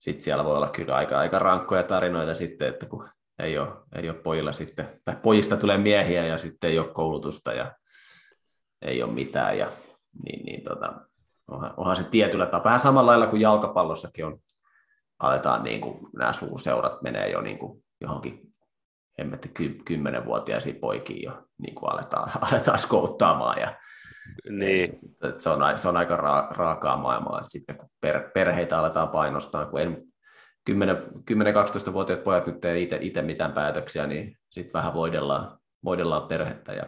sitten 0.02 0.22
siellä 0.22 0.44
voi 0.44 0.56
olla 0.56 0.68
kyllä 0.68 0.94
aika, 0.96 1.18
aika 1.18 1.38
rankkoja 1.38 1.82
tarinoita 1.82 2.34
sitten, 2.34 2.68
että 2.68 2.86
kun 2.86 3.08
ei 3.38 3.58
ole, 3.58 3.68
ei 3.94 4.10
ole 4.10 4.18
pojilla 4.18 4.52
sitten, 4.52 5.00
tai 5.04 5.16
pojista 5.22 5.56
tulee 5.56 5.78
miehiä 5.78 6.26
ja 6.26 6.38
sitten 6.38 6.70
ei 6.70 6.78
ole 6.78 6.92
koulutusta 6.92 7.52
ja 7.52 7.72
ei 8.82 9.02
ole 9.02 9.12
mitään 9.12 9.58
ja 9.58 9.70
niin, 10.24 10.44
niin 10.44 10.64
tota, 10.64 10.92
onhan, 11.48 11.74
onhan 11.76 11.96
se 11.96 12.04
tietyllä 12.04 12.46
tapaa, 12.46 12.64
vähän 12.64 12.80
samalla 12.80 13.10
lailla 13.10 13.26
kuin 13.26 13.42
jalkapallossakin 13.42 14.26
on, 14.26 14.38
aletaan 15.18 15.64
niin 15.64 15.80
kuin, 15.80 15.98
nämä 16.16 16.32
suurseurat 16.32 17.02
menee 17.02 17.30
jo 17.30 17.40
niin 17.40 17.58
kuin 17.58 17.84
johonkin 18.00 18.40
hemmetti 19.18 19.48
ky- 19.48 19.78
kymmenenvuotiaisiin 19.84 20.76
poikiin 20.76 21.22
jo 21.22 21.42
niin 21.58 21.74
kuin 21.74 21.92
aletaan, 21.92 22.30
aletaan 22.50 22.78
skouttaamaan 22.78 23.60
ja 23.60 23.76
niin. 24.50 24.98
Et 25.22 25.40
se, 25.40 25.50
on, 25.50 25.78
se 25.78 25.88
on 25.88 25.96
aika 25.96 26.16
ra- 26.16 26.56
raakaa 26.56 26.96
maailmaa, 26.96 27.38
että 27.38 27.50
sitten 27.50 27.76
kun 27.76 27.88
per, 28.00 28.30
perheitä 28.34 28.78
aletaan 28.78 29.08
painostaa, 29.08 29.66
kun 29.66 29.80
en 29.80 30.02
10-12-vuotiaat 30.70 32.24
pojat 32.24 32.46
nyt 32.46 32.60
tee 32.60 32.88
itse 33.00 33.22
mitään 33.22 33.52
päätöksiä, 33.52 34.06
niin 34.06 34.36
sitten 34.50 34.72
vähän 34.72 34.94
voidellaan, 34.94 35.58
voidellaan 35.84 36.28
perhettä 36.28 36.72
ja 36.72 36.84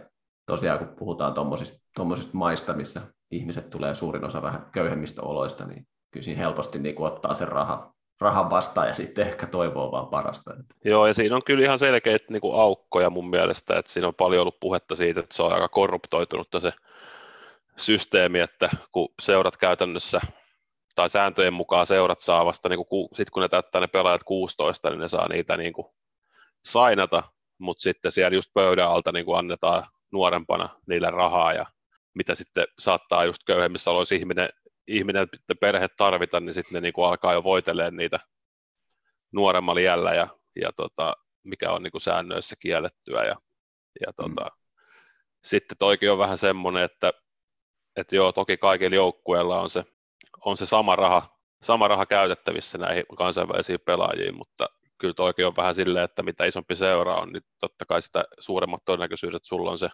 tosiaan 0.47 0.79
kun 0.79 0.97
puhutaan 0.99 1.35
tuommoisista 1.35 2.33
maista, 2.33 2.73
missä 2.73 3.01
ihmiset 3.31 3.71
tulee 3.71 3.95
suurin 3.95 4.25
osa 4.25 4.43
vähän 4.43 4.67
köyhemmistä 4.73 5.23
oloista, 5.23 5.65
niin 5.65 5.87
kyllä 6.11 6.25
siinä 6.25 6.41
helposti 6.41 6.79
niin 6.79 6.95
ottaa 6.99 7.35
sen 7.35 7.49
rahan, 7.49 7.93
rahan 8.21 8.51
vastaan 8.51 8.89
ja 8.89 8.95
sitten 8.95 9.27
ehkä 9.27 9.47
toivoo 9.47 9.93
vaan 9.93 10.07
parasta. 10.07 10.55
Joo, 10.85 11.07
ja 11.07 11.15
siinä 11.15 11.37
on 11.37 11.43
kyllä 11.47 11.65
ihan 11.65 11.79
selkeitä 11.79 12.27
niin 12.31 12.41
kuin 12.41 12.61
aukkoja 12.61 13.11
mun 13.11 13.31
mielestä, 13.31 13.79
että 13.79 13.93
siinä 13.93 14.09
on 14.09 14.15
paljon 14.15 14.41
ollut 14.41 14.61
puhetta 14.61 14.95
siitä, 14.97 15.21
että 15.21 15.37
se 15.37 15.43
on 15.43 15.53
aika 15.53 15.69
korruptoitunut 15.69 16.49
se 16.59 16.73
systeemi, 17.77 18.41
että 18.41 18.71
kun 18.93 19.09
seurat 19.23 19.57
käytännössä 19.57 20.21
tai 20.95 21.11
sääntöjen 21.11 21.55
mukaan 21.55 21.87
seurat 21.87 22.21
saa 22.21 22.47
vasta, 22.47 22.69
niin 22.69 22.87
kuin, 22.87 23.09
sit 23.13 23.31
kun 23.31 23.43
ne 23.43 23.49
täyttää 23.49 23.81
ne 23.81 23.87
pelaajat 23.87 24.25
16, 24.25 24.91
niin 24.91 25.01
ne 25.01 25.09
saa 25.09 25.29
niitä 25.29 25.57
niin 25.57 25.73
kuin 25.73 25.87
sainata, 26.65 27.23
mutta 27.59 27.83
sitten 27.83 28.13
siellä 28.13 28.35
just 28.35 28.51
pöydän 28.55 28.89
alta 28.89 29.13
niin 29.13 29.25
kuin 29.25 29.39
annetaan 29.39 29.87
nuorempana 30.13 30.69
niille 30.87 31.11
rahaa 31.11 31.53
ja 31.53 31.67
mitä 32.15 32.35
sitten 32.35 32.67
saattaa 32.79 33.25
just 33.25 33.43
köyhemmissä 33.47 33.91
oloissa 33.91 34.15
ihminen, 34.15 34.49
ihminen 34.87 35.29
perhe 35.61 35.89
tarvita, 35.97 36.41
niin 36.41 36.55
sitten 36.55 36.75
ne 36.75 36.81
niin 36.81 36.93
kuin 36.93 37.07
alkaa 37.07 37.33
jo 37.33 37.45
voiteleen 37.45 37.97
niitä 37.97 38.21
nuoremmalla 39.33 39.81
jällä 39.81 40.15
ja, 40.15 40.29
ja 40.61 40.73
tota, 40.73 41.15
mikä 41.45 41.73
on 41.73 41.83
niin 41.83 41.91
kuin 41.91 42.01
säännöissä 42.01 42.57
kiellettyä. 42.61 43.25
Ja, 43.25 43.37
ja 44.01 44.13
tota, 44.17 44.45
mm. 44.45 44.65
Sitten 45.45 45.79
toikin 45.79 46.13
on 46.13 46.19
vähän 46.19 46.39
semmoinen, 46.39 46.83
että, 46.83 47.13
että 47.97 48.17
joo, 48.17 48.33
toki 48.33 48.57
kaikilla 48.57 48.97
joukkueilla 48.97 49.61
on 49.61 49.71
se, 49.71 49.85
on 50.45 50.57
se 50.57 50.67
sama, 50.67 50.97
raha, 50.97 51.39
sama 51.63 51.89
raha 51.89 52.07
käytettävissä 52.07 52.79
näihin 52.79 53.05
kansainvälisiin 53.19 53.81
pelaajiin, 53.81 54.37
mutta 54.37 54.67
kyllä 54.99 55.15
toikin 55.15 55.47
on 55.47 55.57
vähän 55.57 55.75
silleen, 55.75 56.05
että 56.05 56.23
mitä 56.23 56.45
isompi 56.45 56.77
seura 56.77 57.17
on, 57.17 57.33
niin 57.33 57.43
totta 57.61 57.87
kai 57.87 58.03
sitä 58.03 58.25
suuremmat 58.41 58.85
todennäköisyydet, 58.85 59.37
että 59.37 59.49
sulla 59.49 59.71
on 59.71 59.79
se 59.79 59.89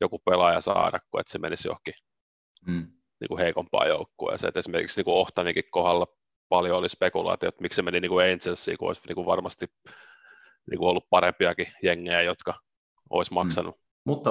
joku 0.00 0.18
pelaaja 0.18 0.60
saada, 0.60 1.00
kun 1.10 1.20
että 1.20 1.32
se 1.32 1.38
menisi 1.38 1.68
johonkin 1.68 1.94
mm. 2.66 2.86
niin 3.20 3.28
kuin 3.28 3.38
heikompaan 3.40 3.88
joukkueeseen. 3.88 4.48
Et 4.48 4.56
esimerkiksi 4.56 5.00
niin 5.00 5.04
kuin 5.04 5.14
Ohtanikin 5.14 5.64
kohdalla 5.70 6.06
paljon 6.48 6.78
oli 6.78 6.88
spekulaatio, 6.88 7.48
että 7.48 7.62
miksi 7.62 7.76
se 7.76 7.82
meni 7.82 8.00
niin 8.00 8.10
kuin 8.10 8.32
Angelsiin, 8.32 8.78
kun 8.78 8.88
olisi 8.88 9.02
niin 9.08 9.14
kuin 9.14 9.26
varmasti 9.26 9.66
niin 10.70 10.78
kuin 10.78 10.88
ollut 10.88 11.10
parempiakin 11.10 11.66
jengejä, 11.82 12.22
jotka 12.22 12.54
olisi 13.10 13.30
mm. 13.30 13.34
maksanut. 13.34 13.76
Mm. 13.76 13.80
Mutta 14.04 14.30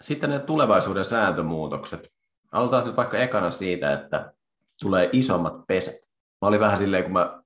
sitten 0.00 0.30
ne 0.30 0.38
tulevaisuuden 0.38 1.04
sääntömuutokset. 1.04 2.12
Aloitetaan 2.52 2.86
nyt 2.86 2.96
vaikka 2.96 3.18
ekana 3.18 3.50
siitä, 3.50 3.92
että 3.92 4.32
tulee 4.82 5.08
isommat 5.12 5.66
pesät. 5.66 5.96
Mä 6.40 6.48
olin 6.48 6.60
vähän 6.60 6.78
silleen, 6.78 7.04
kun 7.04 7.12
mä 7.12 7.40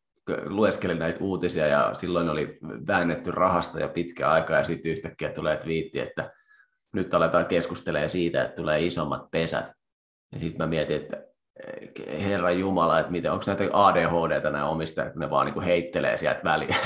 lueskelin 0.46 0.98
näitä 0.98 1.24
uutisia 1.24 1.66
ja 1.66 1.94
silloin 1.94 2.28
oli 2.28 2.58
väännetty 2.86 3.30
rahasta 3.30 3.80
jo 3.80 3.88
pitkä 3.88 4.30
aika 4.30 4.54
ja 4.54 4.64
sitten 4.64 4.92
yhtäkkiä 4.92 5.32
tulee 5.32 5.56
twiitti, 5.56 6.00
että 6.00 6.32
nyt 6.92 7.14
aletaan 7.14 7.46
keskustelemaan 7.46 8.10
siitä, 8.10 8.42
että 8.42 8.56
tulee 8.56 8.80
isommat 8.86 9.30
pesät. 9.30 9.72
Ja 10.32 10.40
sitten 10.40 10.58
mä 10.58 10.66
mietin, 10.66 10.96
että 10.96 11.22
eh, 12.06 12.24
Herra 12.24 12.50
Jumala, 12.50 12.98
että 12.98 13.12
miten, 13.12 13.32
onko 13.32 13.44
näitä 13.46 13.64
ADHD 13.72 14.50
nämä 14.50 14.68
omistajat, 14.68 15.12
kun 15.12 15.20
ne 15.20 15.30
vaan 15.30 15.46
niin 15.46 15.54
kuin 15.54 15.66
heittelee 15.66 16.16
sieltä 16.16 16.40
väliin. 16.44 16.76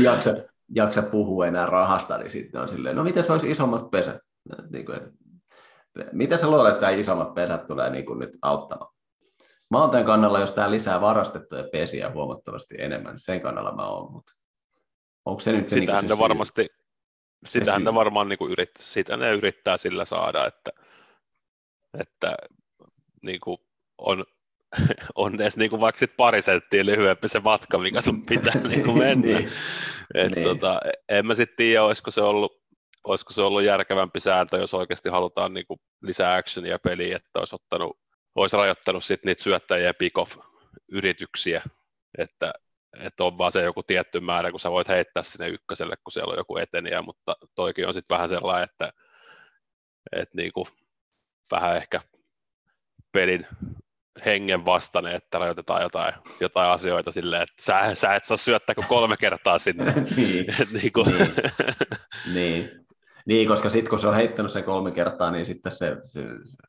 jaksa, 0.04 0.30
jaksa 0.74 1.02
puhua 1.02 1.46
enää 1.46 1.66
rahasta, 1.66 2.18
niin 2.18 2.30
sitten 2.30 2.60
on 2.60 2.68
silleen, 2.68 2.96
no 2.96 3.04
miten 3.04 3.24
se 3.24 3.32
olisi 3.32 3.50
isommat 3.50 3.90
pesät? 3.90 4.22
Niin 4.70 4.86
kuin, 4.86 5.00
mitä 6.12 6.36
sä 6.36 6.50
luulet, 6.50 6.72
että 6.72 6.80
tämä 6.80 6.92
isommat 6.92 7.34
pesät 7.34 7.66
tulee 7.66 7.90
niin 7.90 8.06
kuin 8.06 8.18
nyt 8.18 8.38
auttamaan? 8.42 8.94
Mä 9.70 9.80
oon 9.80 9.90
tämän 9.90 10.06
kannalla, 10.06 10.40
jos 10.40 10.52
tämä 10.52 10.70
lisää 10.70 11.00
varastettuja 11.00 11.64
pesiä 11.72 12.10
huomattavasti 12.10 12.74
enemmän, 12.78 13.12
niin 13.12 13.24
sen 13.24 13.40
kannalla 13.40 13.74
mä 13.74 13.86
oon, 13.86 14.12
mutta 14.12 14.32
onko 15.24 15.40
se 15.40 15.52
nyt 15.52 15.68
se, 15.68 15.80
Sitähän 15.80 16.04
niin 16.04 16.16
se 16.16 16.22
varmasti, 16.22 16.68
sitähän 17.46 17.84
ne 17.84 17.94
varmaan 17.94 18.28
niin 18.28 18.38
kuin 18.38 18.52
yrittää, 18.52 18.82
sitä 18.84 19.16
ne 19.16 19.32
yrittää 19.32 19.76
sillä 19.76 20.04
saada, 20.04 20.46
että, 20.46 20.70
että 22.00 22.36
niin 23.22 23.40
kuin 23.40 23.58
on, 23.98 24.24
on 25.14 25.34
edes 25.34 25.56
niin 25.56 25.70
kuin 25.70 25.80
vaikka 25.80 25.98
sit 25.98 26.16
pari 26.16 26.42
senttiä 26.42 26.86
lyhyempi 26.86 27.28
se 27.28 27.40
matka, 27.40 27.78
mikä 27.78 28.00
sun 28.00 28.26
pitää 28.26 28.60
niin 28.68 28.84
kuin 28.84 28.98
mennä. 28.98 29.26
niin. 29.26 29.52
Et 30.14 30.34
niin. 30.34 30.44
Tota, 30.44 30.80
en 31.08 31.26
mä 31.26 31.34
sitten 31.34 31.56
tiedä, 31.56 31.84
olisiko 31.84 32.10
se 32.10 32.20
ollut 32.20 32.58
olisiko 33.04 33.32
se 33.32 33.42
ollut 33.42 33.62
järkevämpi 33.62 34.20
sääntö, 34.20 34.56
jos 34.56 34.74
oikeasti 34.74 35.08
halutaan 35.08 35.54
niin 35.54 35.66
kuin 35.66 35.80
lisää 36.02 36.34
actionia 36.34 36.78
peliin, 36.78 37.16
että 37.16 37.38
olisi, 37.38 37.54
ottanut, 37.54 37.98
olisi 38.34 38.56
rajoittanut 38.56 39.04
sit 39.04 39.24
niitä 39.24 39.42
syöttäjiä 39.42 39.86
ja 39.86 39.94
pick-off-yrityksiä, 39.94 41.62
että, 42.18 42.52
että 43.00 43.24
on 43.24 43.38
vaan 43.38 43.52
se 43.52 43.62
joku 43.62 43.82
tietty 43.82 44.20
määrä, 44.20 44.50
kun 44.50 44.60
sä 44.60 44.70
voit 44.70 44.88
heittää 44.88 45.22
sinne 45.22 45.48
ykköselle, 45.48 45.96
kun 45.96 46.12
siellä 46.12 46.32
on 46.32 46.38
joku 46.38 46.56
eteniä, 46.56 47.02
mutta 47.02 47.36
toikin 47.54 47.86
on 47.86 47.94
sitten 47.94 48.14
vähän 48.14 48.28
sellainen, 48.28 48.68
että, 48.70 48.92
että 50.12 50.36
niin 50.36 50.52
kuin 50.52 50.66
vähän 51.50 51.76
ehkä 51.76 52.00
pelin 53.12 53.46
hengen 54.24 54.64
vastainen, 54.64 55.14
että 55.14 55.38
rajoitetaan 55.38 55.82
jotain, 55.82 56.14
jotain 56.40 56.70
asioita 56.70 57.12
silleen, 57.12 57.42
että 57.42 57.62
sä, 57.62 57.94
sä 57.94 58.14
et 58.14 58.24
saa 58.24 58.36
syöttää 58.36 58.74
kuin 58.74 58.86
kolme 58.86 59.16
kertaa 59.16 59.58
sinne. 59.58 59.94
niin. 60.16 60.46
niin, 60.82 60.92
kuin. 60.92 61.06
niin. 61.16 61.34
niin. 62.34 62.70
Niin, 63.26 63.48
koska 63.48 63.70
sitten 63.70 63.90
kun 63.90 63.98
se 63.98 64.08
on 64.08 64.14
heittänyt 64.14 64.52
sen 64.52 64.64
kolme 64.64 64.90
kertaa, 64.90 65.30
niin 65.30 65.46
sitten 65.46 65.72
se, 65.72 65.96
se, 66.00 66.24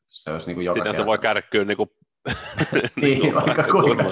se 0.08 0.30
olisi 0.30 0.46
niin 0.46 0.54
kuin 0.54 0.64
joka 0.64 0.74
Sitten 0.74 0.92
kerta. 0.92 1.02
se 1.02 1.06
voi 1.06 1.18
kärkkyä 1.18 1.64
niin 1.64 1.76
kuin 1.76 1.90
niin, 3.02 3.22
niin 3.22 3.34
vaikka 3.34 3.62
kuinka. 3.62 4.04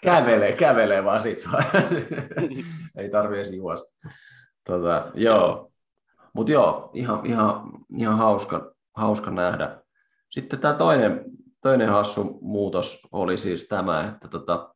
kävelee, 0.00 0.52
kävelee 0.52 1.04
vaan 1.04 1.22
sit 1.22 1.52
vaan. 1.52 1.64
Ei 2.96 3.10
tarvi 3.10 3.36
edes 3.36 3.52
juosta. 3.52 4.08
Tota, 4.66 5.06
joo. 5.14 5.72
Mutta 6.32 6.52
joo, 6.52 6.90
ihan, 6.94 7.26
ihan, 7.26 7.70
ihan 7.96 8.18
hauska, 8.18 8.74
hauska 8.96 9.30
nähdä. 9.30 9.78
Sitten 10.28 10.58
tämä 10.58 10.74
toinen, 10.74 11.24
toinen 11.62 11.88
hassu 11.88 12.38
muutos 12.40 13.08
oli 13.12 13.38
siis 13.38 13.68
tämä, 13.68 14.08
että 14.08 14.28
tota, 14.28 14.74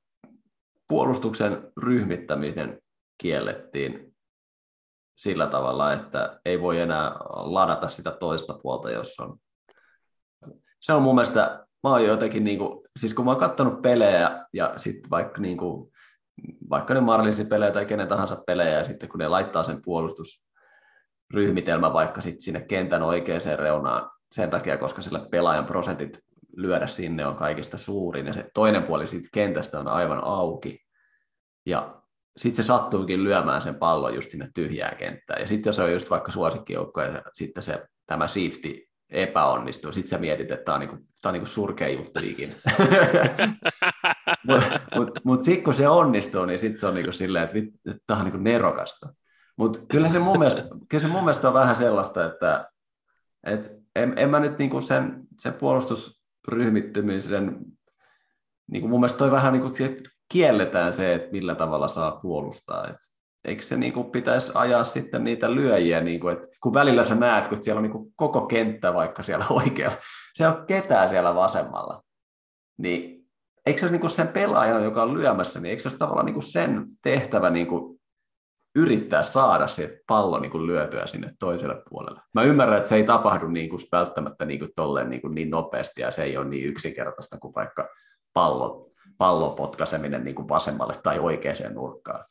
puolustuksen 0.88 1.72
ryhmittäminen 1.82 2.80
kiellettiin 3.18 4.16
sillä 5.18 5.46
tavalla, 5.46 5.92
että 5.92 6.40
ei 6.44 6.60
voi 6.60 6.80
enää 6.80 7.12
ladata 7.28 7.88
sitä 7.88 8.10
toista 8.10 8.58
puolta, 8.62 8.90
jos 8.90 9.20
on. 9.20 9.38
Se 10.80 10.92
on 10.92 11.02
mun 11.02 11.14
mielestä, 11.14 11.66
mä 11.82 11.90
oon 11.90 12.04
jotenkin, 12.04 12.44
niin 12.44 12.58
kuin, 12.58 12.88
siis 12.98 13.14
kun 13.14 13.24
mä 13.24 13.30
oon 13.30 13.40
katsonut 13.40 13.82
pelejä 13.82 14.46
ja 14.52 14.72
sitten 14.76 15.10
vaikka, 15.10 15.40
niin 15.40 15.58
kuin, 15.58 15.92
vaikka 16.70 16.94
ne 16.94 17.00
Marlinsin 17.00 17.46
pelejä 17.46 17.72
tai 17.72 17.86
kenen 17.86 18.08
tahansa 18.08 18.42
pelejä, 18.46 18.78
ja 18.78 18.84
sitten 18.84 19.08
kun 19.08 19.18
ne 19.18 19.28
laittaa 19.28 19.64
sen 19.64 19.82
puolustusryhmitelmä 19.82 21.92
vaikka 21.92 22.20
sitten 22.20 22.40
sinne 22.40 22.60
kentän 22.60 23.02
oikeaan 23.02 23.40
reunaan 23.56 24.10
sen 24.32 24.50
takia, 24.50 24.78
koska 24.78 25.02
sillä 25.02 25.26
pelaajan 25.30 25.66
prosentit 25.66 26.26
lyödä 26.56 26.86
sinne 26.86 27.26
on 27.26 27.36
kaikista 27.36 27.78
suurin, 27.78 28.26
ja 28.26 28.32
se 28.32 28.50
toinen 28.54 28.82
puoli 28.82 29.06
siitä 29.06 29.28
kentästä 29.32 29.80
on 29.80 29.88
aivan 29.88 30.24
auki. 30.24 30.86
Ja 31.66 32.02
sitten 32.36 32.64
se 32.64 32.66
sattuukin 32.66 33.24
lyömään 33.24 33.62
sen 33.62 33.74
pallon 33.74 34.14
just 34.14 34.30
sinne 34.30 34.48
tyhjään 34.54 34.96
kenttään. 34.96 35.40
Ja 35.40 35.48
sitten 35.48 35.68
jos 35.68 35.78
on 35.78 35.92
just 35.92 36.10
vaikka 36.10 36.32
suosikkijoukko 36.32 37.02
ja 37.02 37.22
sitten 37.32 37.62
se, 37.62 37.86
tämä 38.06 38.26
safety 38.26 38.86
epäonnistuu, 39.10 39.92
sitten 39.92 40.10
sä 40.10 40.18
mietit, 40.18 40.50
että 40.50 40.64
tämä 40.64 40.74
on, 40.74 40.80
niinku, 40.80 40.96
tää 41.22 41.30
on 41.30 41.32
niinku 41.32 41.46
surkea 41.46 41.88
juttu 41.88 42.20
ikinä. 42.22 42.54
Mutta 44.46 44.80
mut, 44.96 45.10
mut 45.24 45.44
sitten 45.44 45.64
kun 45.64 45.74
se 45.74 45.88
onnistuu, 45.88 46.44
niin 46.44 46.58
sitten 46.58 46.80
se 46.80 46.86
on 46.86 46.94
niinku 46.94 47.12
silleen, 47.12 47.44
että, 47.44 47.58
että 47.90 48.02
tämä 48.06 48.18
on 48.18 48.24
niinku 48.24 48.40
nerokasta. 48.40 49.14
Mutta 49.56 49.80
kyllä 49.88 50.10
se 50.10 50.18
mun 50.18 50.38
mielestä, 50.38 50.62
kyllä 50.88 51.02
se 51.02 51.08
mun 51.08 51.24
mielestä 51.24 51.48
on 51.48 51.54
vähän 51.54 51.76
sellaista, 51.76 52.24
että 52.24 52.70
et 53.44 53.70
en, 53.96 54.12
en 54.16 54.30
mä 54.30 54.40
nyt 54.40 54.58
niinku 54.58 54.80
sen, 54.80 55.20
sen 55.38 55.54
puolustusryhmittymisen, 56.46 57.58
niinku 58.70 58.88
mun 58.88 59.00
mielestä 59.00 59.18
toi 59.18 59.30
vähän 59.30 59.52
niinku, 59.52 59.72
kielletään 60.32 60.94
se, 60.94 61.14
että 61.14 61.32
millä 61.32 61.54
tavalla 61.54 61.88
saa 61.88 62.20
puolustaa. 62.22 62.86
Et 62.86 62.96
eikö 63.44 63.62
se 63.62 63.76
niin 63.76 63.92
kuin 63.92 64.10
pitäisi 64.10 64.52
ajaa 64.54 64.84
sitten 64.84 65.24
niitä 65.24 65.54
lyöjiä, 65.54 66.00
niin 66.00 66.20
kuin, 66.20 66.32
että 66.32 66.46
kun 66.62 66.74
välillä 66.74 67.02
sä 67.02 67.14
näet, 67.14 67.48
kun 67.48 67.62
siellä 67.62 67.78
on 67.78 67.82
niin 67.82 67.92
kuin 67.92 68.12
koko 68.16 68.46
kenttä 68.46 68.94
vaikka 68.94 69.22
siellä 69.22 69.46
oikealla, 69.64 69.96
se 70.34 70.48
on 70.48 70.66
ketään 70.66 71.08
siellä 71.08 71.34
vasemmalla, 71.34 72.02
niin 72.78 73.26
eikö 73.66 73.80
se 73.80 73.88
niin 73.88 74.00
kuin 74.00 74.10
sen 74.10 74.28
pelaajan, 74.28 74.84
joka 74.84 75.02
on 75.02 75.14
lyömässä, 75.14 75.60
niin 75.60 75.70
eikö 75.70 75.82
se 75.82 75.88
ole 75.88 75.98
tavallaan 75.98 76.26
niin 76.26 76.34
kuin 76.34 76.46
sen 76.46 76.86
tehtävä 77.02 77.50
niin 77.50 77.66
kuin 77.66 77.95
yrittää 78.76 79.22
saada 79.22 79.66
se 79.68 80.00
pallo 80.06 80.38
niin 80.38 80.50
kuin 80.50 80.66
lyötyä 80.66 81.06
sinne 81.06 81.32
toiselle 81.38 81.82
puolelle. 81.90 82.20
Mä 82.34 82.42
ymmärrän, 82.42 82.78
että 82.78 82.88
se 82.88 82.96
ei 82.96 83.04
tapahdu 83.04 83.48
niin 83.48 83.70
kuin 83.70 83.82
välttämättä 83.92 84.44
niin, 84.44 84.58
kuin 84.58 84.70
tolleen 84.74 85.10
niin, 85.10 85.20
kuin 85.20 85.34
niin 85.34 85.50
nopeasti 85.50 86.00
ja 86.00 86.10
se 86.10 86.22
ei 86.22 86.36
ole 86.36 86.48
niin 86.48 86.64
yksinkertaista 86.64 87.38
kuin 87.38 87.54
vaikka 87.54 87.88
pallo 88.32 88.86
pallon 89.18 89.54
potkaiseminen 89.56 90.24
niin 90.24 90.34
kuin 90.34 90.48
vasemmalle 90.48 90.94
tai 91.02 91.18
oikeaan 91.18 91.74
nurkkaan. 91.74 92.24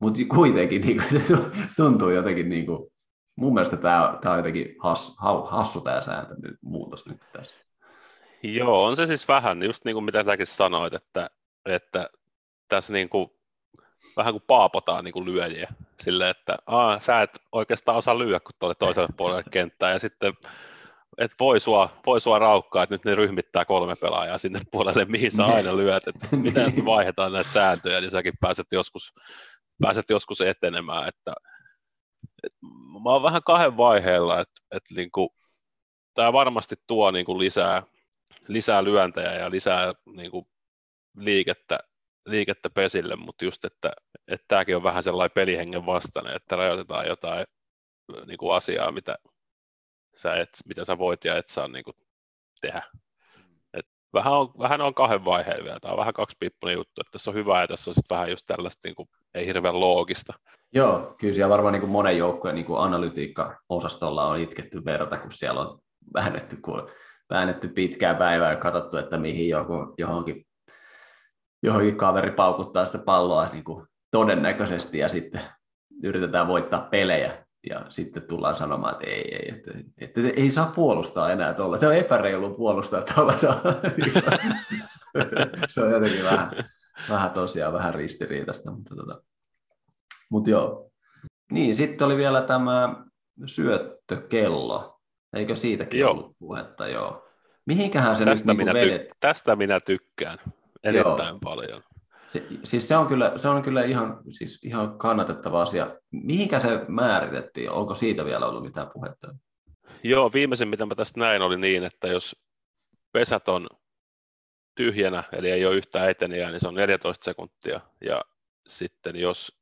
Mutta 0.00 0.20
kuitenkin 0.34 0.82
niin 0.82 1.02
kuin, 1.02 1.42
tuntuu 1.76 2.10
jotenkin, 2.10 2.48
niin 2.48 2.66
kuin, 2.66 2.90
mun 3.36 3.54
mielestä 3.54 3.76
tämä, 3.76 4.18
tämä 4.20 4.32
on 4.32 4.38
jotenkin 4.38 4.76
has, 4.78 5.16
hassu 5.44 5.80
tämä 5.80 6.00
sääntö 6.00 6.34
muutos 6.62 7.06
nyt 7.06 7.20
tässä. 7.32 7.56
Joo, 8.42 8.84
on 8.84 8.96
se 8.96 9.06
siis 9.06 9.28
vähän, 9.28 9.62
just 9.62 9.84
niin 9.84 9.94
kuin 9.94 10.04
mitä 10.04 10.24
säkin 10.24 10.46
sanoit, 10.46 10.94
että, 10.94 11.30
että 11.66 12.10
tässä 12.68 12.92
niin 12.92 13.08
kuin, 13.08 13.30
vähän 14.16 14.34
kuin 14.34 14.44
paapotaan 14.46 15.04
niin 15.04 15.12
kuin 15.12 15.24
lyöjiä, 15.24 15.68
silleen, 16.00 16.30
että 16.30 16.56
Aa, 16.66 17.00
sä 17.00 17.22
et 17.22 17.38
oikeastaan 17.52 17.98
osaa 17.98 18.18
lyödä, 18.18 18.40
kun 18.40 18.52
tuolle 18.58 18.74
toiselle 18.74 19.08
puolelle 19.16 19.44
kenttää, 19.50 19.92
ja 19.92 19.98
sitten 19.98 20.34
et 21.18 21.34
voi 21.40 21.60
sua, 21.60 21.90
voi 22.06 22.20
sua 22.20 22.38
raukkaa, 22.38 22.82
että 22.82 22.94
nyt 22.94 23.04
ne 23.04 23.14
ryhmittää 23.14 23.64
kolme 23.64 23.94
pelaajaa 23.96 24.38
sinne 24.38 24.60
puolelle, 24.70 25.04
mihin 25.04 25.32
sä 25.32 25.44
aina 25.44 25.76
lyöt, 25.76 26.08
että 26.08 26.36
miten 26.36 26.62
jos 26.62 26.76
me 26.76 26.84
vaihdetaan 26.84 27.32
näitä 27.32 27.50
sääntöjä, 27.50 28.00
niin 28.00 28.10
säkin 28.10 28.34
pääset 28.40 28.66
joskus, 28.72 29.14
pääset 29.82 30.10
joskus 30.10 30.40
etenemään, 30.40 31.08
että, 31.08 31.32
et, 32.42 32.52
mä 33.02 33.10
oon 33.10 33.22
vähän 33.22 33.42
kahden 33.44 33.76
vaiheella, 33.76 34.40
että, 34.40 34.62
että 34.70 34.94
niinku, 34.94 35.34
tämä 36.14 36.32
varmasti 36.32 36.76
tuo 36.86 37.10
niinku 37.10 37.38
lisää, 37.38 37.82
lisää 38.48 38.84
lyöntejä 38.84 39.34
ja 39.34 39.50
lisää 39.50 39.92
niinku, 40.06 40.48
liikettä, 41.16 41.78
liikettä 42.30 42.70
pesille, 42.70 43.16
mutta 43.16 43.44
just, 43.44 43.64
että, 43.64 43.92
että 44.28 44.44
tämäkin 44.48 44.76
on 44.76 44.82
vähän 44.82 45.02
sellainen 45.02 45.34
pelihengen 45.34 45.86
vastainen, 45.86 46.36
että 46.36 46.56
rajoitetaan 46.56 47.06
jotain 47.06 47.46
niin 48.26 48.38
kuin 48.38 48.56
asiaa, 48.56 48.92
mitä, 48.92 49.18
sä 50.14 50.36
et, 50.36 50.48
mitä 50.68 50.84
sä 50.84 50.98
voit 50.98 51.24
ja 51.24 51.36
et 51.36 51.48
saa 51.48 51.68
niin 51.68 51.84
kuin, 51.84 51.94
tehdä. 52.60 52.82
Et 53.74 53.86
vähän, 54.14 54.32
on, 54.32 54.48
vähän 54.58 54.80
on 54.80 54.94
kahden 54.94 55.24
vaiheen 55.24 55.64
vielä. 55.64 55.80
Tämä 55.80 55.92
on 55.92 55.98
vähän 55.98 56.14
kaksipiippunen 56.14 56.74
juttu, 56.74 57.00
että 57.00 57.10
tässä 57.10 57.30
on 57.30 57.34
hyvä 57.34 57.60
ja 57.60 57.68
tässä 57.68 57.90
on 57.90 57.94
sitten 57.94 58.16
vähän 58.16 58.30
just 58.30 58.46
tällaista 58.46 58.88
niin 58.88 58.94
kuin, 58.94 59.08
ei 59.34 59.46
hirveän 59.46 59.80
loogista. 59.80 60.32
Joo, 60.74 61.14
kyllä 61.20 61.34
siellä 61.34 61.52
varmaan 61.52 61.72
niin 61.72 61.80
kuin 61.80 61.90
monen 61.90 62.18
joukkojen 62.18 62.54
niin 62.54 62.66
kuin 62.66 62.80
analytiikka-osastolla 62.80 64.26
on 64.26 64.38
itketty 64.38 64.84
verta, 64.84 65.18
kun 65.18 65.32
siellä 65.32 65.60
on 65.60 65.78
väännetty, 66.14 66.56
kun 66.56 66.88
väännetty 67.30 67.68
pitkää 67.68 68.14
päivää 68.14 68.50
ja 68.50 68.56
katsottu, 68.56 68.96
että 68.96 69.18
mihin 69.18 69.48
joku, 69.48 69.94
johonkin, 69.98 70.47
johonkin 71.62 71.96
kaveri 71.96 72.30
paukuttaa 72.30 72.84
sitä 72.84 72.98
palloa 72.98 73.48
niin 73.52 73.64
kuin 73.64 73.86
todennäköisesti 74.10 74.98
ja 74.98 75.08
sitten 75.08 75.40
yritetään 76.02 76.48
voittaa 76.48 76.80
pelejä 76.80 77.46
ja 77.70 77.86
sitten 77.88 78.22
tullaan 78.22 78.56
sanomaan, 78.56 78.92
että 78.92 79.06
ei, 79.06 79.34
ei, 79.34 79.54
että, 79.54 79.70
että, 80.00 80.20
että 80.20 80.40
ei 80.40 80.50
saa 80.50 80.72
puolustaa 80.74 81.32
enää 81.32 81.54
tuolla. 81.54 81.78
Se 81.78 81.86
on 81.86 81.96
epäreilu 81.96 82.54
puolustaa 82.54 83.02
tuolla. 83.02 83.32
se 85.68 85.82
on 85.82 85.90
jotenkin 85.90 86.24
vähän, 86.24 86.50
vähän 87.08 87.30
tosiaan 87.30 87.72
vähän 87.72 87.94
ristiriitaista. 87.94 88.70
Mutta, 88.70 88.96
tota. 88.96 89.22
mutta 90.30 90.50
joo. 90.50 90.90
Niin, 91.52 91.74
sitten 91.74 92.06
oli 92.06 92.16
vielä 92.16 92.42
tämä 92.42 93.04
syöttökello. 93.46 95.00
Eikö 95.32 95.56
siitäkin 95.56 96.00
joo. 96.00 96.10
ollut 96.10 96.36
puhetta? 96.38 96.88
Joo. 96.88 97.24
Mihinkähän 97.66 98.16
se 98.16 98.24
tästä 98.24 98.52
nyt 98.52 98.56
minä 98.56 98.72
niin 98.72 99.00
ty- 99.00 99.08
Tästä 99.20 99.56
minä 99.56 99.80
tykkään 99.80 100.38
erittäin 100.84 101.28
joo. 101.28 101.38
paljon. 101.44 101.82
Se, 102.26 102.46
siis 102.64 102.88
se 102.88 102.96
on 102.96 103.06
kyllä, 103.06 103.32
se 103.36 103.48
on 103.48 103.62
kyllä 103.62 103.84
ihan, 103.84 104.20
siis 104.30 104.64
ihan 104.64 104.98
kannatettava 104.98 105.62
asia. 105.62 105.96
Mihinkä 106.10 106.58
se 106.58 106.84
määritettiin? 106.88 107.70
Onko 107.70 107.94
siitä 107.94 108.24
vielä 108.24 108.46
ollut 108.46 108.64
mitään 108.64 108.90
puhetta? 108.94 109.34
Joo, 110.02 110.32
viimeisin 110.32 110.68
mitä 110.68 110.86
mä 110.86 110.94
tästä 110.94 111.20
näin 111.20 111.42
oli 111.42 111.58
niin, 111.58 111.84
että 111.84 112.06
jos 112.06 112.36
pesät 113.12 113.48
on 113.48 113.66
tyhjänä, 114.74 115.24
eli 115.32 115.50
ei 115.50 115.66
ole 115.66 115.76
yhtään 115.76 116.10
eteniä, 116.10 116.50
niin 116.50 116.60
se 116.60 116.68
on 116.68 116.74
14 116.74 117.24
sekuntia. 117.24 117.80
Ja 118.00 118.22
sitten 118.68 119.16
jos 119.16 119.58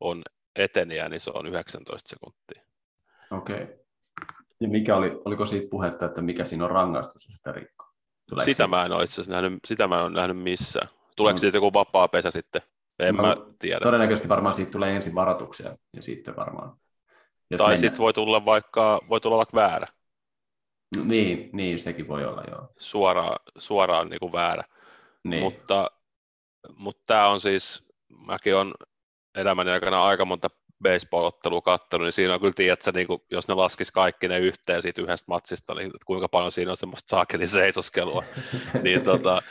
on 0.00 0.22
eteniä, 0.56 1.08
niin 1.08 1.20
se 1.20 1.30
on 1.34 1.46
19 1.46 2.08
sekuntia. 2.08 2.62
Okei. 3.30 3.62
Okay. 3.62 3.76
Ja 4.60 4.68
mikä 4.68 4.96
oli, 4.96 5.20
oliko 5.24 5.46
siitä 5.46 5.70
puhetta, 5.70 6.06
että 6.06 6.22
mikä 6.22 6.44
siinä 6.44 6.64
on 6.64 6.70
rangaistus, 6.70 7.26
jos 7.28 7.36
sitä 7.36 7.52
rikkoo? 7.52 7.83
Sitä 8.44 8.66
mä 8.66 8.84
en 8.84 8.92
ole 8.92 9.04
itse 9.04 9.22
nähnyt, 9.26 9.58
sitä 9.64 9.88
mä 9.88 9.94
en 9.94 10.02
ole 10.02 10.10
nähnyt 10.10 10.42
missään. 10.42 10.88
Tuleeko 11.16 11.38
siitä 11.38 11.56
joku 11.56 11.72
vapaa 11.72 12.08
pesä 12.08 12.30
sitten? 12.30 12.62
En 12.98 13.16
mä, 13.16 13.22
mä 13.22 13.36
tiedä. 13.58 13.80
Todennäköisesti 13.80 14.28
varmaan 14.28 14.54
siitä 14.54 14.70
tulee 14.70 14.94
ensin 14.96 15.14
varoituksia 15.14 15.76
ja 15.92 16.02
sitten 16.02 16.36
varmaan. 16.36 16.76
Jos 17.50 17.58
tai 17.58 17.78
sitten 17.78 17.98
voi 17.98 18.12
tulla 18.12 18.44
vaikka, 18.44 19.00
voi 19.08 19.20
tulla 19.20 19.36
vaikka 19.36 19.56
väärä. 19.56 19.86
Niin, 21.04 21.50
niin, 21.52 21.78
sekin 21.78 22.08
voi 22.08 22.24
olla, 22.24 22.42
joo. 22.50 22.68
Suoraan, 22.78 23.36
suoraan 23.58 24.08
niin 24.08 24.20
kuin 24.20 24.32
väärä. 24.32 24.64
Niin. 25.24 25.42
Mutta, 25.42 25.90
mutta 26.76 27.02
tämä 27.06 27.28
on 27.28 27.40
siis, 27.40 27.84
mäkin 28.26 28.56
on 28.56 28.74
elämäni 29.34 29.70
aikana 29.70 30.04
aika 30.04 30.24
monta 30.24 30.48
baseball-ottelua 30.84 31.62
katsonut, 31.62 32.04
niin 32.04 32.12
siinä 32.12 32.34
on 32.34 32.40
kyllä, 32.40 32.52
tiedätkö, 32.56 32.92
niin 32.94 33.06
kuin, 33.06 33.20
jos 33.30 33.48
ne 33.48 33.54
laskis 33.54 33.90
kaikki 33.90 34.28
ne 34.28 34.38
yhteen 34.38 34.82
siitä 34.82 35.02
yhdestä 35.02 35.24
matsista, 35.28 35.74
niin 35.74 35.90
kuinka 36.06 36.28
paljon 36.28 36.52
siinä 36.52 36.70
on 36.70 36.76
semmoista 36.76 37.16
saakeli 37.16 37.46
seisoskelua. 37.46 38.24
niin, 38.84 39.02
tota, 39.02 39.42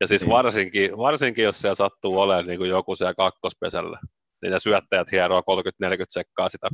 ja 0.00 0.08
siis 0.08 0.22
niin. 0.22 0.30
varsinkin, 0.30 0.98
varsinkin, 0.98 1.44
jos 1.44 1.58
siellä 1.58 1.74
sattuu 1.74 2.20
olemaan 2.20 2.46
niin 2.46 2.58
kuin 2.58 2.70
joku 2.70 2.96
siellä 2.96 3.14
kakkospesällä, 3.14 3.98
niin 4.42 4.52
ne 4.52 4.58
syöttäjät 4.58 5.12
hieroo 5.12 5.40
30-40 5.40 5.44
sekkaa 6.08 6.48
sitä 6.48 6.68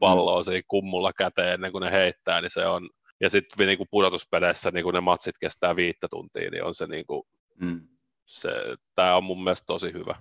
palloa 0.00 0.40
mm. 0.40 0.44
siinä 0.44 0.62
kummulla 0.68 1.12
käteen 1.12 1.54
ennen 1.54 1.72
kuin 1.72 1.82
ne 1.82 1.90
heittää, 1.90 2.40
niin 2.40 2.50
se 2.50 2.66
on, 2.66 2.90
ja 3.20 3.30
sitten 3.30 3.66
niin 3.66 3.78
kuin 3.78 3.88
pudotuspeleissä 3.90 4.70
niin 4.70 4.84
kuin 4.84 4.94
ne 4.94 5.00
matsit 5.00 5.38
kestää 5.40 5.76
viittä 5.76 6.08
tuntia, 6.10 6.50
niin 6.50 6.64
on 6.64 6.74
se 6.74 6.86
niin 6.86 7.06
kuin, 7.06 7.22
mm. 7.60 7.80
se, 8.24 8.50
tämä 8.94 9.16
on 9.16 9.24
mun 9.24 9.44
mielestä 9.44 9.66
tosi 9.66 9.92
hyvä. 9.92 10.14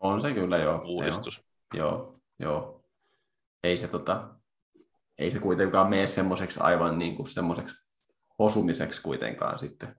On 0.00 0.20
se 0.20 0.32
kyllä 0.32 0.58
joo. 0.58 0.82
Uudistus. 0.84 1.40
Joo, 1.74 1.88
joo. 1.88 2.19
Joo. 2.40 2.84
Ei 3.64 3.76
se 3.76 3.88
tota, 3.88 4.28
ei 5.18 5.30
se 5.30 5.38
kuitenkaan 5.38 5.90
mene 5.90 6.06
semmoiseksi 6.06 6.60
aivan 6.62 6.98
niin 6.98 7.16
kuin 7.16 7.28
semmoiseksi 7.28 7.76
osumiseksi 8.38 9.02
kuitenkaan 9.02 9.58
sitten 9.58 9.96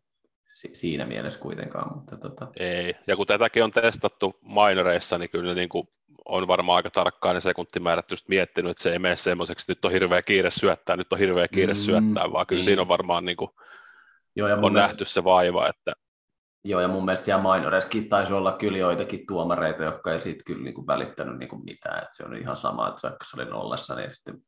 siinä 0.54 1.06
mielessä 1.06 1.40
kuitenkaan. 1.40 1.96
Mutta 1.96 2.18
tota... 2.18 2.48
Ei, 2.60 2.96
ja 3.08 3.16
kun 3.16 3.28
tätäkin 3.28 3.64
on 3.64 3.72
testattu 3.72 4.40
minoreissa, 4.42 5.18
niin 5.18 5.30
kyllä 5.30 5.54
niin 5.54 5.70
kuin 5.70 5.88
on 6.26 6.48
varmaan 6.48 6.76
aika 6.76 6.90
tarkkaan 6.90 7.36
ne 7.36 7.42
sekuntimäärät 7.42 8.12
just 8.12 8.28
miettinyt, 8.28 8.72
että 8.72 8.84
se 8.84 8.92
ei 8.92 9.00
mene 9.00 9.16
semmoiseksi, 9.16 9.72
nyt 9.72 9.86
on 9.86 9.92
hirveä 9.92 10.22
kiire 10.22 10.52
syöttää, 10.52 10.98
nyt 10.98 11.14
on 11.14 11.20
hirveä 11.20 11.48
kiire 11.48 11.74
mm, 11.74 11.78
syöttää, 11.78 12.32
vaan 12.32 12.48
kyllä 12.48 12.60
niin. 12.60 12.66
siinä 12.66 12.82
on 12.82 12.88
varmaan 12.88 13.26
niin 13.26 13.38
kuin, 13.38 13.52
Joo, 14.36 14.48
ja 14.48 14.56
on 14.56 14.60
mielestä... 14.60 14.88
nähty 14.88 15.06
se 15.06 15.24
vaiva, 15.24 15.68
että 15.68 15.94
Joo, 16.64 16.82
ja 16.82 16.88
mun 16.88 17.06
mielestä 17.06 17.26
siellä 17.26 17.56
minoreskin 17.56 18.10
taisi 18.10 18.34
olla 18.34 18.54
kyllä 18.54 18.78
joitakin 18.78 19.28
tuomareita, 19.28 19.84
jotka 19.84 20.14
ei 20.14 20.22
siitä 20.22 20.44
kyllä 20.46 20.64
niin 20.64 20.74
kuin 20.74 20.88
välittänyt 20.88 21.38
niin 21.38 21.50
kuin 21.50 21.64
mitään, 21.64 22.04
että 22.04 22.16
se 22.16 22.24
on 22.24 22.36
ihan 22.36 22.58
sama, 22.58 22.88
että 22.88 23.08
vaikka 23.08 23.26
se 23.26 23.42
oli 23.42 23.50
nollassa, 23.50 23.96
niin 23.96 24.14
sitten 24.14 24.42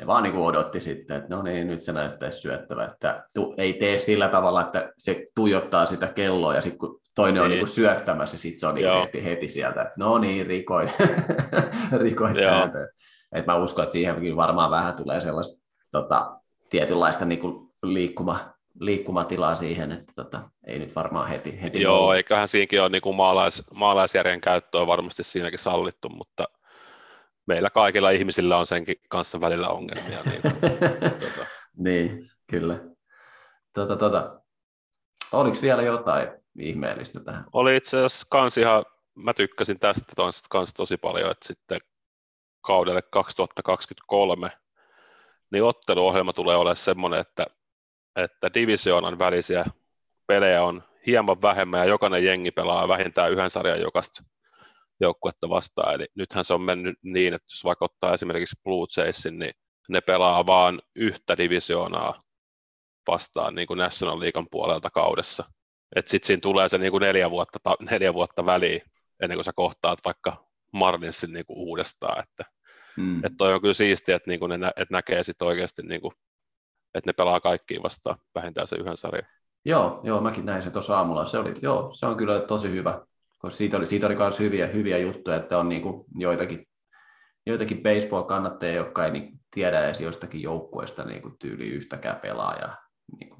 ne 0.00 0.06
vaan 0.06 0.22
niin 0.22 0.32
kuin 0.32 0.44
odotti 0.44 0.80
sitten, 0.80 1.16
että 1.16 1.36
no 1.36 1.42
niin, 1.42 1.66
nyt 1.66 1.80
se 1.80 1.92
näyttäisi 1.92 2.40
syöttävä, 2.40 2.84
että 2.84 3.26
tu, 3.34 3.54
ei 3.56 3.72
tee 3.72 3.98
sillä 3.98 4.28
tavalla, 4.28 4.62
että 4.62 4.92
se 4.98 5.26
tuijottaa 5.34 5.86
sitä 5.86 6.06
kelloa 6.06 6.54
ja 6.54 6.60
sitten 6.60 6.78
kun 6.78 7.00
toinen 7.14 7.34
niin. 7.34 7.42
on 7.42 7.50
niin 7.50 7.60
kuin 7.60 7.68
syöttämässä, 7.68 8.38
sitten 8.38 8.60
se 8.60 8.66
on 8.66 8.74
niin 8.74 9.00
heti, 9.02 9.24
heti 9.24 9.48
sieltä, 9.48 9.82
että 9.82 9.94
no 9.98 10.18
niin, 10.18 10.46
rikoit, 10.46 10.90
rikoit 12.02 12.40
sääntöä. 12.40 12.88
Että 13.32 13.52
mä 13.52 13.58
uskon, 13.58 13.82
että 13.82 13.92
siihen 13.92 14.36
varmaan 14.36 14.70
vähän 14.70 14.94
tulee 14.94 15.20
sellaista 15.20 15.62
tota, 15.90 16.40
tietynlaista 16.70 17.24
niin 17.24 17.40
kuin 17.40 17.68
liikkuma, 17.82 18.51
liikkumatilaa 18.80 19.54
siihen, 19.54 19.92
että 19.92 20.12
tota, 20.16 20.50
ei 20.66 20.78
nyt 20.78 20.94
varmaan 20.94 21.28
heti. 21.28 21.62
heti 21.62 21.82
Joo, 21.82 21.98
ollut. 21.98 22.14
eiköhän 22.14 22.48
siinäkin 22.48 22.80
ole 22.80 22.88
niin 22.88 23.02
kuin 23.02 23.16
maalais, 23.16 23.62
maalaisjärjen 23.74 24.40
käyttöä 24.40 24.86
varmasti 24.86 25.24
siinäkin 25.24 25.58
sallittu, 25.58 26.08
mutta 26.08 26.44
meillä 27.46 27.70
kaikilla 27.70 28.10
ihmisillä 28.10 28.58
on 28.58 28.66
senkin 28.66 28.96
kanssa 29.08 29.40
välillä 29.40 29.68
ongelmia. 29.68 30.18
Niin, 30.24 30.42
tota. 31.20 31.46
niin 31.76 32.30
kyllä. 32.50 32.80
Tota, 33.72 33.96
tota. 33.96 34.40
Oliko 35.32 35.56
vielä 35.62 35.82
jotain 35.82 36.28
ihmeellistä 36.58 37.20
tähän? 37.20 37.44
Oli 37.52 37.76
itse 37.76 37.96
asiassa 37.96 38.26
kans 38.30 38.58
ihan, 38.58 38.84
mä 39.14 39.34
tykkäsin 39.34 39.78
tästä 39.78 40.12
kans 40.50 40.74
tosi 40.74 40.96
paljon, 40.96 41.30
että 41.30 41.46
sitten 41.46 41.80
kaudelle 42.60 43.02
2023 43.02 44.50
niin 45.50 45.64
otteluohjelma 45.64 46.32
tulee 46.32 46.56
olemaan 46.56 46.76
semmoinen, 46.76 47.20
että 47.20 47.46
että 48.16 48.54
divisioonan 48.54 49.18
välisiä 49.18 49.64
pelejä 50.26 50.64
on 50.64 50.82
hieman 51.06 51.42
vähemmän 51.42 51.80
ja 51.80 51.86
jokainen 51.86 52.24
jengi 52.24 52.50
pelaa 52.50 52.88
vähintään 52.88 53.32
yhden 53.32 53.50
sarjan 53.50 53.80
jokaista 53.80 54.24
joukkuetta 55.00 55.48
vastaan. 55.48 55.94
Eli 55.94 56.06
nythän 56.14 56.44
se 56.44 56.54
on 56.54 56.60
mennyt 56.60 56.98
niin, 57.02 57.34
että 57.34 57.46
jos 57.52 57.64
vaikka 57.64 57.84
ottaa 57.84 58.14
esimerkiksi 58.14 58.56
Blue 58.64 58.86
Jaysin, 58.96 59.38
niin 59.38 59.52
ne 59.88 60.00
pelaa 60.00 60.46
vaan 60.46 60.82
yhtä 60.96 61.36
divisioonaa 61.36 62.18
vastaan 63.08 63.54
niin 63.54 63.66
kuin 63.66 63.78
National 63.78 64.20
Leaguean 64.20 64.46
puolelta 64.50 64.90
kaudessa. 64.90 65.44
Että 65.96 66.10
sitten 66.10 66.26
siinä 66.26 66.40
tulee 66.40 66.68
se 66.68 66.78
niin 66.78 66.90
kuin 66.90 67.00
neljä, 67.00 67.30
vuotta, 67.30 67.58
neljä 67.90 68.14
vuotta 68.14 68.46
väliin 68.46 68.82
ennen 69.22 69.36
kuin 69.36 69.44
sä 69.44 69.52
kohtaat 69.54 69.98
vaikka 70.04 70.44
Marlinsin 70.72 71.32
niin 71.32 71.46
kuin 71.46 71.58
uudestaan. 71.58 72.22
Että, 72.22 72.44
mm. 72.96 73.16
että 73.16 73.36
toi 73.38 73.54
on 73.54 73.60
kyllä 73.60 73.74
siistiä, 73.74 74.16
että, 74.16 74.30
niin 74.30 74.40
kuin 74.40 74.60
ne 74.60 74.68
että 74.76 74.94
näkee 74.94 75.22
sitten 75.22 75.48
oikeasti 75.48 75.82
niin 75.82 76.00
kuin 76.00 76.12
että 76.94 77.08
ne 77.08 77.12
pelaa 77.12 77.40
kaikkiin 77.40 77.82
vastaan 77.82 78.16
vähintään 78.34 78.66
se 78.66 78.76
yhden 78.76 78.96
sarjan. 78.96 79.28
Joo, 79.64 80.00
joo, 80.02 80.20
mäkin 80.20 80.46
näin 80.46 80.62
sen 80.62 80.72
tuossa 80.72 80.96
aamulla. 80.96 81.24
Se, 81.24 81.38
oli, 81.38 81.52
joo, 81.62 81.90
se 81.94 82.06
on 82.06 82.16
kyllä 82.16 82.40
tosi 82.40 82.70
hyvä, 82.70 83.06
koska 83.38 83.56
siitä 83.56 83.76
oli, 83.76 83.86
siitä 83.86 84.06
oli 84.06 84.16
myös 84.16 84.38
hyviä, 84.38 84.66
hyviä 84.66 84.98
juttuja, 84.98 85.36
että 85.36 85.58
on 85.58 85.68
niinku 85.68 86.06
joitakin, 86.14 86.66
joitakin 87.46 87.82
baseball-kannattajia, 87.82 88.76
jotka 88.76 89.04
ei 89.04 89.10
niinku 89.10 89.38
tiedä 89.54 89.84
edes 89.84 90.00
jostakin 90.00 90.42
joukkueesta 90.42 91.04
niinku 91.04 91.30
tyyli 91.40 91.68
yhtäkään 91.68 92.16
pelaajaa, 92.16 92.76
niinku, 93.18 93.36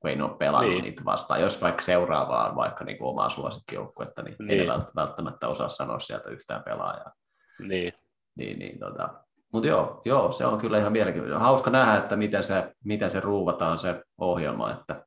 kun 0.00 0.10
ei 0.10 0.16
ne 0.16 0.24
ole 0.24 0.36
pelannut 0.38 0.72
niin. 0.72 0.84
niitä 0.84 1.04
vastaan. 1.04 1.40
Jos 1.40 1.62
vaikka 1.62 1.82
seuraavaa 1.82 2.56
vaikka 2.56 2.84
niinku 2.84 3.08
omaa 3.08 3.30
suosikkijoukkuetta, 3.30 4.22
niin, 4.22 4.36
niin. 4.38 4.60
ei 4.60 4.66
ne 4.66 4.72
välttämättä 4.96 5.48
osaa 5.48 5.68
sanoa 5.68 5.98
sieltä 5.98 6.30
yhtään 6.30 6.62
pelaajaa. 6.62 7.12
Niin. 7.58 7.92
Niin, 8.36 8.58
niin 8.58 8.78
tota, 8.78 9.24
mutta 9.52 9.68
joo, 9.68 10.02
joo, 10.04 10.32
se 10.32 10.46
on 10.46 10.58
kyllä 10.58 10.78
ihan 10.78 10.92
mielenkiintoista. 10.92 11.38
Hauska 11.38 11.70
nähdä, 11.70 11.96
että 11.98 12.16
miten 12.16 12.44
se, 12.44 12.72
miten 12.84 13.10
se 13.10 13.20
ruuvataan 13.20 13.78
se 13.78 14.02
ohjelma, 14.18 14.70
että 14.70 15.06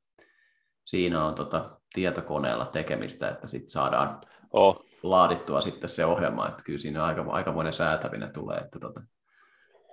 siinä 0.86 1.26
on 1.26 1.36
tota 1.36 1.78
tietokoneella 1.94 2.66
tekemistä, 2.66 3.30
että 3.30 3.48
sitten 3.48 3.70
saadaan 3.70 4.22
oh. 4.52 4.86
laadittua 5.04 5.62
sitten 5.62 5.90
se 5.90 6.06
ohjelma, 6.06 6.48
että 6.48 6.64
kyllä 6.64 6.80
siinä 6.80 7.04
aika, 7.04 7.26
aikamoinen 7.30 7.74
säätäminen 7.74 8.34
tulee. 8.34 8.58
Että 8.58 8.80
tota. 8.80 9.02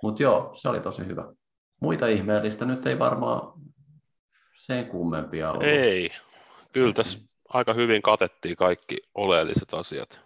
Mutta 0.03 0.23
joo, 0.23 0.51
se 0.53 0.69
oli 0.69 0.79
tosi 0.79 1.05
hyvä. 1.05 1.33
Muita 1.81 2.07
ihmeellistä 2.07 2.65
nyt 2.65 2.87
ei 2.87 2.99
varmaan 2.99 3.53
sen 4.57 4.87
kummempia 4.87 5.51
ollut. 5.51 5.63
Ei, 5.63 6.09
kyllä 6.73 6.93
tässä 6.93 7.19
aika 7.49 7.73
hyvin 7.73 8.01
katettiin 8.01 8.55
kaikki 8.55 8.97
oleelliset 9.15 9.73
asiat. 9.73 10.19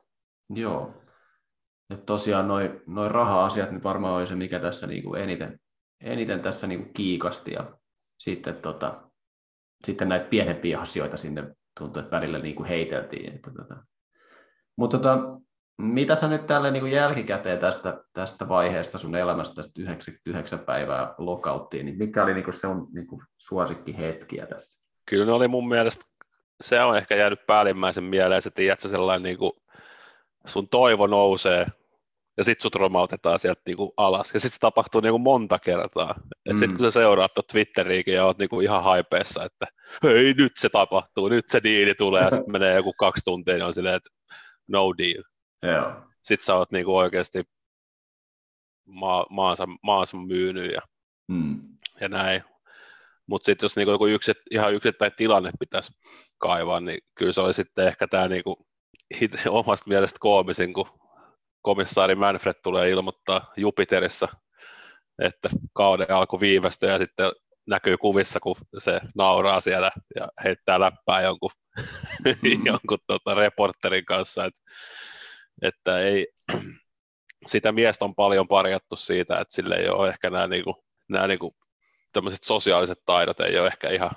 Joo, 0.49 1.02
että 1.93 2.05
tosiaan 2.05 2.47
noin 2.47 2.81
noi 2.87 3.09
raha-asiat 3.09 3.71
nyt 3.71 3.83
varmaan 3.83 4.13
oli 4.13 4.27
se, 4.27 4.35
mikä 4.35 4.59
tässä 4.59 4.87
niinku 4.87 5.13
eniten, 5.13 5.59
eniten 6.01 6.39
tässä 6.39 6.67
niinku 6.67 6.91
kiikasti 6.93 7.51
ja 7.51 7.77
sitten, 8.19 8.55
tota, 8.55 9.01
sitten 9.85 10.09
näitä 10.09 10.25
pienempiä 10.25 10.79
asioita 10.79 11.17
sinne 11.17 11.55
tuntuu, 11.79 12.01
että 12.01 12.15
välillä 12.15 12.39
niinku 12.39 12.63
heiteltiin. 12.63 13.35
Että, 13.35 13.51
tota. 13.51 13.83
Mutta 14.77 14.97
tota, 14.97 15.19
mitä 15.77 16.15
sä 16.15 16.27
nyt 16.27 16.47
tälle 16.47 16.71
niin 16.71 16.91
jälkikäteen 16.91 17.59
tästä, 17.59 18.03
tästä 18.13 18.49
vaiheesta 18.49 18.97
sun 18.97 19.15
elämästä, 19.15 19.55
tästä 19.55 19.81
99 19.81 20.59
päivää 20.59 21.15
lokauttiin, 21.17 21.85
niin 21.85 21.97
mikä 21.97 22.23
oli 22.23 22.33
niin 22.33 22.53
se 22.53 22.67
on 22.67 22.87
niin 22.93 23.07
suosikki 23.37 23.97
hetkiä 23.97 24.45
tässä? 24.45 24.85
Kyllä 25.09 25.25
ne 25.25 25.31
oli 25.31 25.47
mun 25.47 25.67
mielestä, 25.67 26.05
se 26.61 26.81
on 26.81 26.97
ehkä 26.97 27.15
jäänyt 27.15 27.45
päällimmäisen 27.47 28.03
mieleen, 28.03 28.37
että 28.37 28.49
tiedätkö, 28.49 28.89
sellainen 28.89 29.23
niin 29.23 29.37
kuin 29.37 29.51
sun 30.45 30.69
toivo 30.69 31.07
nousee 31.07 31.65
ja 32.37 32.43
sitten 32.43 32.61
sut 32.63 32.75
romautetaan 32.75 33.39
sieltä 33.39 33.61
niinku 33.65 33.93
alas. 33.97 34.33
Ja 34.33 34.39
sitten 34.39 34.53
se 34.53 34.59
tapahtuu 34.59 35.01
niinku 35.01 35.19
monta 35.19 35.59
kertaa. 35.59 36.15
Et 36.45 36.53
mm. 36.53 36.59
sitten 36.59 36.77
kun 36.77 36.85
sä 36.85 36.91
seuraat 36.91 37.31
Twitteriäkin 37.51 38.13
ja 38.13 38.25
oot 38.25 38.37
niinku 38.37 38.59
ihan 38.59 38.83
haipeessa, 38.83 39.43
että 39.43 39.65
hei 40.03 40.33
nyt 40.33 40.51
se 40.57 40.69
tapahtuu, 40.69 41.29
nyt 41.29 41.45
se 41.49 41.63
diili 41.63 41.95
tulee 41.95 42.23
ja 42.23 42.29
sitten 42.29 42.51
menee 42.51 42.75
joku 42.75 42.93
kaksi 42.93 43.25
tuntia, 43.25 43.53
niin 43.53 43.63
on 43.63 43.73
silleen, 43.73 43.95
että 43.95 44.09
no 44.67 44.93
deal. 44.97 45.23
Yeah. 45.65 46.03
Sitten 46.23 46.45
sä 46.45 46.55
oot 46.55 46.71
niinku 46.71 46.97
oikeasti 46.97 47.43
maa, 48.87 49.25
maansa, 49.29 49.67
maansa 49.83 50.17
myynyt 50.17 50.71
ja, 50.71 50.81
mm. 51.27 51.61
ja 52.01 52.09
näin. 52.09 52.43
Mutta 53.27 53.45
sitten 53.45 53.65
jos 53.65 53.75
niinku 53.75 53.91
joku 53.91 54.07
yksit, 54.07 54.37
ihan 54.51 54.73
yksittäin 54.73 55.11
tilanne 55.17 55.51
pitäisi 55.59 55.93
kaivaa, 56.37 56.79
niin 56.79 56.99
kyllä 57.15 57.31
se 57.31 57.41
oli 57.41 57.53
sitten 57.53 57.87
ehkä 57.87 58.07
tämä 58.07 58.27
niinku, 58.27 58.67
omasta 59.49 59.89
mielestä 59.89 60.17
koomisin, 60.19 60.73
kun 60.73 61.02
komissaari 61.63 62.15
Manfred 62.15 62.55
tulee 62.63 62.89
ilmoittaa 62.89 63.53
Jupiterissa, 63.57 64.27
että 65.19 65.49
kauden 65.73 66.11
alku 66.11 66.39
viivästyi 66.39 66.89
ja 66.89 66.97
sitten 66.97 67.31
näkyy 67.67 67.97
kuvissa, 67.97 68.39
kun 68.39 68.55
se 68.77 69.01
nauraa 69.15 69.61
siellä 69.61 69.91
ja 70.15 70.27
heittää 70.43 70.79
läppää 70.79 71.21
jonkun, 71.21 71.51
mm. 72.25 72.65
jonkun 72.65 72.99
tota, 73.07 73.33
reporterin 73.33 74.05
kanssa, 74.05 74.45
että, 74.45 74.61
että 75.61 75.99
ei, 75.99 76.27
sitä 77.45 77.71
miestä 77.71 78.05
on 78.05 78.15
paljon 78.15 78.47
parjattu 78.47 78.95
siitä, 78.95 79.39
että 79.39 79.55
sille 79.55 79.75
ei 79.75 79.89
ole 79.89 80.09
ehkä 80.09 80.29
nämä, 80.29 80.47
niinku, 80.47 80.83
nämä 81.09 81.27
niinku, 81.27 81.55
sosiaaliset 82.41 82.99
taidot 83.05 83.39
ei 83.39 83.59
ole 83.59 83.67
ehkä 83.67 83.89
ihan, 83.89 84.11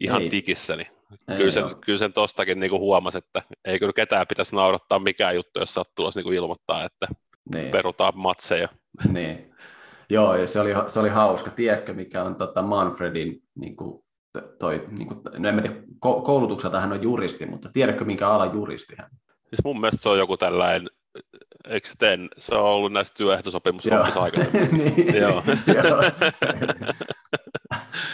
ihan 0.00 0.22
ei. 0.22 0.28
niin 0.28 0.44
ei 0.80 0.93
kyllä, 1.36 1.50
sen, 1.50 1.64
kyllä 1.84 1.98
sen 1.98 2.12
tostakin 2.12 2.60
niin 2.60 2.72
huomasi, 2.72 3.18
että 3.18 3.42
ei 3.64 3.78
kyllä 3.78 3.92
ketään 3.92 4.26
pitäisi 4.26 4.56
naurattaa 4.56 4.98
mikään 4.98 5.34
juttu, 5.34 5.60
jos 5.60 5.74
sattuu 5.74 6.10
niin 6.14 6.34
ilmoittaa, 6.34 6.84
että 6.84 7.06
niin. 7.52 7.70
perutaan 7.70 8.12
matseja. 8.16 8.68
Niin. 9.08 9.54
Joo, 10.10 10.36
ja 10.36 10.46
se 10.46 10.60
oli, 10.60 10.70
se 10.86 11.00
oli 11.00 11.08
hauska. 11.08 11.50
Tiedätkö, 11.50 11.94
mikä 11.94 12.22
on 12.22 12.34
tota 12.34 12.62
Manfredin, 12.62 13.42
niin 13.54 13.76
kuin, 13.76 14.04
toi, 14.58 14.86
niin 14.90 15.08
kuin, 15.08 15.20
no 15.38 15.48
en 15.48 15.62
tiedä, 15.62 15.76
koulutukselta 16.00 16.80
hän 16.80 16.92
on 16.92 17.02
juristi, 17.02 17.46
mutta 17.46 17.70
tiedätkö, 17.72 18.04
minkä 18.04 18.28
ala 18.28 18.46
juristi 18.46 18.94
hän 18.98 19.10
Siis 19.54 19.64
mun 19.64 19.80
mielestä 19.80 20.02
se 20.02 20.08
on 20.08 20.18
joku 20.18 20.36
tällainen, 20.36 20.90
eikö 21.68 21.88
ten, 21.98 22.30
se 22.38 22.54
on 22.54 22.64
ollut 22.64 22.92
näistä 22.92 23.14
työehtosopimushommissa 23.16 24.20
aikaisemmin. 24.20 24.70
niin, 24.96 25.16
joo. 25.16 25.42
joo. 25.66 26.02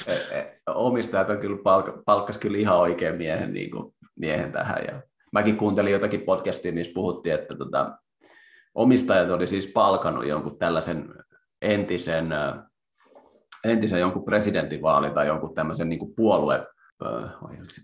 E, 0.06 0.14
e, 0.14 0.56
omistajat 0.66 1.30
on 1.30 1.38
kyllä 1.38 1.56
palk- 1.56 2.02
palkkas 2.04 2.38
kyllä 2.38 2.58
ihan 2.58 2.78
oikein 2.78 3.16
miehen, 3.16 3.52
niin 3.52 3.70
kuin, 3.70 3.94
miehen 4.16 4.52
tähän. 4.52 4.84
Ja 4.88 5.02
mäkin 5.32 5.56
kuuntelin 5.56 5.92
jotakin 5.92 6.20
podcastia, 6.20 6.72
missä 6.72 6.92
puhuttiin, 6.94 7.34
että 7.34 7.56
tota, 7.56 7.98
omistajat 8.74 9.30
oli 9.30 9.46
siis 9.46 9.66
palkannut 9.74 10.26
jonkun 10.26 10.58
tällaisen 10.58 11.14
entisen, 11.62 12.28
entisen 13.64 14.00
jonkun 14.00 14.24
presidentinvaali 14.24 15.10
tai 15.10 15.26
jonkun 15.26 15.54
tämmöisen 15.54 15.88
niin 15.88 15.98
kuin 15.98 16.14
puolue, 16.14 16.66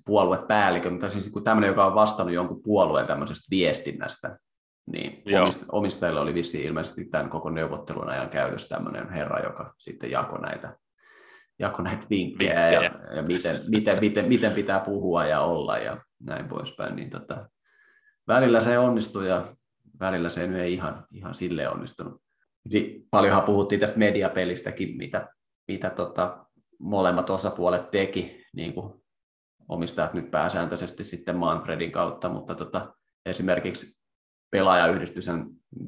puoluepäällikön, 0.06 0.92
mutta 0.92 1.10
siis 1.10 1.32
tämmöinen, 1.44 1.68
joka 1.68 1.86
on 1.86 1.94
vastannut 1.94 2.34
jonkun 2.34 2.62
puolueen 2.62 3.06
tämmöisestä 3.06 3.46
viestinnästä, 3.50 4.38
niin 4.86 5.22
omistajilla 5.72 6.20
oli 6.20 6.34
vissiin 6.34 6.66
ilmeisesti 6.66 7.04
tämän 7.04 7.30
koko 7.30 7.50
neuvottelun 7.50 8.08
ajan 8.08 8.30
käytössä 8.30 8.76
tämmöinen 8.76 9.10
herra, 9.10 9.40
joka 9.40 9.74
sitten 9.78 10.10
jakoi 10.10 10.40
näitä, 10.40 10.76
jakoi 11.58 11.84
näitä 11.84 12.06
vinkkejä, 12.10 12.70
vinkkejä. 12.70 12.82
ja, 12.82 13.14
ja 13.16 13.22
miten, 13.22 13.60
miten, 13.68 14.00
miten, 14.00 14.28
miten, 14.28 14.52
pitää 14.52 14.80
puhua 14.80 15.26
ja 15.26 15.40
olla 15.40 15.78
ja 15.78 16.00
näin 16.20 16.48
poispäin. 16.48 16.96
Niin 16.96 17.10
tota, 17.10 17.48
välillä 18.28 18.60
se 18.60 18.78
onnistui 18.78 19.28
ja 19.28 19.56
välillä 20.00 20.30
se 20.30 20.44
ei 20.62 20.72
ihan, 20.72 21.06
ihan 21.10 21.34
sille 21.34 21.68
onnistunut. 21.68 22.22
Paljonhan 23.10 23.42
puhuttiin 23.42 23.80
tästä 23.80 23.98
mediapelistäkin, 23.98 24.96
mitä, 24.96 25.28
mitä 25.68 25.90
tota, 25.90 26.46
molemmat 26.78 27.30
osapuolet 27.30 27.90
teki, 27.90 28.44
niin 28.56 28.72
kuin 28.74 28.94
omistajat 29.68 30.14
nyt 30.14 30.30
pääsääntöisesti 30.30 31.04
sitten 31.04 31.36
Manfredin 31.36 31.92
kautta, 31.92 32.28
mutta 32.28 32.54
tota, 32.54 32.94
esimerkiksi 33.26 33.95
pelaajayhdistys 34.50 35.26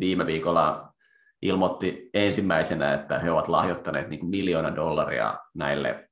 viime 0.00 0.26
viikolla 0.26 0.92
ilmoitti 1.42 2.10
ensimmäisenä, 2.14 2.94
että 2.94 3.18
he 3.18 3.30
ovat 3.30 3.48
lahjoittaneet 3.48 4.08
niin 4.08 4.26
miljoona 4.26 4.76
dollaria 4.76 5.38
näille 5.54 6.08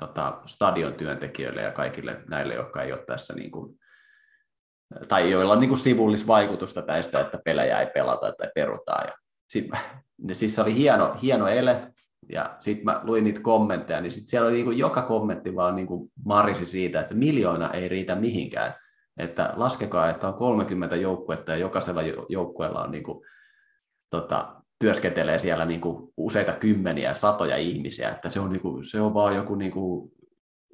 tota, 0.00 0.42
stadion 0.46 0.94
työntekijöille 0.94 1.62
ja 1.62 1.72
kaikille 1.72 2.20
näille, 2.28 2.54
jotka 2.54 2.82
ei 2.82 2.92
ole 2.92 3.04
tässä 3.06 3.34
niin 3.34 3.50
kuin, 3.50 3.78
tai 5.08 5.30
joilla 5.30 5.52
on 5.52 5.60
niin 5.60 5.68
kuin 5.68 5.78
sivullisvaikutusta 5.78 6.82
tästä, 6.82 7.20
että 7.20 7.38
pelejä 7.44 7.80
ei 7.80 7.86
pelata 7.94 8.32
tai 8.32 8.48
perutaan. 8.54 9.06
Ja 9.06 9.14
sit, 9.48 9.70
ne, 10.18 10.34
siis 10.34 10.54
se 10.54 10.60
oli 10.60 10.74
hieno, 10.74 11.16
hieno 11.22 11.48
ele, 11.48 11.92
ja 12.32 12.56
sitten 12.60 12.84
mä 12.84 13.00
luin 13.04 13.24
niitä 13.24 13.40
kommentteja, 13.40 14.00
niin 14.00 14.12
sit 14.12 14.28
siellä 14.28 14.48
oli 14.48 14.54
niin 14.54 14.64
kuin 14.64 14.78
joka 14.78 15.02
kommentti 15.02 15.56
vaan 15.56 15.76
niin 15.76 15.86
kuin 15.86 16.10
marisi 16.24 16.64
siitä, 16.64 17.00
että 17.00 17.14
miljoona 17.14 17.70
ei 17.70 17.88
riitä 17.88 18.14
mihinkään. 18.14 18.74
Että 19.18 19.52
laskekaa, 19.56 20.08
että 20.08 20.28
on 20.28 20.34
30 20.34 20.96
joukkuetta 20.96 21.52
ja 21.52 21.58
jokaisella 21.58 22.02
joukkueella 22.28 22.82
on 22.82 22.90
niin 22.90 23.04
kuin, 23.04 23.26
tota, 24.10 24.54
työskentelee 24.78 25.38
siellä 25.38 25.64
niin 25.64 25.80
kuin 25.80 26.12
useita 26.16 26.52
kymmeniä, 26.52 27.14
satoja 27.14 27.56
ihmisiä, 27.56 28.10
että 28.10 28.30
se 28.30 28.40
on, 28.40 28.52
niin 28.52 28.60
kuin, 28.60 28.84
se 28.84 29.00
on 29.00 29.14
vaan 29.14 29.34
joku 29.34 29.54
niin 29.54 29.72
kuin 29.72 30.12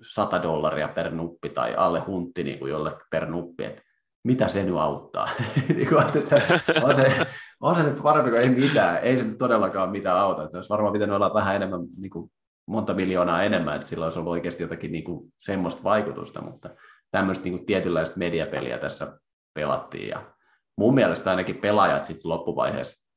100 0.02 0.42
dollaria 0.42 0.88
per 0.88 1.10
nuppi 1.10 1.48
tai 1.48 1.74
alle 1.74 2.00
huntti 2.00 2.44
niin 2.44 2.58
kuin 2.58 2.70
jolle 2.70 2.92
per 3.10 3.26
nuppi, 3.26 3.64
että 3.64 3.82
mitä 4.24 4.48
se 4.48 4.62
nyt 4.62 4.76
auttaa? 4.76 5.28
niin 5.68 5.88
että 6.16 6.60
on, 6.82 6.94
se, 6.94 7.26
on 7.60 7.74
se 7.74 7.82
nyt 7.82 8.02
parempi 8.02 8.30
kuin 8.30 8.42
ei 8.42 8.48
mitään, 8.48 8.98
ei 8.98 9.18
se 9.18 9.24
nyt 9.24 9.38
todellakaan 9.38 9.90
mitään 9.90 10.16
auta, 10.16 10.42
että 10.42 10.52
se 10.52 10.58
olisi 10.58 10.70
varmaan 10.70 10.92
pitänyt 10.92 11.16
olla 11.16 11.34
vähän 11.34 11.56
enemmän, 11.56 11.80
niin 11.96 12.10
kuin 12.10 12.30
monta 12.66 12.94
miljoonaa 12.94 13.42
enemmän, 13.42 13.74
että 13.74 13.86
sillä 13.86 14.04
olisi 14.04 14.18
ollut 14.18 14.32
oikeasti 14.32 14.62
jotakin 14.62 14.92
niin 14.92 15.04
kuin 15.04 15.32
semmoista 15.38 15.82
vaikutusta, 15.84 16.42
mutta 16.42 16.70
tämmöistä 17.14 17.44
niin 17.44 17.58
kuin 17.58 17.66
tietynlaista 17.66 18.18
mediapeliä 18.18 18.78
tässä 18.78 19.18
pelattiin. 19.54 20.08
Ja 20.08 20.34
mun 20.76 20.94
mielestä 20.94 21.30
ainakin 21.30 21.58
pelaajat 21.58 22.04
sitten 22.04 22.30
loppuvaiheessa 22.30 23.10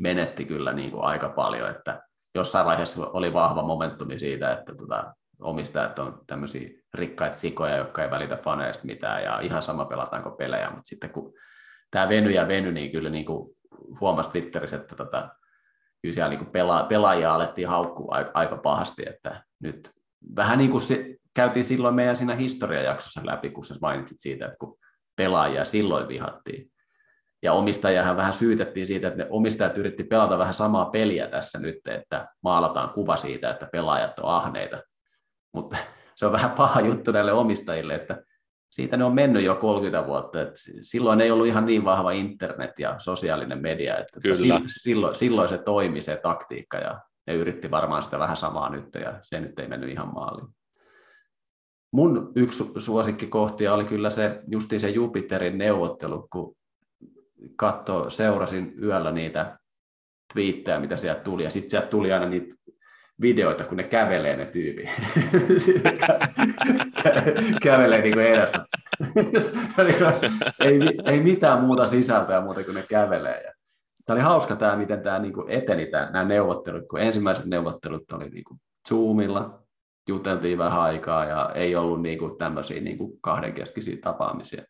menetti 0.00 0.44
kyllä 0.44 0.72
niin 0.72 0.90
kuin 0.90 1.04
aika 1.04 1.28
paljon, 1.28 1.70
että 1.70 2.02
jossain 2.34 2.66
vaiheessa 2.66 3.06
oli 3.06 3.32
vahva 3.32 3.62
momentumi 3.62 4.18
siitä, 4.18 4.52
että 4.52 4.74
tota, 4.74 5.14
omistajat 5.40 5.98
on 5.98 6.20
tämmöisiä 6.26 6.68
rikkaita 6.94 7.36
sikoja, 7.36 7.76
jotka 7.76 8.04
ei 8.04 8.10
välitä 8.10 8.36
faneista 8.36 8.86
mitään 8.86 9.24
ja 9.24 9.40
ihan 9.40 9.62
sama 9.62 9.84
pelataanko 9.84 10.30
pelejä, 10.30 10.70
mutta 10.70 10.88
sitten 10.88 11.10
kun 11.10 11.32
tämä 11.90 12.08
veny 12.08 12.30
ja 12.30 12.48
veny, 12.48 12.72
niin 12.72 12.92
kyllä 12.92 13.10
niin 13.10 13.26
kuin 13.26 13.56
huomasi 14.00 14.30
Twitterissä, 14.30 14.76
että 14.76 14.96
tota, 14.96 15.28
kyllä 16.02 16.14
siellä 16.14 16.30
niin 16.30 16.38
kuin 16.38 16.50
pela, 16.50 16.82
pelaajia 16.82 17.34
alettiin 17.34 17.68
haukkua 17.68 18.16
aika 18.34 18.56
pahasti, 18.56 19.02
että 19.08 19.42
nyt 19.62 19.97
vähän 20.36 20.58
niin 20.58 20.70
kuin 20.70 20.80
se, 20.80 21.16
käytiin 21.34 21.64
silloin 21.64 21.94
meidän 21.94 22.16
siinä 22.16 22.34
historiajaksossa 22.34 23.20
läpi, 23.24 23.50
kun 23.50 23.64
sä 23.64 23.74
mainitsit 23.80 24.20
siitä, 24.20 24.46
että 24.46 24.58
kun 24.58 24.78
pelaajia 25.16 25.64
silloin 25.64 26.08
vihattiin, 26.08 26.70
ja 27.42 27.52
omistajahan 27.52 28.16
vähän 28.16 28.32
syytettiin 28.32 28.86
siitä, 28.86 29.08
että 29.08 29.18
ne 29.18 29.26
omistajat 29.30 29.78
yritti 29.78 30.04
pelata 30.04 30.38
vähän 30.38 30.54
samaa 30.54 30.90
peliä 30.90 31.28
tässä 31.28 31.58
nyt, 31.58 31.78
että 31.86 32.28
maalataan 32.42 32.90
kuva 32.90 33.16
siitä, 33.16 33.50
että 33.50 33.68
pelaajat 33.72 34.18
on 34.18 34.30
ahneita. 34.30 34.82
Mutta 35.54 35.76
se 36.14 36.26
on 36.26 36.32
vähän 36.32 36.50
paha 36.50 36.80
juttu 36.80 37.12
näille 37.12 37.32
omistajille, 37.32 37.94
että 37.94 38.22
siitä 38.70 38.96
ne 38.96 39.04
on 39.04 39.14
mennyt 39.14 39.42
jo 39.42 39.54
30 39.54 40.06
vuotta. 40.06 40.42
Että 40.42 40.54
silloin 40.80 41.20
ei 41.20 41.30
ollut 41.30 41.46
ihan 41.46 41.66
niin 41.66 41.84
vahva 41.84 42.10
internet 42.10 42.78
ja 42.78 42.98
sosiaalinen 42.98 43.62
media, 43.62 43.98
että 43.98 44.20
Kyllä. 44.20 44.36
Silloin, 44.68 45.16
silloin 45.16 45.48
se 45.48 45.58
toimi 45.58 46.00
se 46.00 46.20
taktiikka 46.22 46.78
ja 46.78 47.00
ne 47.28 47.34
yritti 47.34 47.70
varmaan 47.70 48.02
sitä 48.02 48.18
vähän 48.18 48.36
samaa 48.36 48.70
nyt 48.70 48.94
ja 48.94 49.18
se 49.22 49.40
nyt 49.40 49.58
ei 49.58 49.68
mennyt 49.68 49.90
ihan 49.90 50.14
maaliin. 50.14 50.48
Mun 51.92 52.32
yksi 52.36 52.64
suosikkikohtia 52.78 53.74
oli 53.74 53.84
kyllä 53.84 54.10
se 54.10 54.42
justiin 54.46 54.80
se 54.80 54.88
Jupiterin 54.88 55.58
neuvottelu, 55.58 56.28
kun 56.32 56.56
katso, 57.56 58.10
seurasin 58.10 58.74
yöllä 58.82 59.12
niitä 59.12 59.58
twiittejä, 60.32 60.80
mitä 60.80 60.96
sieltä 60.96 61.20
tuli, 61.20 61.44
ja 61.44 61.50
sitten 61.50 61.70
sieltä 61.70 61.86
tuli 61.86 62.12
aina 62.12 62.26
niitä 62.26 62.54
videoita, 63.20 63.64
kun 63.64 63.76
ne 63.76 63.82
kävelee 63.82 64.36
ne 64.36 64.46
tyypi. 64.46 64.84
kävelee 67.62 68.02
niin 68.02 68.14
kuin 68.14 68.26
ei, 70.60 70.80
ei 71.04 71.22
mitään 71.22 71.60
muuta 71.60 71.86
sisältöä 71.86 72.40
muuta 72.40 72.64
kuin 72.64 72.74
ne 72.74 72.84
kävelee. 72.88 73.42
Ja 73.42 73.52
tämä 74.08 74.16
oli 74.16 74.24
hauska 74.24 74.56
tämä, 74.56 74.76
miten 74.76 75.02
tämä 75.02 75.18
niin 75.18 75.32
eteni, 75.48 75.86
tämä, 75.86 76.10
nämä 76.10 76.24
neuvottelut, 76.24 76.88
kun 76.90 77.00
ensimmäiset 77.00 77.44
neuvottelut 77.44 78.12
oli 78.12 78.28
niin 78.28 78.44
kuin 78.44 78.60
Zoomilla, 78.88 79.62
juteltiin 80.08 80.58
vähän 80.58 80.80
aikaa 80.80 81.24
ja 81.24 81.50
ei 81.54 81.76
ollut 81.76 82.02
niin 82.02 82.18
kuin 82.18 82.38
tämmöisiä 82.38 82.80
niin 82.80 82.98
kuin 82.98 83.12
kahdenkeskisiä 83.20 83.96
tapaamisia. 84.02 84.62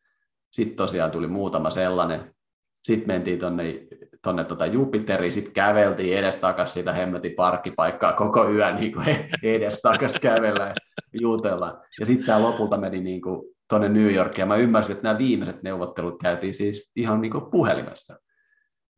Sitten 0.51 0.76
tosiaan 0.76 1.11
tuli 1.11 1.26
muutama 1.26 1.70
sellainen, 1.70 2.34
sitten 2.82 3.07
mentiin 3.07 3.39
tuonne 3.39 3.86
tonne 4.22 4.45
tota 4.45 4.66
Jupiteriin, 4.66 5.32
sitten 5.32 5.53
käveltiin 5.53 6.18
edestakas 6.18 6.74
sitä 6.74 6.93
hemmetin 6.93 7.34
parkkipaikkaa 7.36 8.12
koko 8.12 8.51
yön 8.51 8.76
niin 8.76 8.93
kuin 8.93 9.07
edestakas 9.43 10.14
kävellä 10.22 10.66
ja 10.66 10.74
jutellaan. 11.20 11.80
Ja 12.01 12.07
sitten 12.07 12.26
tämä 12.26 12.43
lopulta 12.43 12.76
meni 12.76 13.01
niin 13.01 13.22
kuin 13.22 13.55
tuonne 13.68 13.89
New 13.89 14.14
Yorkiin, 14.14 14.43
ja 14.43 14.47
mä 14.47 14.57
ymmärsin, 14.57 14.97
että 14.97 15.09
nämä 15.09 15.18
viimeiset 15.18 15.62
neuvottelut 15.62 16.18
käytiin 16.22 16.55
siis 16.55 16.93
ihan 16.97 17.20
niin 17.20 17.32
kuin 17.32 17.51
puhelimessa. 17.51 18.18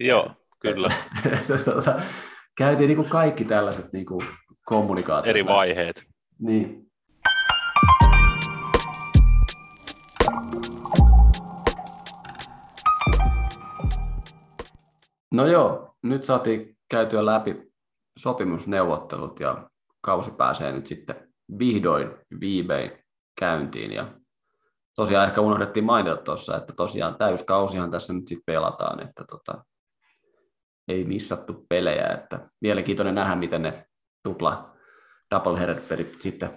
Joo, 0.01 0.30
kyllä. 0.59 0.90
Tota, 1.64 2.01
käytiin 2.59 2.88
niin 2.88 2.96
kuin 2.96 3.09
kaikki 3.09 3.44
tällaiset 3.44 3.92
niin 3.92 4.07
kuin 4.07 4.26
kommunikaatiot. 4.64 5.30
Eri 5.30 5.46
vaiheet. 5.46 6.07
Niin. 6.38 6.86
No 15.34 15.46
joo, 15.46 15.94
nyt 16.03 16.24
saatiin 16.24 16.78
käytyä 16.90 17.26
läpi 17.26 17.72
sopimusneuvottelut 18.18 19.40
ja 19.40 19.70
kausi 20.01 20.30
pääsee 20.30 20.72
nyt 20.72 20.86
sitten 20.86 21.32
vihdoin 21.59 22.11
viimein 22.40 22.92
käyntiin. 23.40 23.92
Ja 23.92 24.07
tosiaan 24.96 25.28
ehkä 25.28 25.40
unohdettiin 25.40 25.84
mainita 25.84 26.16
tuossa, 26.16 26.57
että 26.57 26.72
tosiaan 26.72 27.14
täyskausihan 27.14 27.90
tässä 27.90 28.12
nyt 28.12 28.28
sitten 28.28 28.42
pelataan, 28.46 29.01
että 29.01 29.24
tota, 29.30 29.64
ei 30.91 31.05
missattu 31.05 31.66
pelejä, 31.68 32.07
että 32.07 32.41
mielenkiintoinen 32.61 33.14
nähdä, 33.14 33.36
miten 33.36 33.62
ne 33.62 33.84
tupla 34.22 34.76
doubleheader-pelit 35.34 36.16
sitten, 36.20 36.51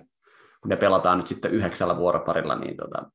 kun 0.62 0.70
ne 0.70 0.76
pelataan 0.76 1.18
nyt 1.18 1.28
sitten 1.28 1.52
yhdeksällä 1.52 1.98
vuoroparilla, 1.98 2.56
niin 2.56 2.78
tota, 2.78 3.12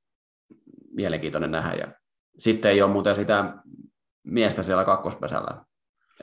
mielenkiintoinen 0.90 1.50
nähdä. 1.50 1.74
Ja 1.74 1.92
sitten 2.38 2.70
ei 2.70 2.82
ole 2.82 2.92
muuten 2.92 3.14
sitä 3.14 3.54
miestä 4.24 4.62
siellä 4.62 4.84
kakkospesällä 4.84 5.64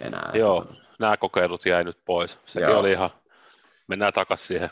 enää. 0.01 0.31
Joo, 0.33 0.65
nämä 0.99 1.17
kokeilut 1.17 1.65
jäi 1.65 1.83
nyt 1.83 1.97
pois. 2.05 2.39
Sekin 2.45 2.69
Joo. 2.69 2.79
oli 2.79 2.91
ihan, 2.91 3.09
mennään 3.87 4.13
takaisin 4.13 4.47
siihen 4.47 4.69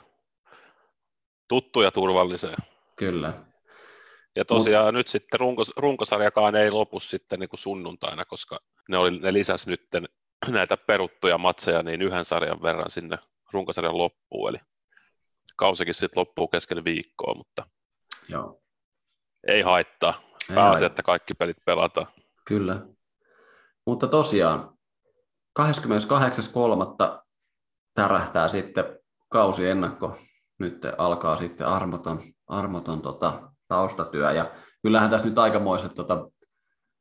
tuttuun 1.47 1.85
ja 1.85 1.91
turvalliseen. 1.91 2.57
Kyllä. 2.95 3.33
Ja 4.35 4.45
tosiaan 4.45 4.85
Mut... 4.85 4.93
nyt 4.93 5.07
sitten 5.07 5.39
runkos, 5.39 5.73
runkosarjakaan 5.77 6.55
ei 6.55 6.71
lopu 6.71 6.99
sitten 6.99 7.39
niin 7.39 7.49
kuin 7.49 7.59
sunnuntaina, 7.59 8.25
koska 8.25 8.59
ne, 8.89 8.97
oli, 8.97 9.19
ne 9.19 9.33
lisäsi 9.33 9.69
nyt 9.69 9.87
näitä 10.47 10.77
peruttuja 10.77 11.37
matseja 11.37 11.83
niin 11.83 12.01
yhden 12.01 12.25
sarjan 12.25 12.61
verran 12.61 12.91
sinne 12.91 13.17
runkosarjan 13.53 13.97
loppuun, 13.97 14.49
eli 14.49 14.57
kausikin 15.55 15.93
sitten 15.93 16.19
loppuu 16.19 16.47
kesken 16.47 16.83
viikkoa, 16.83 17.35
mutta 17.35 17.65
Joo. 18.29 18.61
ei 19.47 19.61
haittaa. 19.61 20.13
Pääasia, 20.47 20.63
haittaa. 20.63 20.87
että 20.87 21.03
kaikki 21.03 21.33
pelit 21.33 21.57
pelataan. 21.65 22.07
Kyllä. 22.45 22.81
Mutta 23.85 24.07
tosiaan 24.07 24.77
28.3. 25.59 25.65
tärähtää 27.93 28.49
sitten 28.49 28.99
kausi 29.29 29.69
ennakko. 29.69 30.17
Nyt 30.59 30.81
alkaa 30.97 31.37
sitten 31.37 31.67
armoton, 31.67 32.21
armoton 32.47 33.01
tota, 33.01 33.51
taustatyö. 33.67 34.31
Ja 34.31 34.51
kyllähän 34.81 35.09
tässä 35.09 35.27
nyt 35.27 35.37
aikamoiset 35.37 35.95
tota, 35.95 36.29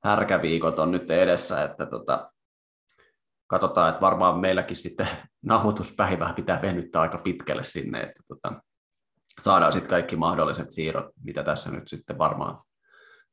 härkäviikot 0.05 0.79
on 0.79 0.91
nyt 0.91 1.11
edessä, 1.11 1.65
että 1.65 1.87
tota, 1.87 2.33
katsotaan, 3.47 3.89
että 3.89 4.01
varmaan 4.01 4.41
meilläkin 4.41 4.77
sitten 4.77 5.09
nauhoituspäivää 5.43 6.33
pitää 6.33 6.63
venyttää 6.63 7.03
aika 7.03 7.19
pitkälle 7.19 7.65
sinne, 7.65 8.01
että 8.01 8.23
tota, 8.29 8.63
saadaan 9.41 9.73
sitten 9.73 9.91
kaikki 9.91 10.17
mahdolliset 10.17 10.71
siirrot, 10.71 11.07
mitä 11.25 11.43
tässä 11.43 11.71
nyt 11.71 11.89
sitten 11.89 12.19
varmaan 12.19 12.59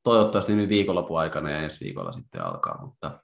toivottavasti 0.04 0.56
nyt 0.56 0.70
viikonlopun 0.70 1.20
aikana 1.20 1.52
ja 1.52 1.62
ensi 1.62 1.86
viikolla 1.86 2.12
sitten 2.12 2.46
alkaa, 2.46 2.86
mutta 2.86 3.24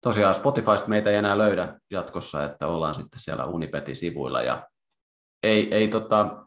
tosiaan 0.00 0.34
Spotifysta 0.34 0.88
meitä 0.88 1.10
ei 1.10 1.16
enää 1.16 1.38
löydä 1.38 1.80
jatkossa, 1.90 2.44
että 2.44 2.66
ollaan 2.66 2.94
sitten 2.94 3.20
siellä 3.20 3.44
Unipetin 3.44 3.96
sivuilla 3.96 4.42
ja 4.42 4.68
ei, 5.42 5.74
ei 5.74 5.88
tota, 5.88 6.46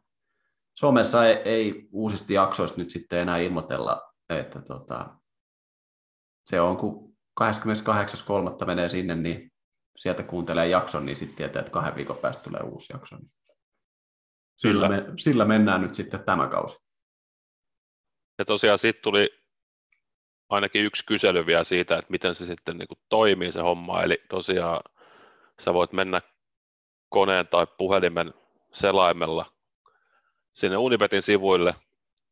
somessa 0.80 1.28
ei, 1.28 1.36
ei 1.36 1.88
uusista 1.92 2.34
jaksoista 2.34 2.82
nyt 2.82 2.92
sitten 2.92 3.20
enää 3.20 3.38
ilmoitella, 3.38 4.02
että 4.30 4.62
tota, 4.62 5.16
se 6.46 6.62
on 6.62 6.78
kun 6.78 7.16
28.3. 7.42 8.66
menee 8.66 8.90
sinne, 8.90 9.16
niin 9.16 9.52
sieltä 9.98 10.24
kuuntelee 10.24 10.68
jakson, 10.68 11.06
niin 11.06 11.16
sitten 11.16 11.38
tietää, 11.38 11.60
että 11.60 11.72
kahden 11.72 11.96
viikon 11.96 12.18
päästä 12.18 12.44
tulee 12.44 12.62
uusi 12.62 12.94
jakso. 12.94 13.16
Sillä, 14.58 14.90
me, 14.90 15.06
sillä 15.18 15.46
mennään 15.46 15.82
nyt 15.82 15.96
sitten 15.96 16.24
tämä 16.24 16.48
kausi. 16.48 16.78
Ja 18.38 18.46
tosiaan 18.46 18.78
sitten 18.78 19.04
tuli 19.04 19.30
ainakin 20.50 20.86
yksi 20.86 21.06
kysely 21.06 21.46
vielä 21.46 21.64
siitä, 21.64 21.98
että 21.98 22.12
miten 22.12 22.36
se 22.36 22.46
sitten 22.46 22.78
niin 22.78 22.88
toimii 23.10 23.52
se 23.52 23.62
homma. 23.62 24.04
Eli 24.04 24.24
tosiaan 24.30 24.82
sä 25.62 25.74
voit 25.74 25.94
mennä 25.94 26.22
koneen 27.10 27.48
tai 27.48 27.68
puhelimen 27.78 28.34
selaimella 28.74 29.46
sinne 30.54 30.78
Unipetin 30.78 31.22
sivuille, 31.22 31.76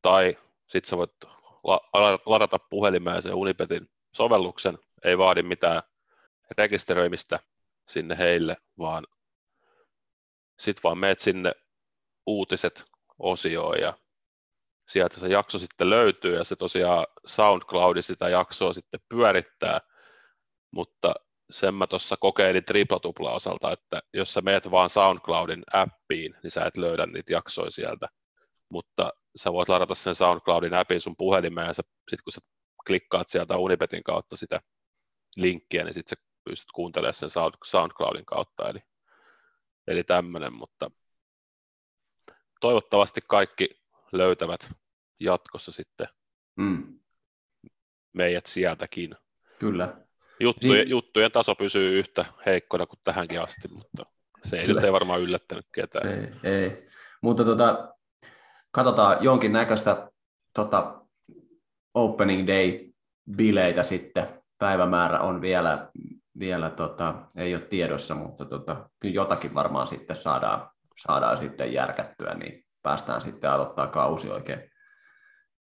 tai 0.01 0.37
sitten 0.67 0.89
sä 0.89 0.97
voit 0.97 1.11
la- 1.63 2.19
ladata 2.25 2.59
puhelimeen 2.59 3.21
sen 3.21 3.33
Unipetin 3.33 3.92
sovelluksen, 4.13 4.79
ei 5.03 5.17
vaadi 5.17 5.43
mitään 5.43 5.81
rekisteröimistä 6.57 7.39
sinne 7.87 8.17
heille, 8.17 8.57
vaan 8.77 9.07
sitten 10.59 10.83
vaan 10.83 10.97
meet 10.97 11.19
sinne 11.19 11.51
uutiset 12.25 12.85
osioon 13.19 13.79
ja 13.79 13.93
sieltä 14.87 15.19
se 15.19 15.27
jakso 15.27 15.59
sitten 15.59 15.89
löytyy 15.89 16.35
ja 16.35 16.43
se 16.43 16.55
tosiaan 16.55 17.07
SoundCloud 17.25 18.01
sitä 18.01 18.29
jaksoa 18.29 18.73
sitten 18.73 18.99
pyörittää, 19.09 19.81
mutta 20.71 21.13
sen 21.49 21.75
mä 21.75 21.87
tuossa 21.87 22.17
kokeilin 22.17 22.65
triplatupla 22.65 23.31
osalta, 23.31 23.71
että 23.71 24.01
jos 24.13 24.33
sä 24.33 24.41
meet 24.41 24.71
vaan 24.71 24.89
SoundCloudin 24.89 25.63
appiin, 25.73 26.35
niin 26.43 26.51
sä 26.51 26.65
et 26.65 26.77
löydä 26.77 27.05
niitä 27.05 27.33
jaksoja 27.33 27.71
sieltä, 27.71 28.07
mutta 28.69 29.13
sä 29.35 29.53
voit 29.53 29.69
ladata 29.69 29.95
sen 29.95 30.15
SoundCloudin 30.15 30.73
appin 30.73 31.01
sun 31.01 31.15
puhelimeen 31.17 31.67
ja 31.67 31.73
sitten 31.73 32.23
kun 32.23 32.33
sä 32.33 32.41
klikkaat 32.87 33.29
sieltä 33.29 33.57
Unipetin 33.57 34.03
kautta 34.03 34.37
sitä 34.37 34.61
linkkiä, 35.35 35.83
niin 35.83 35.93
sitten 35.93 36.17
sä 36.17 36.23
pystyt 36.43 36.71
kuuntelemaan 36.73 37.13
sen 37.13 37.29
SoundCloudin 37.65 38.25
kautta, 38.25 38.69
eli, 38.69 38.79
eli 39.87 40.03
tämmöinen, 40.03 40.53
mutta 40.53 40.91
toivottavasti 42.61 43.21
kaikki 43.27 43.81
löytävät 44.11 44.69
jatkossa 45.19 45.71
sitten 45.71 46.07
mm. 46.55 46.99
meidät 48.13 48.45
sieltäkin. 48.45 49.11
Kyllä. 49.59 49.97
Juttujen, 50.39 50.85
si- 50.85 50.89
juttujen 50.89 51.31
taso 51.31 51.55
pysyy 51.55 51.99
yhtä 51.99 52.25
heikkona 52.45 52.85
kuin 52.85 52.99
tähänkin 53.03 53.41
asti, 53.41 53.67
mutta 53.67 54.05
se 54.43 54.57
ei 54.59 54.65
ei 54.85 54.91
varmaan 54.91 55.21
yllättänyt 55.21 55.65
ketään. 55.71 56.07
Se 56.07 56.31
ei. 56.43 56.87
Mutta 57.21 57.43
tota, 57.43 57.95
katsotaan 58.71 59.23
jonkin 59.23 59.53
näköistä 59.53 60.11
tota, 60.53 61.02
opening 61.93 62.47
day 62.47 62.93
bileitä 63.35 63.83
sitten. 63.83 64.43
Päivämäärä 64.57 65.19
on 65.19 65.41
vielä, 65.41 65.89
vielä 66.39 66.69
tota, 66.69 67.15
ei 67.35 67.55
ole 67.55 67.63
tiedossa, 67.63 68.15
mutta 68.15 68.45
tota, 68.45 68.89
kyllä 68.99 69.15
jotakin 69.15 69.53
varmaan 69.53 69.87
sitten 69.87 70.15
saadaan, 70.15 70.69
saadaan 70.97 71.37
sitten 71.37 71.73
järkättyä, 71.73 72.33
niin 72.33 72.65
päästään 72.81 73.21
sitten 73.21 73.51
aloittaa 73.51 73.87
kausi 73.87 74.29
oikein, 74.29 74.71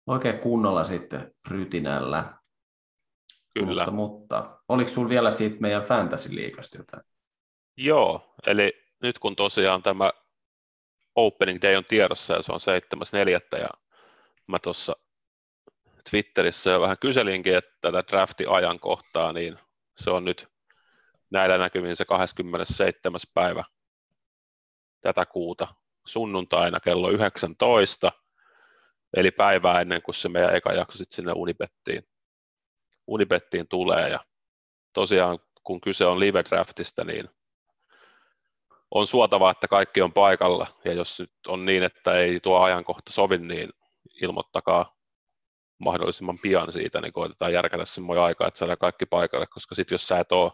oikein 0.07 0.39
kunnolla 0.39 0.85
sitten 0.85 1.35
rytinällä. 1.49 2.35
Kyllä. 3.55 3.85
Mutta, 3.85 3.91
mutta 3.91 4.61
oliko 4.69 4.89
sinulla 4.89 5.09
vielä 5.09 5.31
siitä 5.31 5.57
meidän 5.61 5.83
fantasy-liigasta 5.83 6.79
jotain? 6.79 7.03
Joo, 7.77 8.35
eli 8.47 8.73
nyt 9.03 9.19
kun 9.19 9.37
tosiaan 9.37 9.83
tämä 9.83 10.11
opening 11.17 11.63
day 11.63 11.77
on 11.77 11.85
tiedossa 11.85 12.35
ja 12.35 12.43
se 12.43 12.53
on 12.53 12.61
7.4. 13.55 13.61
ja 13.61 13.69
mä 14.47 14.59
tuossa 14.59 14.97
Twitterissä 16.11 16.71
jo 16.71 16.81
vähän 16.81 16.99
kyselinkin, 17.01 17.57
että 17.57 17.73
tätä 17.81 18.05
drafti-ajankohtaa, 18.09 19.33
niin 19.33 19.59
se 19.97 20.11
on 20.11 20.25
nyt 20.25 20.49
näillä 21.31 21.59
näkymin 21.59 21.97
se 21.97 22.05
27. 22.05 23.21
päivä 23.35 23.65
tätä 25.01 25.27
kuuta 25.27 25.69
sunnuntaina 26.07 26.81
kello 26.81 27.11
19, 27.11 28.13
eli 29.17 29.31
päivää 29.31 29.81
ennen 29.81 30.03
kuin 30.03 30.15
se 30.15 30.29
meidän 30.29 30.57
eka 30.57 30.73
jakso 30.73 30.99
sitten 30.99 31.17
sinne 31.17 31.33
Unibettiin, 31.33 32.09
Unibettiin 33.07 33.69
tulee. 33.69 34.09
Ja 34.09 34.21
tosiaan 34.93 35.39
kun 35.65 35.81
kyse 35.81 36.07
on 36.07 36.21
live 36.21 36.43
draftista, 36.45 37.05
niin 37.05 37.29
on 38.91 39.07
suotavaa, 39.07 39.51
että 39.51 39.69
kaikki 39.69 40.03
on 40.03 40.13
paikalla, 40.13 40.67
ja 40.85 40.93
jos 40.93 41.21
nyt 41.21 41.33
on 41.49 41.65
niin, 41.65 41.83
että 41.83 42.19
ei 42.19 42.41
tuo 42.41 42.61
ajankohta 42.61 43.13
sovi, 43.13 43.39
niin 43.39 43.71
ilmoittakaa 44.23 44.97
mahdollisimman 45.83 46.39
pian 46.39 46.73
siitä, 46.73 47.01
niin 47.01 47.13
koitetaan 47.13 47.53
järkätä 47.53 47.85
semmoinen 47.85 48.25
aika, 48.25 48.47
että 48.47 48.59
saadaan 48.59 48.79
kaikki 48.79 49.07
paikalle, 49.07 49.47
koska 49.47 49.75
sitten 49.75 49.95
jos 49.95 50.09
sä 50.09 50.19
et 50.19 50.33
ole, 50.33 50.53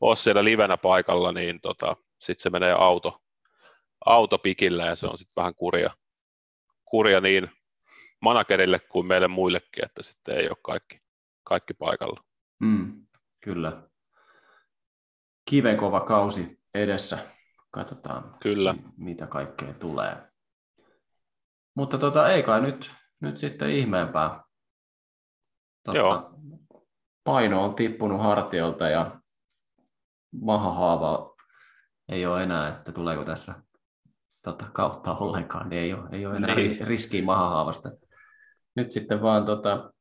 ole 0.00 0.16
siellä 0.16 0.44
livenä 0.44 0.76
paikalla, 0.76 1.32
niin 1.32 1.60
tota, 1.60 1.96
sitten 2.18 2.42
se 2.42 2.50
menee 2.50 2.72
auto, 2.72 3.22
autopikillä 4.06 4.86
ja 4.86 4.96
se 4.96 5.06
on 5.06 5.18
sitten 5.18 5.42
vähän 5.42 5.54
kurja, 5.54 5.90
kurja 6.84 7.20
niin 7.20 7.50
managerille 8.20 8.78
kuin 8.78 9.06
meille 9.06 9.28
muillekin, 9.28 9.84
että 9.84 10.02
sitten 10.02 10.36
ei 10.36 10.48
ole 10.48 10.56
kaikki, 10.62 11.00
kaikki 11.44 11.74
paikalla. 11.74 12.24
Mm, 12.58 13.06
kyllä. 13.40 13.82
Kivenkova 15.44 16.00
kausi 16.00 16.60
edessä. 16.74 17.18
Katsotaan, 17.70 18.36
kyllä. 18.40 18.74
mitä 18.96 19.26
kaikkea 19.26 19.72
tulee. 19.72 20.16
Mutta 21.74 21.98
tota, 21.98 22.28
ei 22.28 22.42
kai 22.42 22.60
nyt, 22.60 22.92
nyt 23.20 23.38
sitten 23.38 23.70
ihmeempää. 23.70 24.42
Tota, 25.84 25.98
Joo. 25.98 26.34
Paino 27.24 27.64
on 27.64 27.74
tippunut 27.74 28.22
hartiolta 28.22 28.88
ja 28.88 29.20
mahahaava 30.40 31.34
ei 32.08 32.26
ole 32.26 32.42
enää, 32.42 32.68
että 32.68 32.92
tuleeko 32.92 33.24
tässä 33.24 33.54
tota, 34.42 34.64
kautta 34.72 35.14
ollenkaan, 35.14 35.68
niin 35.68 35.82
ei 35.82 35.94
ole, 35.94 36.08
ei 36.12 36.26
ole 36.26 36.36
enää 36.36 36.54
niin. 36.54 36.86
riskiä 36.86 37.24
mahahaavasta. 37.24 37.90
Nyt 38.76 38.92
sitten 38.92 39.22
vaan 39.22 39.44
tota, 39.44 39.92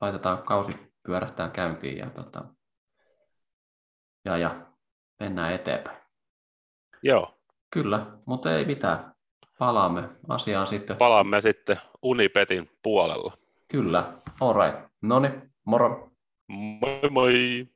laitetaan 0.00 0.42
kausi 0.42 0.92
pyörähtää 1.02 1.48
käyntiin 1.50 1.98
ja, 1.98 2.10
tota, 2.10 2.44
ja, 4.24 4.36
ja 4.36 4.72
mennään 5.20 5.54
eteenpäin. 5.54 6.02
Joo. 7.02 7.38
Kyllä, 7.70 8.18
mutta 8.26 8.56
ei 8.56 8.64
mitään. 8.64 9.11
Palaamme 9.62 10.02
asiaan 10.28 10.66
sitten. 10.66 10.96
Palaamme 10.96 11.40
sitten 11.40 11.76
Unipetin 12.02 12.70
puolella. 12.82 13.32
Kyllä, 13.68 14.12
all 14.40 14.52
right. 14.52 14.90
No 15.02 15.20
niin, 15.20 15.50
moro. 15.64 16.10
Moi 16.48 17.10
moi! 17.10 17.66